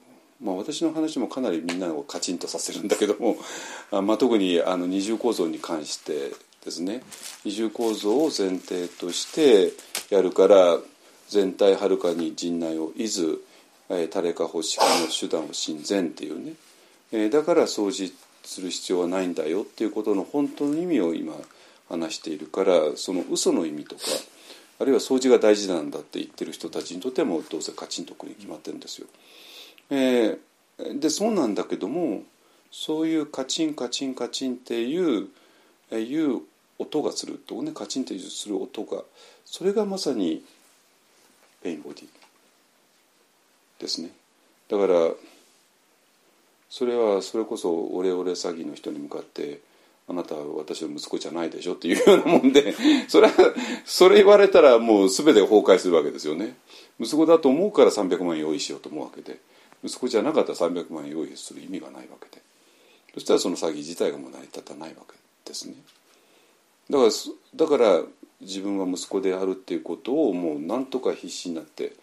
[0.41, 3.37] まあ私の話もかなりみんなをカチンとさせるんだけども
[3.91, 6.31] あ、まあ、特にあの二重構造に関して
[6.63, 7.03] ですね。
[7.43, 9.73] 二重構造を前提として
[10.09, 10.79] やるから
[11.27, 13.41] 全体はるかに陣内をいず
[14.11, 16.53] 誰か欲しかの手段を親善っていうね、
[17.11, 18.13] えー、だから掃除
[18.43, 21.33] する必要はないんだよっていうことの本当の意味を今
[21.87, 24.01] 話しているからその嘘の意味とか
[24.79, 29.07] あるいは掃除が大事なんだって言ってる人たちにとってもどうせカチンとくるに決まってるんですよ。
[29.89, 32.23] えー、でそうなんだけども
[32.71, 35.29] そういうカチンカチンカチンっていう、
[35.91, 36.41] いう
[36.77, 37.71] 音がするとね。
[37.71, 39.03] カチンとする音が。
[39.43, 40.43] それがまさに
[41.61, 42.07] ペインボディ
[43.79, 44.11] ですね。
[44.69, 45.11] だから
[46.69, 49.59] それはそれこそオレオレ詐欺の人に向かって
[50.09, 52.73] あなたは私の息子じゃないでしょっていうようなもんで
[53.07, 53.53] それは
[53.85, 56.57] それ言われたらもう全て崩壊するわけですよね。
[56.99, 59.39] 息子だと思うから300万用意しようと思うわけで
[59.83, 62.41] 息子じゃなかったら300万用意する意味がないわけで。
[63.13, 65.15] そしたらその詐欺自体がもう成り立たないわけ
[65.45, 65.75] ですね。
[66.89, 67.11] だから
[67.55, 68.03] だから
[68.41, 71.93] 自分は息子であるっていうことをもう何とか必死になって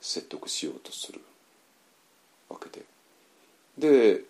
[0.00, 1.20] 説得しようとする
[2.48, 2.84] わけで。
[3.78, 4.22] で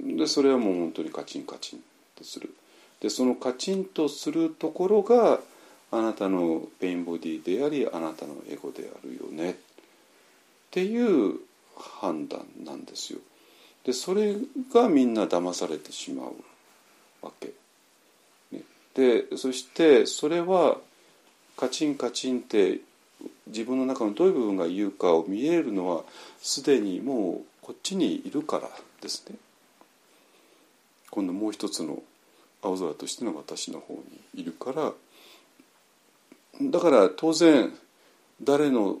[0.00, 1.84] でそれはもう本当にカチンカチン。
[2.20, 2.54] とする。
[3.00, 5.40] でそのカチンとするところが
[5.90, 9.54] あなたのペインボディでありあなたのエゴであるよねっ
[10.70, 11.40] ていう
[11.76, 13.18] 判断なんですよ。
[13.84, 14.36] でそれ
[14.72, 16.34] がみんな騙されてしまう
[17.22, 17.52] わけ、
[18.52, 18.62] ね、
[18.94, 20.76] でそしてそれは
[21.56, 22.80] カチンカチンって
[23.46, 26.04] 自分の中のどういう部分が言うかを見えるのは
[26.40, 28.68] すでにもうこっちにいるから
[29.00, 29.36] ですね。
[31.10, 32.02] 今度もう一つの
[32.62, 34.02] 青空としての私の方に
[34.34, 34.92] いるから
[36.62, 37.72] だから当然
[38.42, 38.98] 誰の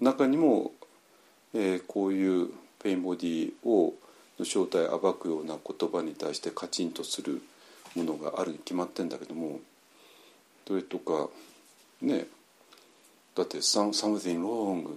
[0.00, 0.72] 中にも、
[1.54, 2.50] えー、こういう
[2.82, 3.94] ペインボディを
[4.38, 7.42] の正体を暴くような言葉に対してカチンとする
[7.94, 9.60] ものがあるに決まってんだけども
[10.66, 11.28] それとか
[12.00, 12.26] ね
[13.34, 14.96] だって「something wrong」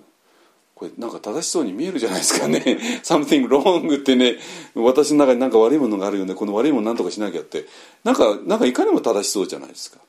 [0.76, 2.60] これなんか正しそうに見えるじゃないですかね
[3.04, 4.38] 「something wrong」ってね
[4.76, 6.34] 私の中に何か悪いものがあるよね。
[6.34, 7.66] この悪いもの何とかしなきゃって。
[8.04, 10.00] なんかなんかいかにも正しそうじゃないですか。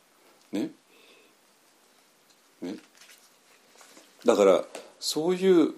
[0.52, 0.70] ね。
[2.62, 2.76] ね。
[4.24, 4.64] だから
[4.98, 5.74] そういう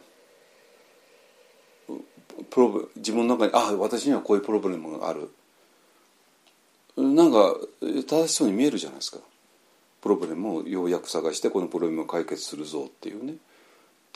[2.51, 5.31] プロ自分の中にあ私にはこういう problem がある。
[6.97, 7.57] なんか
[8.07, 9.19] 正しそうに見えるじゃないですか。
[10.01, 13.35] problem をようやく探してこの problem を解決するぞっていうね。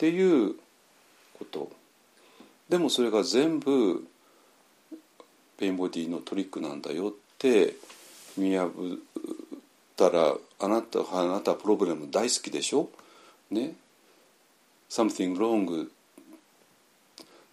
[0.01, 0.55] っていう
[1.37, 1.69] こと。
[2.69, 4.03] でもそれが全部
[5.59, 7.75] pain body のトリックなんだよって
[8.35, 8.71] 見破っ
[9.95, 12.89] たらあなたはあなたは problem 大好きでしょ？
[13.51, 13.73] ね
[14.89, 15.87] ？Something wrong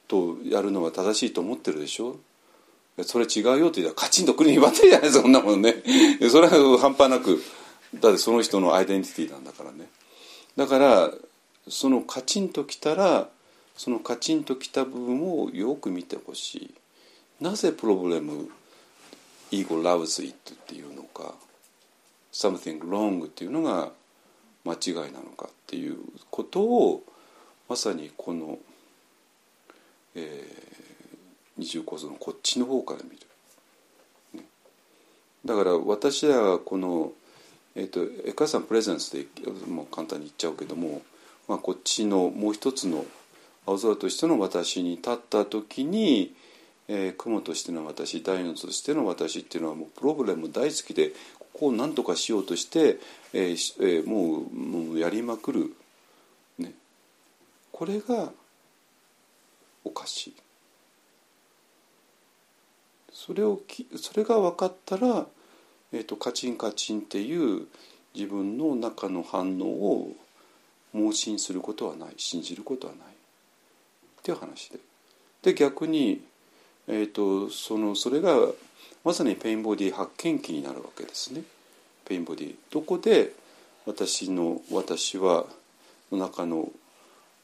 [0.06, 2.16] とやるのは正しいと思ってるでしょ？
[3.02, 5.74] それ違うよって言ったらカチンとくるにばってるじゃないですかそんなもんね。
[6.30, 7.42] それは半端なく。
[8.00, 9.86] だってその人のアイデンティティなんだからね。
[10.56, 11.10] だから
[11.70, 13.28] そのカチンときたら
[13.76, 16.74] そのカチンときた部分をよく見てほしい。
[17.40, 18.50] なぜプロブレム
[19.50, 21.34] ego loves it っていうのか。
[22.32, 23.90] something wrong っていうのが
[24.64, 25.96] 間違いなのかっていう
[26.30, 27.02] ことを
[27.68, 28.58] まさにこの
[30.14, 31.16] えー、
[31.56, 33.16] 二重構造のこっちの方から見る、
[34.34, 34.44] ね、
[35.44, 37.12] だから私らはこの、
[37.76, 39.26] えーと、エカさんプレゼンスで
[39.68, 41.02] もう簡単に言っちゃうけども、
[41.48, 43.04] まあ、こっちのもう一つの
[43.66, 46.34] 青空としての私に立った時に、
[46.88, 52.98] えー、雲としての私大のとしての私っていうのはもうプロブレム大好きでここを何とかしようとして、
[53.32, 55.74] えーえー、もうもうやりまくる、
[56.58, 56.72] ね、
[57.72, 58.30] これが
[59.84, 60.34] おかしい。
[63.12, 65.26] それをきそれが分かったら、
[65.92, 67.66] えーと、カチンカチンっていう
[68.14, 70.12] 自分の中の反応を
[70.94, 73.10] 盲信することはない信じることはないっ
[74.22, 74.78] ていう話で。
[75.42, 76.22] で逆に、
[76.86, 78.34] えーと、そのそれが
[79.04, 81.42] まさに pain body 発見器になるわけですね。
[82.04, 82.54] pain body。
[82.70, 83.32] どこで
[83.86, 85.46] 私の私は
[86.10, 86.70] の中の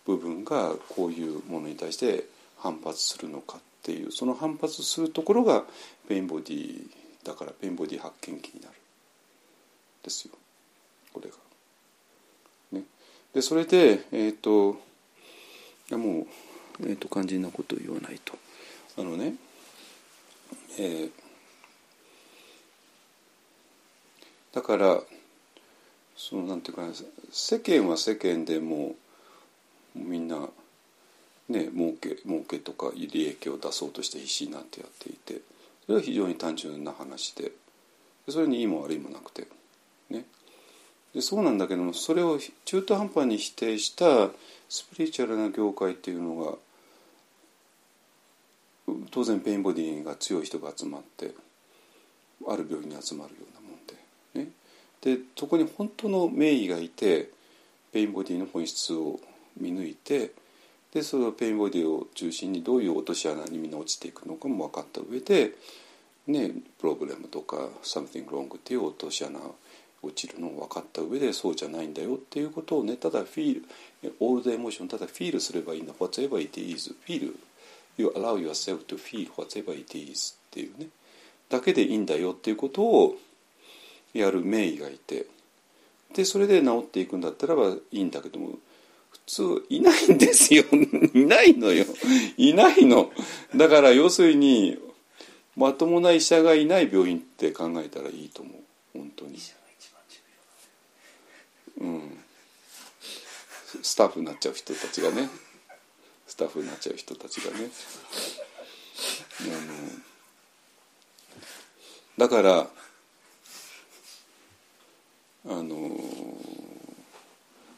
[0.07, 2.25] 部分がこういうものに対して
[2.59, 5.65] 反発するのかっていうその反発するところが
[6.09, 6.87] pain body
[7.25, 8.75] だから pain body 発見器になる。
[10.03, 10.35] ですよ。
[11.13, 11.44] これが。
[13.35, 14.81] でそれでえっ、ー、と
[15.91, 16.27] もう、
[16.83, 18.39] えーと、肝心なことを言わないと。
[18.97, 19.35] あのね
[20.79, 21.11] えー、
[24.53, 25.01] だから
[26.17, 26.83] そのなんていうか
[27.31, 28.95] 世間は世間でも
[29.97, 30.49] うみんな
[31.49, 35.43] ね儲け儲けとか利益を出そうとして必死になってやっていて
[35.87, 37.53] それは非常に単純な話で
[38.29, 39.47] それにいいも悪いもなくて
[40.11, 40.25] ね。
[41.15, 44.31] でそうなんだけどもそれを中途半端に否定した
[44.69, 46.59] スピリチュアルな業界っていうの
[48.87, 51.33] が当然 pain body が強い人が集まって
[52.49, 54.51] ある病院に集まるようなもんで,、ね、
[55.17, 57.31] でそこに本当の名医がいて
[57.93, 59.21] pain body の本質を
[59.59, 60.33] 見抜いて
[60.93, 65.53] でその pain body を中心にどういう落とし穴にみんな落ちていくのかも分かった上で
[66.27, 66.51] ね
[66.81, 69.39] プロブレムとか something wrong っていう落とし穴
[70.05, 73.63] 落ちるのを分かった上でそうじゃないんだよっていうことをねただフィー
[74.03, 75.93] ル all the emotion ただフィールすればいいんだ。
[75.95, 77.35] Whatever it is feel
[77.97, 80.89] you allow yourself to feel whatever it is っていうね。
[81.49, 83.17] だけでいいんだよっていうことを
[84.13, 85.27] やる名医がいて。
[86.15, 88.51] でそれで治っていくんだったらばいいんだけども
[89.11, 90.63] 普通いないんですよ。
[91.13, 91.85] いないのよ。
[92.37, 93.11] いないの。
[93.57, 94.79] だから要するに
[95.57, 98.55] まともな医者がいない病院って考えたらいいと思う。
[98.93, 99.39] 本当に。
[101.79, 102.19] うん。
[103.83, 105.29] スタッフになっちゃう人たちがね。
[106.27, 107.71] スタッフになっちゃう人たちがね。
[109.41, 109.45] あ
[112.19, 112.67] のだから
[115.47, 115.91] あの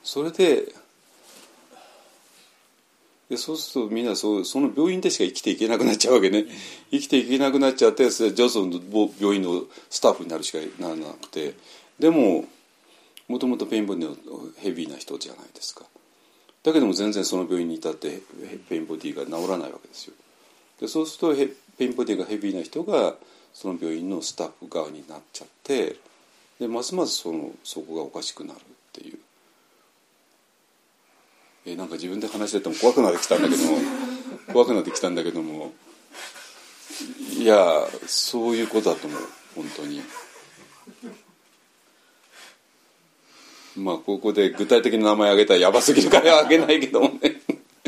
[0.05, 0.73] それで
[3.29, 6.45] でそうするとみんなそうその病院でしか生きていけなくなっちゃうわけね。
[6.91, 8.81] 生きていけなくなっちゃってジョソンの
[9.19, 11.55] 病院のスタッフになるしかならなくて。
[11.99, 12.45] でも
[13.29, 14.17] もともとペインボディの
[14.59, 15.85] ヘビーな人じゃないですか。
[16.63, 18.21] だけども全然その病院にいたって
[18.69, 20.15] ペインボディが治らないわけですよ。
[20.81, 23.15] でそうするとペインボディがヘビーな人が
[23.53, 25.97] その病院のスタッフ側になっちゃって
[26.61, 28.63] でますますそのそこがおかしくなるっ
[28.93, 29.19] ていう。
[31.67, 33.79] えなんか自分で話してても怖くなってきたんだけども
[34.53, 35.73] 怖くなってきたんだけども
[37.37, 39.21] いやそういうことだと思う
[39.57, 40.01] 本当に
[43.77, 47.41] まあここで具体的な名前挙げたらやばすぎるから挙げないけどもね。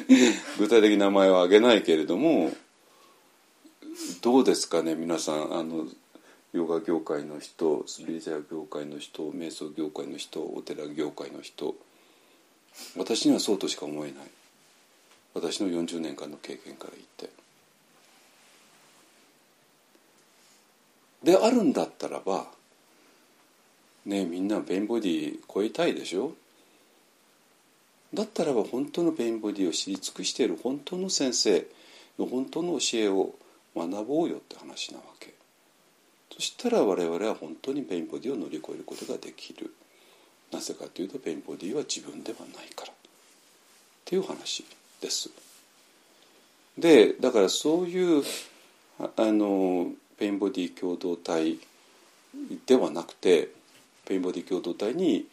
[0.58, 2.50] 具体的な名前は挙げないけれども
[4.22, 5.54] どうですかね皆さん。
[5.54, 5.86] あの
[6.52, 11.74] ヨガ業界の人スピリチュアル業界の人瞑想業界の人お寺業界の人。
[12.96, 14.30] 私にはそうとしか思えない。
[15.34, 17.30] 私の40年間の経験から言って。
[21.22, 22.46] であるんだったらば
[24.08, 26.32] ねみんなペンボディ超えたいでしょ？
[28.14, 31.66] だったらば本当のペインボディを知り尽くしている本当の先生
[32.18, 33.34] の本当の教えを
[33.76, 35.34] 学ぼうよって話なわけ。
[36.34, 39.72] そしたら我々は本当にペインボディを乗り越えることができる。
[40.50, 42.92] なぜかというとペインボディは自分ではないから。
[42.92, 42.94] っ
[44.06, 44.64] ていう話
[45.02, 45.28] です。
[46.78, 48.22] でだからそういう
[48.98, 51.58] あのペインボディ共同体
[52.66, 53.50] ではなくて
[54.08, 55.26] ペインボディ共同体に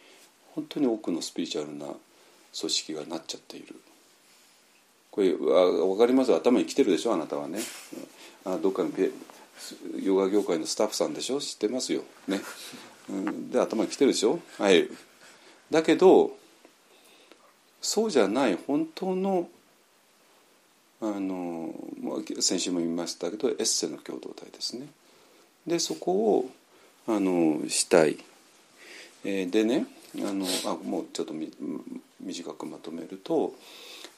[0.54, 3.74] 本当に多くのスピリチュアルな組織がなっちゃっている。
[5.10, 6.34] これ分かります？
[6.34, 7.14] 頭に来てるでしょ？
[7.14, 7.60] あなたはね。
[8.44, 8.90] あどっかの
[10.02, 11.40] ヨガ業界のスタッフさんでしょ？
[11.40, 12.02] 知ってますよ。
[12.28, 12.40] ね、
[13.08, 14.40] うん、で頭に来てるでしょ？
[14.58, 14.88] はい。
[15.70, 16.36] だけど
[17.80, 19.48] そうじゃない本当の
[21.00, 21.74] あの
[22.40, 24.86] 先週も言いましたけどエッセの共同体ですね。
[25.66, 26.50] でそこを
[27.08, 28.18] あのしたい、
[29.28, 29.86] えー、でね
[30.18, 31.34] あのあもうちょっと
[32.20, 33.54] 短くまとめると,、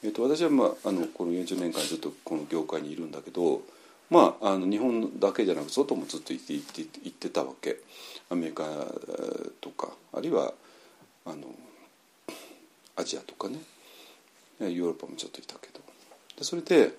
[0.03, 3.61] えーと、私は、まあ、あのこの40年間ずっとこの業界にいるんだけど
[4.09, 7.77] まあ、あの日本だけじゃなく外もずっと行って行ってってたわけ。
[8.31, 8.63] アメリカ
[9.61, 10.53] とかあるいは
[11.25, 11.43] あの
[12.95, 13.59] アジアとかね。
[14.59, 15.79] ヨーロッパもちょっといたけど。
[16.37, 16.93] でそれで、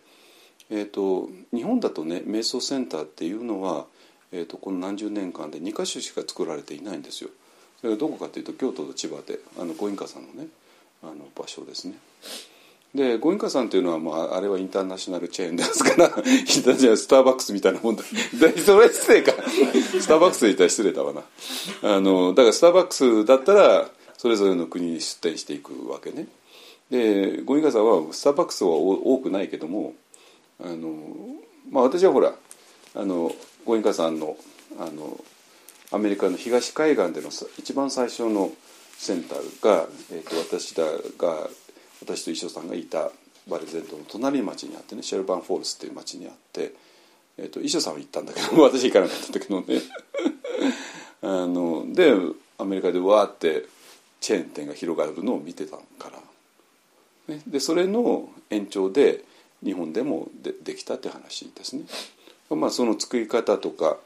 [0.70, 3.86] えーと、日本だとね瞑想センターっていうのは、
[4.32, 7.30] えーと、この何十年間で2か所しか作られていないんですよ。
[7.80, 10.48] それがどこかというと京都と千葉であのご印家さんのね
[11.02, 11.94] あの場所ですね。
[12.94, 18.02] でゴインカさんというのは、まあ、あれはインターナショナルチェーンですから インターナショナルスターバックスみたいなもんだ
[18.64, 19.32] それ失礼か。
[20.00, 21.22] スターバックスで言ったら失礼だわな。
[21.82, 26.26] あのだからスターバックスだったらそれぞれの国に出店していくわけね。
[26.90, 29.94] でゴインカさんはスターバックスは多くないけども
[30.58, 30.90] あの、
[31.70, 32.34] まあ、私はほら
[32.94, 33.34] あの
[33.64, 34.36] ゴインカさんの
[34.78, 35.24] あの
[35.92, 38.52] アメリカの東海岸での一番最初の
[38.96, 40.84] センターが、えーと私ら
[41.18, 41.48] が
[42.02, 43.10] 私と一緒さんがいた
[43.48, 46.72] バレゼントの隣町にあってねシェルバンフォールスっていう町にあって、
[47.38, 49.82] えーと、一緒さんは行ったんだけど 私行かなかったんだけどね
[51.22, 52.14] あので
[52.58, 53.66] アメリカでわーって
[54.20, 56.10] チェーン店が広がるのを見てたか
[57.28, 59.24] ら、ね、でそれの延長で
[59.64, 61.84] 日本でもでできたって話ですね。
[62.50, 63.98] まあ、その作り方とか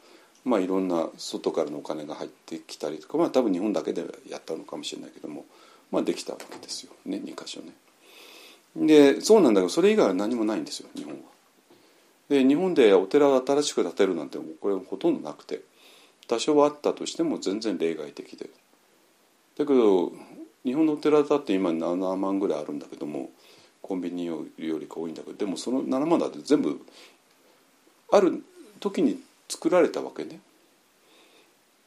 [0.45, 5.47] まあ、いろんな外からのお金が入ってきたりとか、まあ、多分日本だけでやったのかもしれないけども、
[5.91, 7.73] まあ、できたわけですよね2箇所ね。
[8.77, 11.19] でそうなんだけどそれ以外は何もないんですよ日本は。
[12.29, 15.62] で日本でお寺を新しく建てるなんてこれほとんどなくて
[16.27, 18.51] 多少はあったとしても全然例外的で
[19.57, 20.12] だけど
[20.65, 23.31] 日本のお寺だって今7万ぐらいあるんだけども
[23.83, 26.81] コンビニよりか多いんだけどでもその7万だって全部
[28.11, 28.43] ある
[28.81, 29.21] 時に
[29.55, 30.41] 作られたわけね。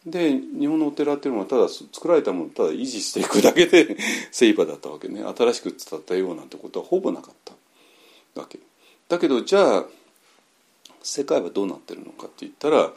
[0.06, 3.98] で日本のお寺っていうのはただ作られたものをただ維持していくだけで
[4.32, 5.22] 精一杯だったわけね。
[5.22, 7.36] 新しく伝ったようなんてことはほぼなかっ
[8.34, 8.60] たわけ。
[9.10, 9.86] だけどじゃあ
[11.04, 12.92] 世界はどうなってるのかって言ったら、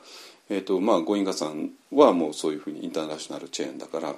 [0.50, 4.14] えーとまあ、ゴインガさんはもうそういうふうにインターナショナルチェーンだから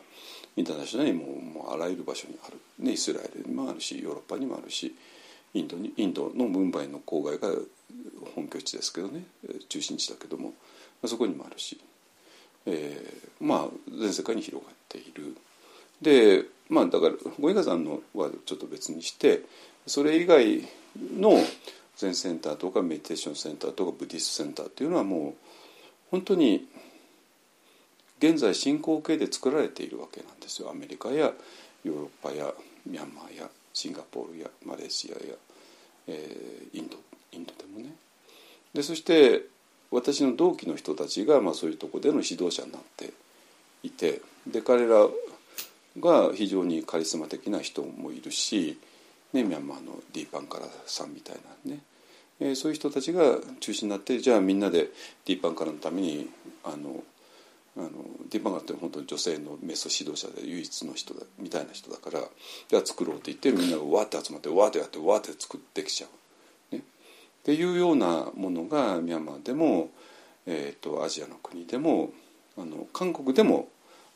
[0.57, 4.95] インターナショナルにもうもうあらゆる場所にある、ね、イスラエルにもあるしヨーロッパにもあるし
[5.55, 7.55] インドにインドのムンバイの郊外が
[8.35, 9.23] 本拠地ですけどね
[9.69, 10.55] 中心地だけども
[11.05, 11.79] そこにもあるし、
[12.67, 13.69] えー、まあ
[14.01, 15.37] 全世界に広がっている。
[16.01, 19.43] でまあだからゴイガさんのはちょっと別にして
[19.87, 20.63] それ以外
[21.17, 21.33] の
[21.97, 25.35] 全センターとかメディテーションセンターとかブディスセンターっていうのはもう
[26.11, 26.67] 本当に
[28.19, 31.33] 現在進行形で作られているわけなんですよアメリカや
[31.85, 32.53] ヨーロッパや
[32.87, 35.35] ミャンマーやシンガポールやマレーシアや、
[36.09, 36.97] えー、インド
[37.33, 37.95] インドでもね。
[38.75, 39.43] でそして
[39.91, 43.13] 私の同期の人たちが、まあ、そういうとこでの指導者になって
[43.83, 45.07] いてで彼ら
[46.01, 48.79] が非常にカリスマ的な人もいるし、
[49.33, 51.37] ね、ミャンマーのディーパンカラさんみたい
[51.67, 51.81] なね、
[52.41, 54.89] えー、そういう人たちが中心になってじゃあみんなで
[55.27, 56.31] ディーパンカラのために
[56.65, 57.05] あの
[57.77, 57.89] あの
[58.31, 62.21] ディーパンカラって本当に女性のメソ指導者で唯一の人だみたいな人だから
[62.69, 66.07] じゃあ作ろうって言ってみんながわって集まってわってやってわって作ってきちゃ
[66.73, 66.81] う、ね。
[66.81, 69.91] っていうようなものがミャンマーでも、
[70.47, 72.11] えーと、アジアの国でも
[72.59, 73.69] あの韓国でも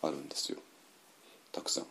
[0.02, 0.58] あるんですよ
[1.52, 1.84] たくさん。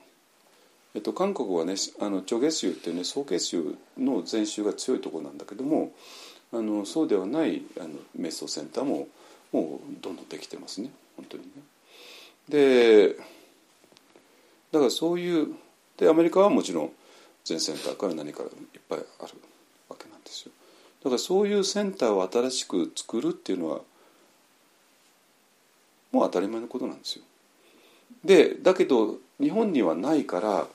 [0.94, 5.92] えっと、韓国はねあのチョゲ州っていうね総結州の禅宗が強いところなんだけども
[6.54, 9.08] あのそうではないあの瞑想センターも
[9.52, 11.50] もうどんどんできてますね本当にね。
[12.50, 13.16] で
[14.72, 15.56] だからそういう
[15.98, 16.92] でアメリカはもちろん
[17.44, 18.54] 全センターから何からいっ
[18.90, 19.34] ぱいある
[19.90, 20.52] わけなんですよ。
[21.04, 23.82] だからそういうセンターを新しく作るっていうのは
[26.12, 27.26] もう当たり前のことなんですよ。
[28.24, 30.68] でだけど日本にはないから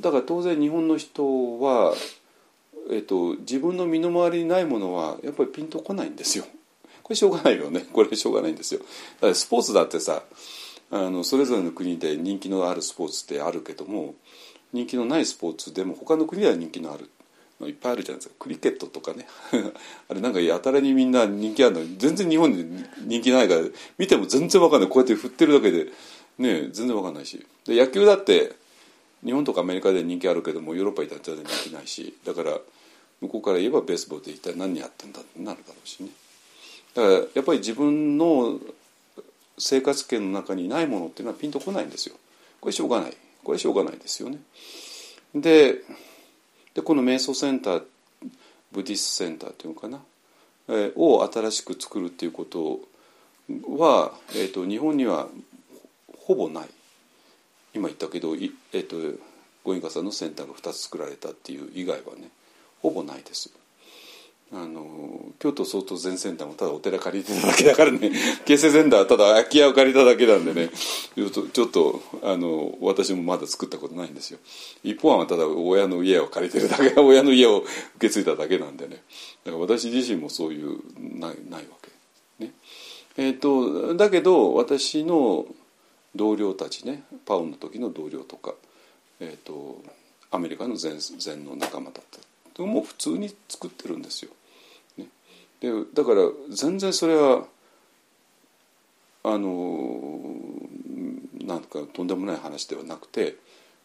[0.00, 1.94] だから当然日本の人は、
[2.90, 6.44] えっと、自分の身の回りにないものはやっぱりピンとこないんですよ。
[7.08, 7.86] これしょうがないよね。
[7.90, 8.80] これしょうがないんですよ。
[9.22, 10.22] だスポーツだってさ
[10.90, 14.14] あのそれぞれの国で人気のあるスポーツってあるけども
[14.74, 17.08] 人気のないスポーツでも他の国では人気のある
[17.60, 18.34] のいっぱいあるじゃないですか。
[18.38, 19.26] クリケットとかね。
[20.10, 21.96] あれなんかやたらにみんな人気あるの。
[21.96, 23.62] 全然日本で人気ないから
[23.96, 24.90] 見ても全然わかんない。
[24.90, 25.90] こうやって振ってるだけで
[26.36, 27.42] ね全然わかんないし。
[27.64, 28.52] で野球だって
[29.24, 32.14] 日本とかアメリカで人気あるけどもヨーロッパ行ったら全然人気ないし。
[32.26, 32.60] だから
[33.22, 36.10] 向こうから言えばベースボールで一体何やってんだってなるだろうしね。
[36.98, 38.58] だからやっぱり自分の
[39.56, 42.16] 生活圏の中にないものっていうのはピンとこないんですよ。
[42.60, 43.16] これしょうがない。
[43.44, 44.38] これしょうがないですよね。
[45.32, 45.76] で
[46.74, 47.82] でこの瞑想センター
[48.72, 50.02] ブディスセンターっていうのかな、
[50.70, 52.80] え、を新しく作るっていうこと
[53.48, 55.28] は、えーと、日本には
[56.18, 56.68] ほぼない。
[57.74, 58.96] 今言ったけど、えーと、
[59.62, 62.28] ゴインガさんのセンターが2つ作られたっていう以外はね
[62.82, 63.52] ほぼないです。
[64.50, 68.10] あの京都相当全センターもただお寺借りてただけだからね。
[68.46, 70.70] 京成センターはただ空き家を借りただけなんでね。
[71.14, 74.38] ちょっとあの私もまだ作ったことないんですよ。
[74.82, 77.68] 一方はただ親の家を借りてるだけ 親の家を受
[78.00, 79.02] け継いだだけなんでね。
[79.44, 82.44] だから私自身もそういうないないわけ。
[82.44, 82.54] ね。
[83.18, 85.46] えっ、ー、とだけど私の
[86.16, 88.54] 同僚たちねパウンの時の同僚とか
[89.20, 89.82] えっ、ー、と
[90.30, 92.18] アメリカの禅禅の仲間だった。
[92.62, 94.32] もう普通に作ってるんですよ。
[95.60, 97.44] でだから全然それは
[99.24, 100.30] あの
[101.44, 103.36] なんかとんでもない話ではなくて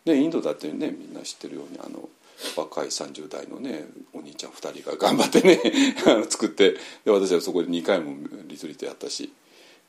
[0.06, 2.10] でインドだってねみんな知ってるようにあの
[2.56, 5.60] 若い30代のねお兄ちゃん2人が頑張ってね
[6.30, 6.76] 作って
[7.06, 8.16] で私はそこで2回も
[8.48, 9.32] リトリートやったし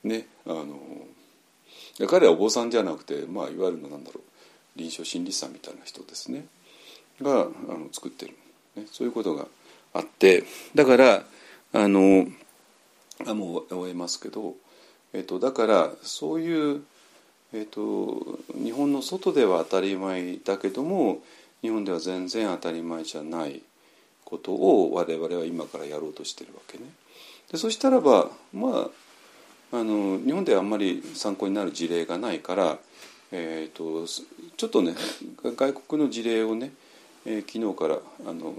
[0.03, 0.79] ねあの
[2.09, 4.23] 彼はお坊さんじゃなくて、まあ、いわゆるのなんだろう
[4.77, 6.47] 臨床心理士さんみたいな人ですね。
[7.23, 8.35] があの作ってる、
[8.75, 9.47] ね、そういうことが
[9.93, 10.43] あって
[10.75, 11.25] だから
[11.75, 12.29] あの
[13.27, 14.55] あもう終えますけど、
[15.13, 16.83] えっと、だからそういう、
[17.53, 21.19] えっと、日本の外では当たり前だけども
[21.63, 23.61] 日本では全然当たり前じゃない
[24.25, 26.85] ことを我々は今からやろうとしてるわけね。
[27.51, 28.89] でそしたらばま
[29.73, 32.79] ああの日本ではあんまり参考になる事例がないから、
[33.33, 34.07] えーと、
[34.57, 34.95] ちょっとね
[35.43, 36.73] 外国の事例をね、
[37.27, 37.99] えー、昨日から
[38.31, 38.55] あの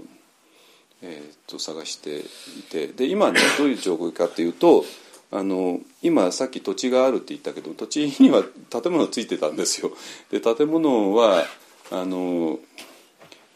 [1.08, 2.22] えー、と探してい
[2.68, 4.84] てで今ねどういう状況かっていうと
[5.30, 9.92] あの今さっき土地があるって言ったけど土地には建物ついてたんですよ。
[10.30, 11.44] で建物は
[11.90, 12.58] あの、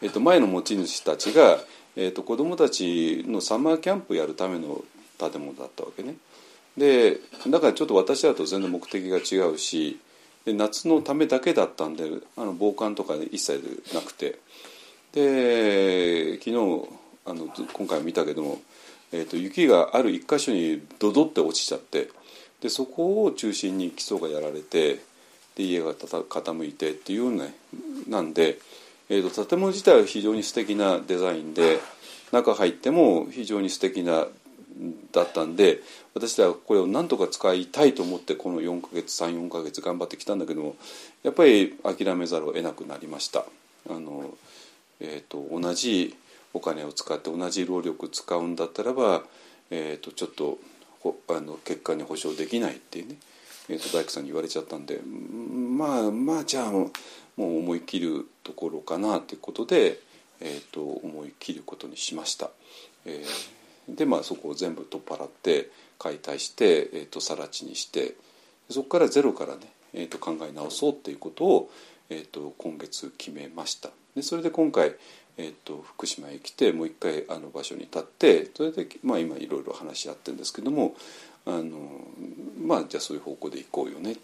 [0.01, 1.59] えー、と前の持ち主たちが、
[1.95, 4.83] えー、と子どもたちのサマーキャンプやるための
[5.17, 6.15] 建物だったわけね。
[6.77, 9.99] でだからちょっと私だと全然目的が違うし
[10.45, 14.39] で夏のためだけだったんであの防寒とか一切なくて
[15.13, 18.61] で昨日あの今回見たけども、
[19.11, 22.09] えーと、雪がある一箇所にドドって落ちちゃって
[22.61, 24.99] でそこを中心に基礎がやられて
[25.55, 27.45] で家が傾いてっていうような
[28.07, 28.59] なんで、
[29.09, 31.79] えーと、建物自体は非常に素敵なデザインで
[32.31, 34.27] 中入っても非常に素敵な
[35.11, 35.81] だったんで
[36.13, 40.75] 私はこれを何とか使いたいと思ってこの4ヶ月34ヶ月頑張ってきたんだけども
[41.23, 43.45] やっぱり諦めざるを得なくなりました。
[43.89, 44.33] あの
[45.03, 46.15] えーと、同じ
[46.53, 49.23] お金を使って同じ労力使うんだったらば、
[49.69, 50.59] えーと、ちょっと
[51.29, 53.15] あの結果に保証できないっていうね、
[53.69, 56.91] えーと、大工さんに言われちゃったんでまあまあじゃあも
[57.37, 59.99] う思い切るところかなということで、
[60.41, 62.49] えー、と思い切ることにしました。
[63.05, 68.15] えー、でまあそこを全部取っ払って解体して、えー、と更地にして
[68.69, 69.61] そこからゼロからね、
[69.93, 71.71] えー、と考え直そうっていうことを、
[72.09, 73.89] えー、と今月決めました。
[74.15, 74.95] でそれで今回、
[75.41, 80.95] えーと、福島へ来てもう一回あの場所に立ってそれで、まあ、今いろいろ話し合ってるんですけども
[81.47, 81.79] あの
[82.63, 84.17] まあじゃあそういう方向で行こうよね。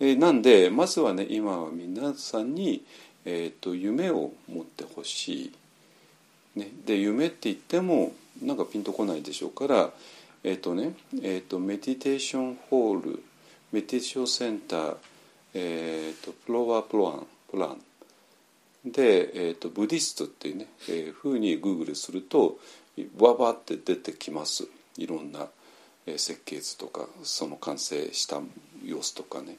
[0.00, 2.84] えー、なんでまずはね今は皆さんに、
[3.24, 5.52] えーと、夢を持ってほしい。
[6.56, 9.90] ね、で夢って言ってもなんかピンとこないでしょうから
[10.42, 13.22] えっ、ー、とね、えーと、メディテーションホール
[13.72, 14.96] メディテーションセンター、
[15.54, 17.78] えーと、プロワープランプラン
[18.84, 22.58] で、えーと、ブディストっていうね、えー、ふうにグーグルすると
[23.18, 24.68] わわって出てきます。
[24.96, 25.48] いろんな、
[26.06, 28.40] えー、設計図とかその完成した
[28.84, 29.56] 様子とかね。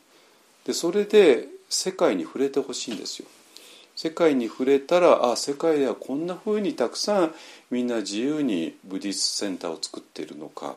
[0.66, 3.28] でそれで世界に触れてほしいんですよ。
[3.96, 7.36] 世界に触れたらあ世界ではこんなふうにたくさん
[7.72, 10.76] みんな自由にブディストセンターを作っているのか。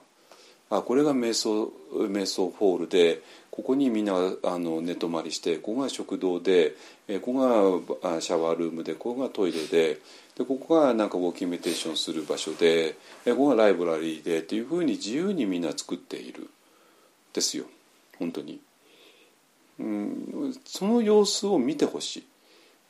[0.71, 3.23] あこれが瞑想瞑想ホールで
[3.59, 4.15] ここにみんな
[4.45, 6.77] あの寝泊まりしてここが食堂で
[7.23, 9.99] ここがシャワールームでここがトイレで
[10.37, 16.49] でここがなんかウォーキングメテーションする場所でここがライブラリーでっていうふうに自由にみんな作っている。
[17.33, 17.65] ですよ。
[18.19, 18.61] 本当に。
[19.79, 22.27] うん、その様子を見てほしい、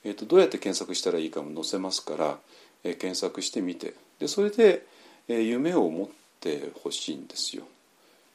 [0.04, 2.38] えーと、どうやって検索したらいいかも載せますから、
[2.82, 3.94] えー、検索してみて。
[4.18, 4.86] でそれで、
[5.28, 6.08] えー、夢を持っ
[6.40, 7.64] てほしいんですよ。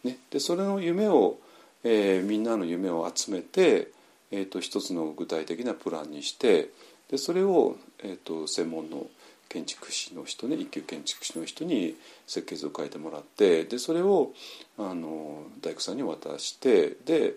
[0.04, 1.38] ね、でそれの夢を
[1.84, 3.90] えー、みんなの夢を集めて、
[4.32, 6.70] えーと、一つの具体的なプランにして
[7.10, 9.08] でそれを、えーと、専門の
[9.50, 11.96] 建築士の人ね一級建築士の人に
[12.26, 14.32] 設計図を書いてもらってでそれを
[14.80, 17.36] あの大工さんに渡してで、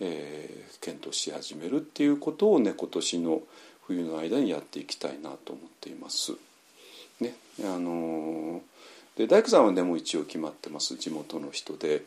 [0.00, 3.42] えー、検討し始めるっていうことをね今年の
[3.86, 6.32] 冬の間にやっていきたいなと思っています。
[7.20, 7.34] ね
[7.64, 8.62] あの
[9.16, 12.04] で大工さんはでも一応決まってます地元の人で。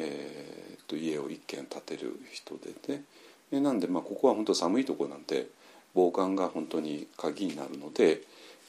[0.00, 2.96] えー、と家を一軒建てる人で
[3.50, 3.60] ね。
[3.60, 5.46] なんでまあここは本当寒いところなんで
[5.94, 8.20] 防寒が本当に鍵になるので、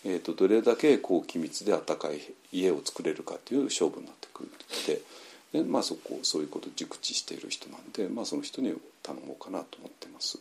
[0.06, 2.20] えー、とどれだけこう機密で暖かい
[2.52, 4.50] 家を作れるかという勝負になってくる
[4.88, 5.02] で
[5.54, 8.74] で、まあ、そこそういうことを熟知している人なんで、まあ、その人に
[9.04, 10.40] 頼もうかなと思ってます。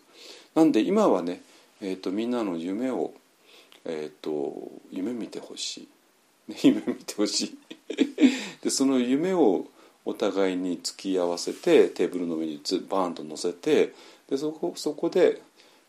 [0.55, 1.43] なんで今はね、
[1.81, 3.13] えー、とみんなの夢を、
[3.85, 4.55] えー、と
[4.91, 5.89] 夢見てほし
[6.49, 7.59] い、ね、 夢見てほしい。
[8.63, 9.67] でその夢を
[10.09, 13.93] お互いに突き合わせてテーブルの上にバーンと乗せて
[14.31, 15.43] でそこそこで、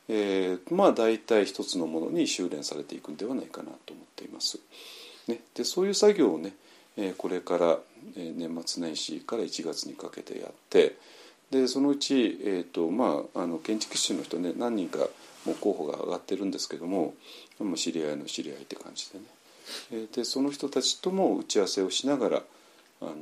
[0.10, 4.60] えー、まあ大体一つのものに修練されていくんではないかなと思っています。
[5.30, 6.54] ね、でそういう作業をね、
[6.98, 7.80] えー、これから、
[8.18, 10.98] えー、年末年始から1月にかけてやって
[11.50, 15.00] でそのうち、えーとまあ、あの建築士の人ね何人か
[15.46, 17.14] もう候補が上がってるんですけども
[17.58, 22.44] も知り合いの知り合いって感じでね、でその人たちとも打ち合わせをしながら
[23.02, 23.14] あの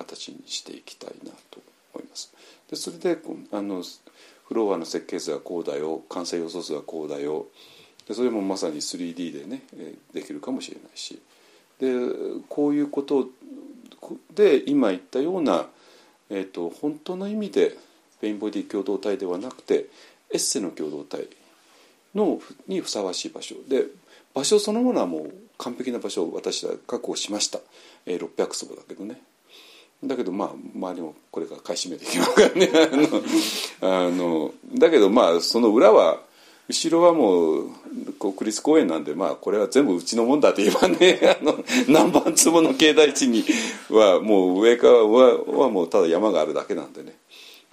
[0.00, 1.60] 形にしていきたいなと
[1.94, 2.32] 思います。
[2.70, 3.18] でそれで
[3.52, 3.82] あの
[4.46, 7.46] フロアの設計図はこうだよ完成予想図はこうだよ。
[8.08, 9.62] でそれもまさに 3D でね
[10.12, 11.20] できるかもしれないし。
[11.78, 11.92] で
[12.48, 13.28] こういうこと
[14.34, 15.66] で今言ったような、
[16.28, 17.76] えーと、本当の意味で
[18.20, 19.86] ペインボディ共同体ではなくて
[20.30, 21.26] エッセの共同体
[22.14, 23.56] のにふさわしい場所。
[23.68, 23.86] で
[24.34, 27.58] 場所そのものはもう完璧な場所を私は確保しました、
[28.06, 29.20] えー、600坪だけどね。
[30.02, 32.70] だけどまあ周りもこれから買い占めていきますからね。
[33.82, 36.20] あのだけどまあその裏は
[36.68, 37.70] 後ろはもう
[38.18, 43.44] 国立公園なんでまあこれは全部うちのもんだと言えばね あの何番坪の境内地に
[43.90, 47.16] はもう上からははもうただ山があるだけなんでね。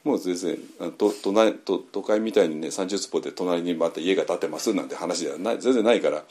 [0.03, 0.57] もう全然
[0.97, 6.23] と都都都会みたいにね30坪で隣にまた家が建ってますなんて話ではない全然ないから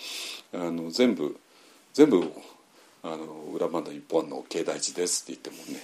[0.55, 1.37] あの全部
[1.93, 2.33] 全部
[3.13, 3.25] あの
[3.55, 5.83] 裏番の一本の境内地ですって言ってもね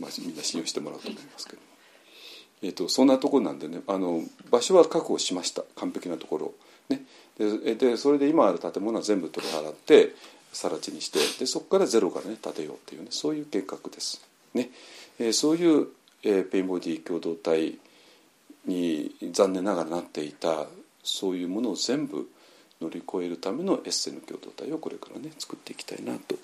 [0.00, 1.62] まあ、みんな信用してもらうと思いますけど、
[2.62, 5.62] えーと、そんなところなんでねあの場所は確保しました。
[5.76, 6.54] 完璧なところ
[6.88, 7.02] ね。
[7.38, 10.14] ででそれで今ある建物は全部取り払って
[10.52, 14.22] 更地にしてでそこからゼロからね建てようっていうねそういう計画です。
[14.54, 14.70] ね。
[15.18, 15.88] えー、そういう、
[16.22, 17.78] えー、ペインボディ共同体
[18.66, 20.66] に残念ながらなっていた
[21.02, 22.28] そういうものを全部
[22.80, 26.36] 乗り越えるためのエッセの共同体をこれからね作っていきたいなと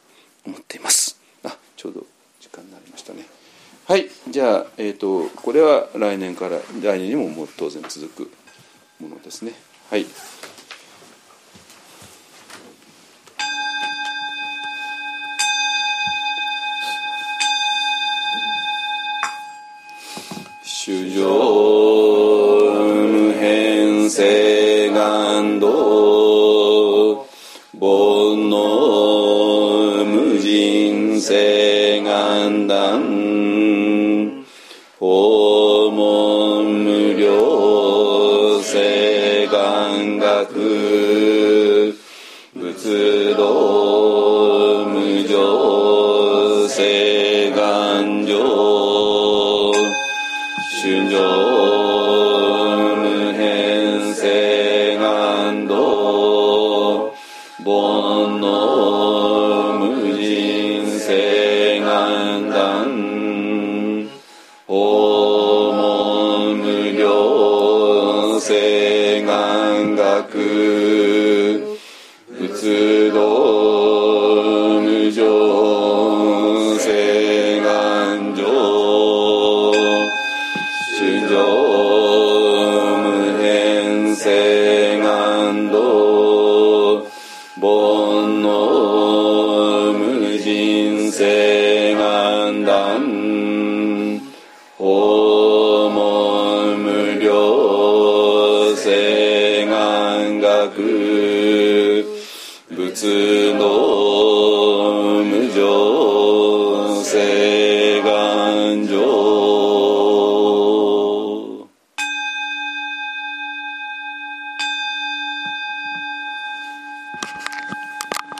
[0.46, 1.20] 思っています。
[1.44, 2.06] あちょうど
[2.40, 3.26] 時間になりましたね。
[3.86, 8.30] はいじゃあ、えーと、これは来年から来年にももう当然続く
[9.00, 9.52] ものですね。
[9.90, 10.06] はい。